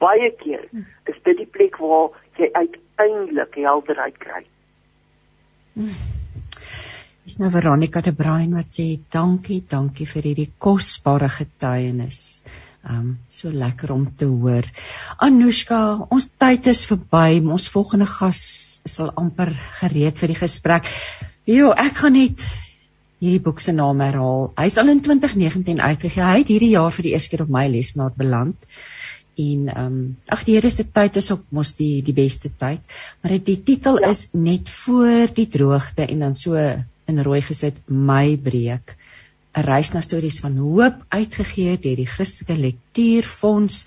[0.02, 0.66] Baie keer
[1.06, 2.10] is dit die plek waar
[2.40, 4.42] jy uiteindelik helderheid kry.
[5.78, 5.94] Hmm.
[7.22, 12.42] Dis nou Veronica de Bruin wat sê dankie, dankie vir hierdie kosbare getuienis.
[12.82, 14.66] Um so lekker om te hoor.
[15.22, 17.38] Anushka, ons tyd is verby.
[17.46, 18.42] Ons volgende gas
[18.90, 19.54] sal amper
[19.84, 20.90] gereed vir die gesprek.
[21.46, 22.42] Jo, ek gaan net
[23.22, 24.50] hierdie boek se naam herhaal.
[24.58, 26.24] Hy's al in 2019 uitgegee.
[26.26, 28.70] Hy het hierdie jaar vir die eerste keer op my lesenaar beland.
[29.42, 32.82] En ehm um, ag die Here se tyd is op mos die die beste tyd.
[33.22, 34.10] Maar dit die titel ja.
[34.10, 38.98] is net voor die droogte en dan so in rooi gesit my breek
[39.52, 43.86] 'n reis na stories van hoop uitgegee deur die Christelike Lektuurfonds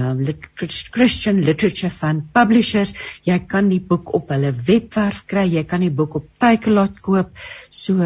[0.00, 2.92] um literature Christian Literature Fund Publishers
[3.26, 7.42] jy kan die boek op hulle webwerf kry jy kan die boek op Takealot koop
[7.68, 7.96] so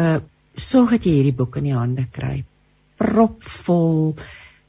[0.57, 2.43] sorg dat jy hierdie boek in die hande kry
[3.01, 4.15] propvol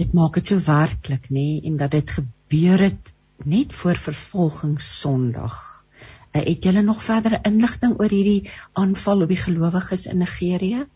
[0.00, 3.12] dit maak dit so werklik nê en dat dit gebeur het
[3.44, 5.84] net voor vervolging Sondag.
[6.32, 10.86] Uh, het julle nog verdere inligting oor hierdie aanval op die gelowiges in Nigerië?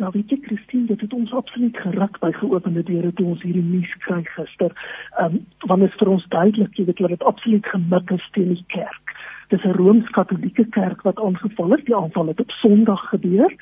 [0.00, 3.64] Ja, weet jy Christine, dit het ons absoluut geruk by geopende deure toe ons hierdie
[3.64, 4.72] nuus kry gister.
[5.18, 8.28] Ehm um, want dit is vir ons duidelik jy weet dat dit absoluut gemik is
[8.36, 9.12] teen die kerk.
[9.52, 11.84] Dis 'n Rooms-Katolieke kerk wat aangeval het.
[11.84, 13.52] Die aanval het op Sondag gebeur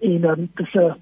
[0.00, 0.96] en ehm um, dis 'n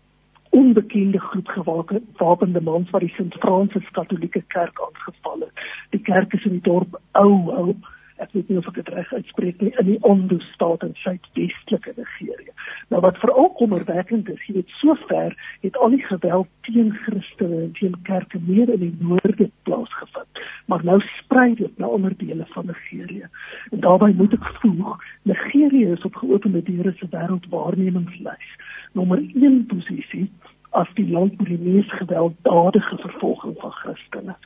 [0.50, 5.54] onbekende groep gewapende mans wat die Sint Francis Katolieke Kerk aangeval het.
[5.90, 7.74] Die kerk is in die dorp Ou Ou
[8.20, 11.94] ek weet nie of ek dit reg uitspreek nie in die Ondo staat in suidwestelike
[11.96, 12.54] Nigerië.
[12.92, 17.72] Nou wat veral kommerwekkend is, jy weet sover het al die geweld teen Christene en
[17.78, 22.66] teen kerke meer in die noorde plaasgevind, maar nou sprei dit na ander dele van
[22.66, 23.28] Nigerië.
[23.70, 24.96] En daarbey moet ek voeg,
[25.30, 28.54] Nigerië is op geopende deure se wêreldwaarnemingslys
[28.92, 30.28] nommer 1 posisie
[30.70, 34.36] as die land met die mees gewelddadige vervolging van Christene.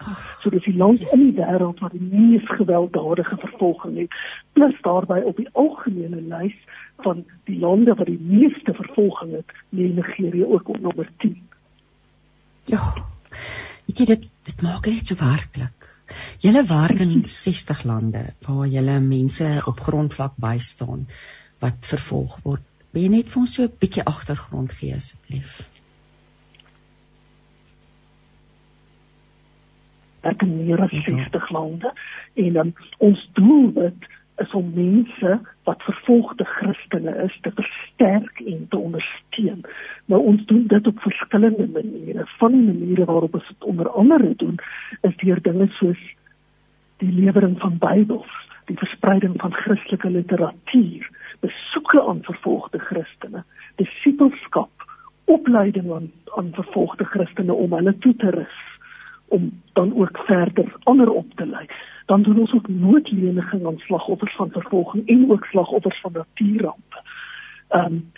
[0.40, 4.14] So dis die land in die wêreld wat die mees gewelddadige vervolging het,
[4.56, 6.56] plus daarbey op die algemene lys
[7.04, 11.36] van die lande wat die meeste vervolging het, nee Nigerië ook op nommer 10.
[12.72, 12.80] Ja.
[13.84, 15.88] Weet jy dit dit maak net so werklik.
[16.40, 21.06] Julle werk in 60 lande waar julle mense op grondvlak bystaan
[21.64, 22.64] wat vervolg word.
[22.92, 25.64] Wil jy net vir ons so 'n bietjie agtergrond gee asseblief?
[30.24, 31.92] Werk in meer as 60 lande
[32.34, 38.66] en um, ons doel dit is om mense wat vervolgde Christene is te versterk en
[38.68, 39.62] te ondersteun.
[40.10, 42.26] Nou ons doen dit op verskillende maniere.
[42.38, 44.58] Van die maniere waarop ons dit onder andere doen
[45.00, 46.02] is deur dinge soos
[47.02, 48.34] die lewering van Bybels,
[48.66, 51.08] die verspreiding van Christelike literatuur,
[51.40, 53.44] besoeke aan vervolgde Christene,
[53.76, 54.70] disipelskap,
[55.24, 58.73] opleiding aan aan vervolgde Christene om hulle toe te rus
[59.28, 61.66] om dan ook verder ander op te lei.
[62.06, 67.02] Dan doen ons ook noodleniging aan slagoffers van vervolging en ook slagoffers van natuurrampe.
[67.68, 68.12] Ehm um,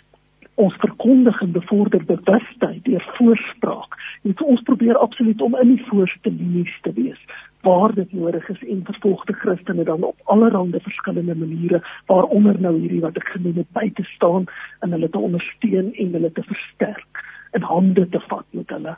[0.57, 3.95] ons verkondig en bevorder bewustheid deur voorspraak.
[4.23, 7.19] En ons probeer absoluut om in die voorste linies te wees
[7.61, 13.01] waar dit nodig is en vervolgde Christene dan op allerlei verskillende maniere waaronder nou hierdie
[13.01, 14.45] wat ek genoem het by te staan
[14.79, 18.97] en hulle te ondersteun en hulle te versterk en hande te vat met hulle.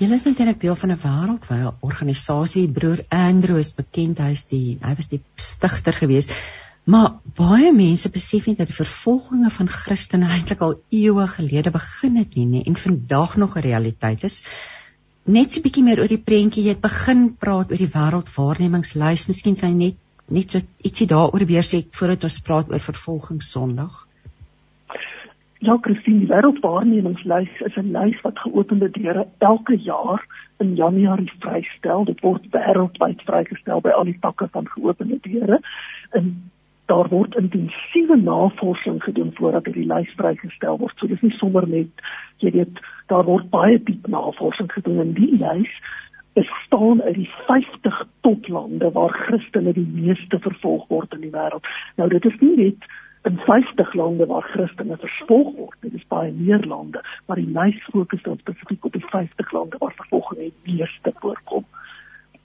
[0.00, 2.68] Julle is natuurlik deel van 'n wêreldwye organisasie.
[2.68, 6.28] Broer Andrew is bekend, hy is die hy was die stigter gewees.
[6.84, 12.16] Maar baie mense besef nie dat die vervolginge van Christene eintlik al eeue gelede begin
[12.16, 14.44] het nie, nie en vandag nog 'n realiteit is.
[15.24, 19.28] Net so 'n bietjie meer oor die prentjie, jy het begin praat oor die wêreldwaarnemingslys.
[19.28, 19.96] Miskien kan jy net
[20.28, 24.06] net so ietsie daaroor weer sê voordat ons praat oor vervolging Sondag.
[25.62, 30.24] Ja, Christine, die wêreldwaarnemingslys is 'n lys wat geopende deure elke jaar
[30.58, 32.04] in Januarie vrystel.
[32.04, 35.60] Dit word wêreldwyd vrygestel by al die takke van geopende deure.
[36.10, 36.50] En
[36.86, 40.98] daar word intensiewe navorsing gedoen voordat hierdie lys vrygestel word.
[40.98, 42.02] So dis nie sommer net
[42.36, 45.70] jy weet, daar word baie diep navorsing gedoen in die lys
[46.32, 51.66] bestaan uit die 50 toplande waar Christene die meeste vervolg word in die wêreld.
[51.96, 52.90] Nou dit is nie net
[53.22, 55.76] in 50 lande waar Christene vervolg word.
[55.80, 59.78] Dit is baie meer lande, maar die lys fokus dan spesifiek op die 50 lande
[59.78, 61.66] waar vervolging die meeste voorkom.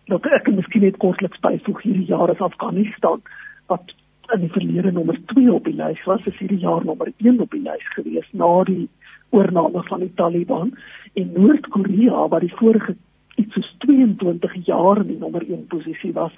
[0.07, 3.23] Nou ek kan miskien net kortliks byvoeg hierdie jaar is Afghanistan
[3.67, 3.95] wat
[4.35, 7.51] in die verlede nommer 2 op die lys was, is hierdie jaar nommer 1 op
[7.51, 8.87] die lys gewees na die
[9.35, 10.73] oorname van die Taliban
[11.13, 12.95] en Noord-Korea wat die vorige
[13.35, 16.35] iets soos 22 jaar in die nommer 1 posisie was,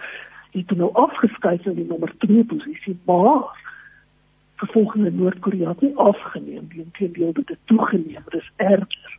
[0.54, 3.50] het nou afgeskuif in die nommer 2 posisie, maar
[4.60, 9.18] vervolging in Noord-Korea nie afgeneem nie, inteendeel dit het toegeneem, dit is erger.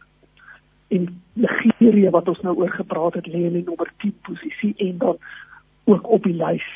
[0.91, 4.99] En Nigerië wat ons nou oor gepraat het, lê in die nommer 10 posisie en
[4.99, 5.21] dan
[5.85, 6.67] ook op die lys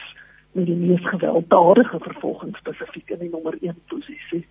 [0.55, 4.45] met die mees gewelddadige vervolging spesifiek in die nommer 1 posisie.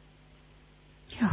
[1.19, 1.31] Ja.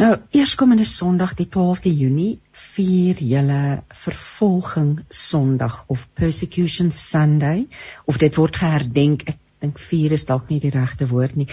[0.00, 7.66] Nou, eerskomende Sondag die 12de Junie vier julle vervolging Sondag of Persecution Sunday
[8.06, 9.26] of dit word geherdenk.
[9.28, 11.48] Ek dink vier is dalk nie die regte woord nie.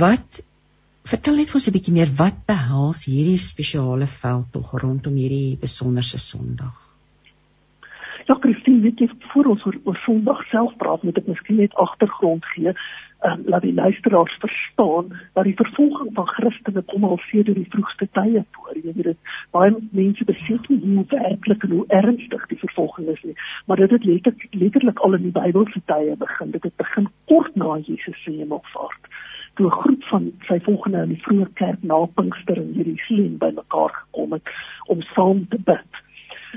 [0.00, 0.42] Wat
[1.08, 6.18] vertel net vir ons 'n bietjie meer wat behels hierdie spesiale veldtog rondom hierdie besonderse
[6.18, 6.76] Sondag?
[8.28, 11.74] Ja, Christine, weet jy voor ons oor, oor Sondag self praat, moet ek miskien net
[11.74, 12.74] agtergrond gee
[13.22, 18.08] um, laat die luisteraars verstaan dat die vervolging van Christene kom al sedert die vroegste
[18.12, 18.76] tye voor.
[18.76, 23.22] Jy weet dit baie mense besef nie hoe werklik en hoe ernstig die vervolging is
[23.22, 23.36] nie,
[23.66, 26.50] maar dit het letterlik, letterlik al in die Bybelse tye begin.
[26.50, 29.12] Dit het begin kort na Jesus se hemelvaart
[29.58, 33.92] toe 'n groep van sy volgende in die vroeë kerk na Pinkster in Jerusalem bymekaar
[33.94, 34.46] gekom het
[34.86, 35.92] om saam te bid.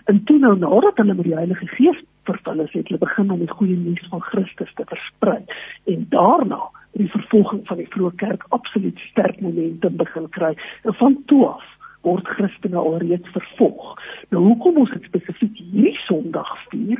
[0.05, 3.39] En toe nou nadat hulle met die Heilige Gees vervul is, het hulle begin om
[3.39, 5.41] die goeie nuus van Christus te versprei.
[5.85, 6.61] En daarna
[6.99, 10.55] die vervolging van die vroeë kerk absoluut sterk momentum begin kry.
[10.83, 11.67] En van toe af
[12.01, 13.95] word Christene alreeds vervolg.
[14.29, 16.99] Nou hoekom ons dit spesifiek hierdie Sondag vier?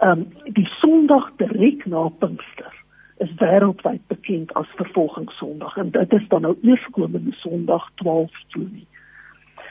[0.00, 2.76] Ehm um, die Sondag direk na Pinkster
[3.20, 8.86] is wêreldwyd bekend as vervolgingssondag en dit is dan nou eerskomende Sondag 12 Junie.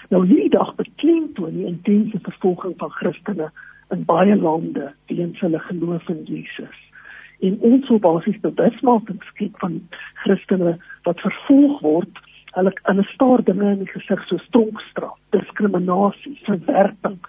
[0.09, 3.49] Nou hierdie dag beklemtoon die intense vervolging van Christene
[3.93, 6.77] in baie lande weens hulle geloof in Jesus.
[7.39, 9.79] En ons wil basies bewusmaking skep van
[10.23, 12.25] Christene wat vervolg word
[12.57, 17.19] hulle hulle staar dinge in die gesig so tronkstraf, diskriminasie, verwerping,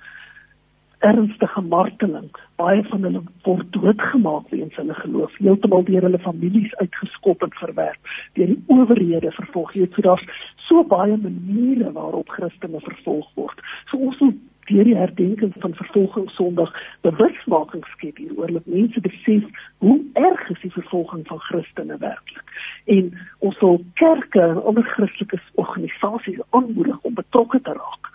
[1.04, 2.30] ernstige marteling.
[2.60, 8.14] Baie van hulle word doodgemaak weens hulle geloof, heeltemal deur hulle families uitgeskop en verwerp,
[8.38, 9.74] deur die owerhede vervolg.
[9.76, 13.64] Jy weet, so daar's so baie maniere waarop Christene vervolg word.
[13.92, 16.72] So ons moet deur die herdenking van vervolging Sondag
[17.06, 22.54] bewusmaking skep hieroor dat mense besef hoe erg is die vervolging van Christene werklik.
[22.86, 28.10] En ons wil kerke en ander Christelike organisasies aanmoedig om betrokke te raak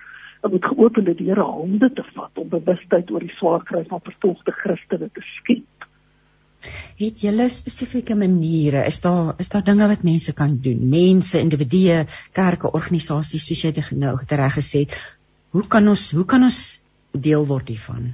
[0.45, 5.10] om geopende deure hande te vat om bewustheid oor die swaar kry van vervolgde Christene
[5.14, 5.88] te skep.
[6.99, 8.86] Het julle spesifieke maniere?
[8.90, 10.88] Is daar is daar dinge wat mense kan doen?
[10.90, 14.95] Mense, individue, kerke, organisasies soos jy dit nou reg gesê het.
[15.56, 16.57] Hoe kan ons hoe kan ons
[17.26, 18.10] deel word hiervan?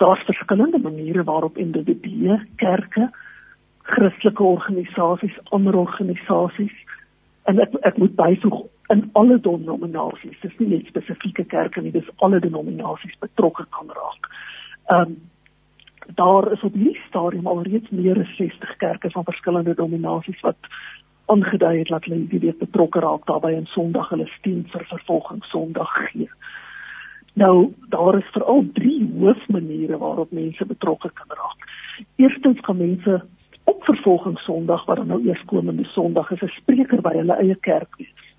[0.00, 3.10] Daar's verskillende maniere waarop individue, kerke,
[3.82, 6.72] Christelike organisasies, ander organisasies
[7.50, 8.56] en ek ek moet byvoeg
[8.94, 14.32] in alle denominasies, dis nie net spesifieke kerke nie, dis alle denominasies betrokke kan raak.
[14.88, 15.20] Ehm um,
[16.18, 20.72] daar is op hierdie stadium al reeds meer as 60 kerke van verskillende denominasies wat
[21.32, 25.92] aangedui het dat hulle hierdie betrokke raak daarbey in Sondag hulle stem vir vervolging Sondag
[26.08, 26.28] gee.
[27.34, 31.70] Nou daar is veral drie hoofmaniere waarop mense betrokke kan raak.
[32.16, 33.22] Eerstens kan mense
[33.64, 37.96] op vervolging Sondag wat nou eers komende Sondag is 'n spreker by hulle eie kerk
[37.96, 38.32] wees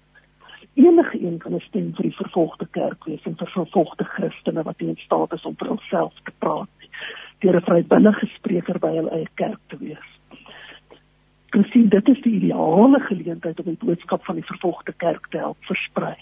[0.74, 4.80] enige een kan 'n stem vir die vervolgde kerk wees en vir vervolgde Christene wat
[4.80, 6.90] nie in staat is om vir hulself te praat nie.
[7.40, 10.12] Deur 'n vrywillige spreker by hul eie kerk te wees.
[11.54, 15.68] Presies, dit is die ideale geleentheid om die boodskap van die vervolgde kerk te help
[15.70, 16.16] versprei.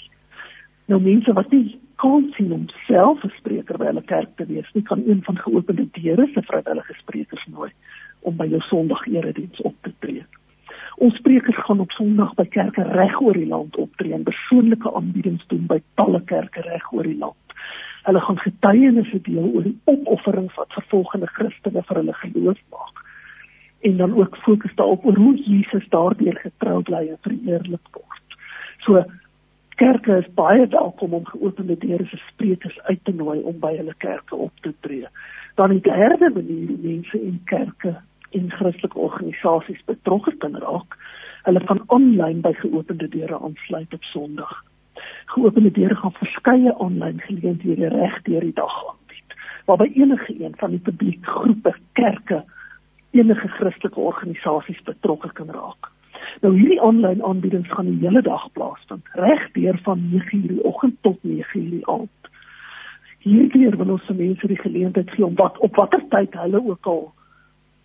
[0.92, 4.68] Nou mense wat nie kan sien om self 'n spreker by hulle kerk te wees
[4.74, 7.72] nie, kan een van geopende deure se vrywillige sprekers nooi
[8.20, 10.26] om by jou Sondag erediens op te tree.
[10.96, 15.48] Ons sprekers gaan op Sondag by kerke reg oor die land optree en persoonlike aanbiedings
[15.48, 17.56] doen by talle kerke reg oor die land.
[18.04, 23.02] Hulle gaan getuienisse deel oor die opofferings wat vervolgende Christene vir hulle geloof maak.
[23.82, 28.38] En dan ook fokus daarop oor hoe Jesus daardeur getrou bly en verheerlik word.
[28.86, 29.04] So
[29.76, 33.94] kerke is baie welkom om geopende deure se sprekers uit te nooi om by hulle
[33.98, 35.08] kerke op te tree.
[35.56, 37.96] Dan die derde manier mense in kerke
[38.32, 40.98] en Christelike organisasies betrokke kan raak.
[41.44, 44.54] Hulle kan aanlyn by geopende deure aansluit op Sondag.
[45.34, 50.76] Geopende deure gaan verskeie aanlyn geleenthede reg deur die dag aanbied, waarby enige een van
[50.76, 52.44] die publiekgroepe, kerke,
[53.12, 55.92] enige Christelike organisasies betrokke kan raak.
[56.42, 60.98] Nou hierdie aanlyn aanbiedings gaan die hele dag plaasvind, reg deur van 9:00 die oggend
[61.02, 62.30] tot 9:00 die aand.
[63.20, 66.64] Hierdie keer wil ons se mense die geleentheid gee om wat op watter tyd hulle
[66.66, 67.14] ook al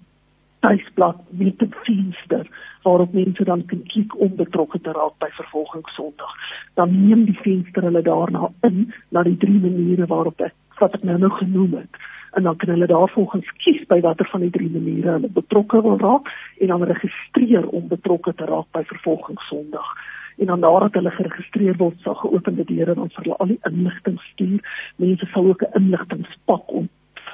[0.61, 2.45] tuisblad met 'n venster
[2.83, 6.33] waarop mense dan kan klik om betrokke te raak by vervolging Sondag.
[6.73, 11.03] Dan neem die venster hulle daarna in na die drie maniere waarop ek wat ek
[11.03, 11.95] nou nog genoem het.
[12.31, 15.97] En dan kan hulle daarvolgens kies by watter van die drie maniere hulle betrokke wil
[15.99, 19.89] raak en dan registreer om betrokke te raak by vervolging Sondag.
[20.37, 24.17] En dan nadat hulle geregistreer word, sal geopende deure dan vir hulle al die inligting
[24.31, 24.59] stuur.
[24.95, 26.89] Mense sal ook 'n inligtingspak ont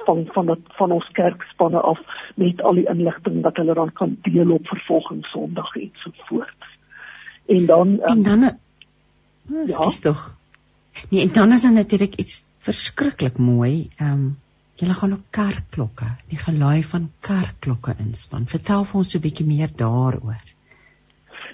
[0.05, 1.99] van van dat van ons kerkspanne af
[2.35, 6.63] met al die inligting wat hulle dan kan deel op vervolging Sondag en so voort.
[7.45, 8.43] En dan um, en dan
[9.47, 10.35] hm, ja, dis tog.
[11.09, 13.89] Nee, en dan is dan natuurlik iets verskriklik mooi.
[13.97, 14.37] Ehm um,
[14.77, 18.45] julle gaan op kerkklokke, die gelui van kerkklokke inspan.
[18.45, 20.43] Vertel vir ons so 'n bietjie meer daaroor.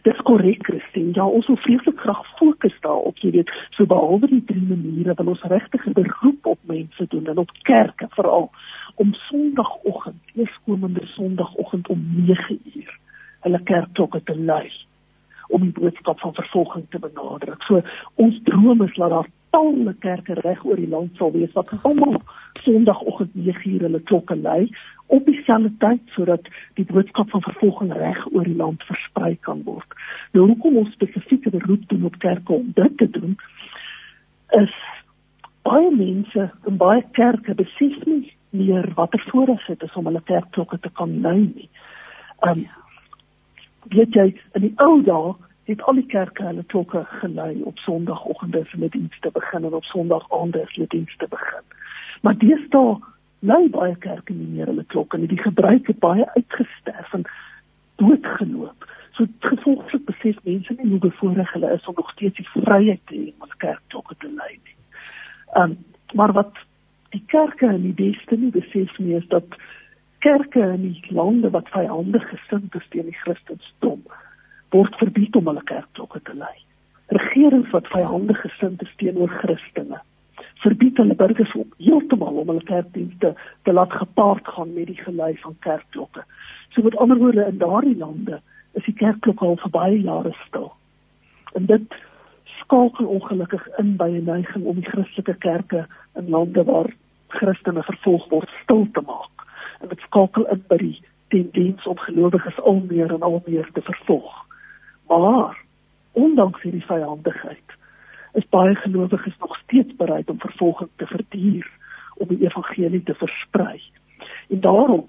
[0.03, 1.13] Dis korrek, Christine.
[1.15, 5.27] Ja, ons wil vreeslik graag fokus daarop, jy weet, so behalwe die drie maniere wil
[5.27, 8.51] ons regtig 'n beroep op mense doen en op kerke veral
[8.95, 12.91] om Sondagoggend, eerskomende Sondagoggend om 9uur
[13.39, 14.71] hulle kerkklokke te lui
[15.47, 17.61] om die boodskap van vervolging te benadruk.
[17.63, 17.81] So
[18.15, 22.17] ons droom is dat daar talle kerke reg oor die land sal wees wat almal
[22.63, 24.67] Sondagoggend 9uur hulle klokke lui
[25.13, 26.47] op dieselfde tyd sodat
[26.79, 29.97] die boodskap van vervolging reg oor die land versprei kan word.
[30.33, 33.37] Nou hoekom ons spesifieke beroep doen op kerke om dit te doen
[34.57, 34.73] is
[35.67, 40.79] baie mense in baie kerke besef nie meer watter voorreg dit is om hulle kerkklokke
[40.81, 41.69] te kan lui nie.
[42.49, 42.65] Um
[43.93, 45.33] weet jy in die ou dae
[45.63, 49.85] het al die kerke hulle klokke gelei op Sondagoggende vir die dienste begin en op
[49.87, 51.63] Sondagaande vir die dienste begin.
[52.21, 52.97] Maar deesdae
[53.39, 55.29] lui baie kerke nie meer hulle klokke nie.
[55.31, 57.23] Die gebruik het baie uitgesterf en
[58.01, 58.87] doodgeloop.
[59.15, 63.15] So gevolglik besef mense nie hoe bevoorreg hulle is om nog steeds die vryheid te
[63.15, 64.77] hê om hulle kerkklokke te lui nie.
[65.63, 65.79] Um
[66.13, 66.59] maar wat
[67.09, 69.55] die kerke in die beste nie besef nie is dat
[70.21, 74.03] kerke in die lande wat vyandig gesind is teen die Christendom
[74.73, 76.57] word verbied om hulle kerkklokke te lui.
[77.13, 80.01] Regerings wat vyandig gesind is teenoor Christene
[80.63, 81.51] verbied hulle burgers
[81.81, 83.33] heeltemal om hulle kerkdienste
[83.67, 86.23] te laat gepaard gaan met die gelui van kerkklokke.
[86.71, 88.39] So met ander woorde in daardie lande
[88.79, 90.71] is die kerkklokke al vir baie jare stil.
[91.57, 91.97] En dit
[92.61, 96.93] skakel ongelukkig in by 'n neiging om die Christelike kerke in lande waar
[97.27, 99.47] Christene vervolg word stil te maak.
[99.81, 103.81] En dit skakel in by die tendens om gelowiges al meer en al meer te
[103.81, 104.42] vervolg.
[105.07, 105.57] Maar
[106.11, 107.77] ondanks hierdie vyandigheid
[108.33, 111.71] is baie gelowiges nog steeds bereid om vervolging te verduur
[112.15, 113.81] om die evangelie te versprei.
[114.49, 115.07] En daarom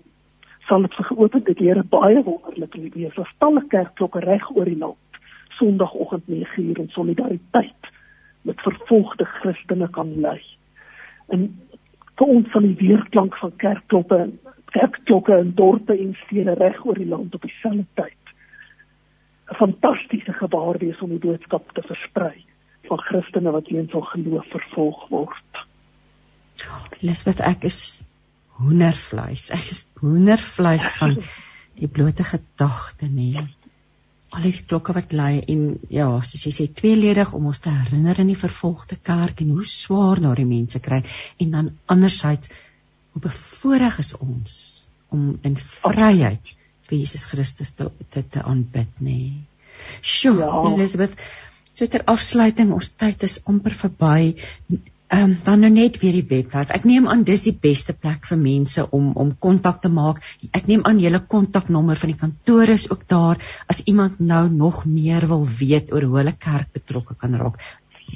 [0.69, 5.01] sal dit vir geopende deure baie wonderlik wees as talle kerkklokke reg oor die land
[5.59, 7.91] Sondagoggend 9uur in solidariteit
[8.43, 10.41] met vervolgde Christene kan lui.
[11.29, 11.47] En
[12.19, 14.27] vir ons van die weerklank van kerkklokke
[14.75, 18.24] kerkklokke in dorpe en stede reg oor die land op dieselfde tyd
[19.51, 22.45] 'n fantastiese gebaar wees om die boodskap te versprei
[22.89, 25.65] van Christene wat weens hul geloof vervolg word.
[27.01, 28.05] Lisbeth, ek is
[28.61, 29.51] hoendervleis.
[29.55, 31.19] Ek is hoendervleis van
[31.75, 33.47] die blote gedagte nê.
[34.35, 38.21] Al die klokke wat lui en ja, soos jy sê, tweeledig om ons te herinner
[38.23, 41.03] in die vervolgde kerk en hoe swaar na die mense kry
[41.43, 42.51] en dan andersins
[43.15, 44.57] hoe bevoorreg is ons
[45.15, 46.54] om in vryheid
[46.89, 49.19] vir Jesus Christus te te, te aanbid nê.
[50.01, 50.53] Sjoe, ja.
[50.71, 51.19] Elizabeth,
[51.75, 54.35] So ter afsluiting, ons tyd is amper verby.
[55.15, 56.71] Ehm um, dan nou net weer die webwerf.
[56.75, 60.23] Ek neem aan dis die beste plek vir mense om om kontak te maak.
[60.55, 63.43] Ek neem aan julle kontaknommer van die kantoor is ook daar
[63.75, 67.59] as iemand nou nog meer wil weet oor hoe hulle kerk betrokke kan raak.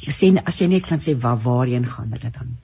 [0.07, 2.57] Sê as jy net kan sê waar waarheen gaan hulle dan?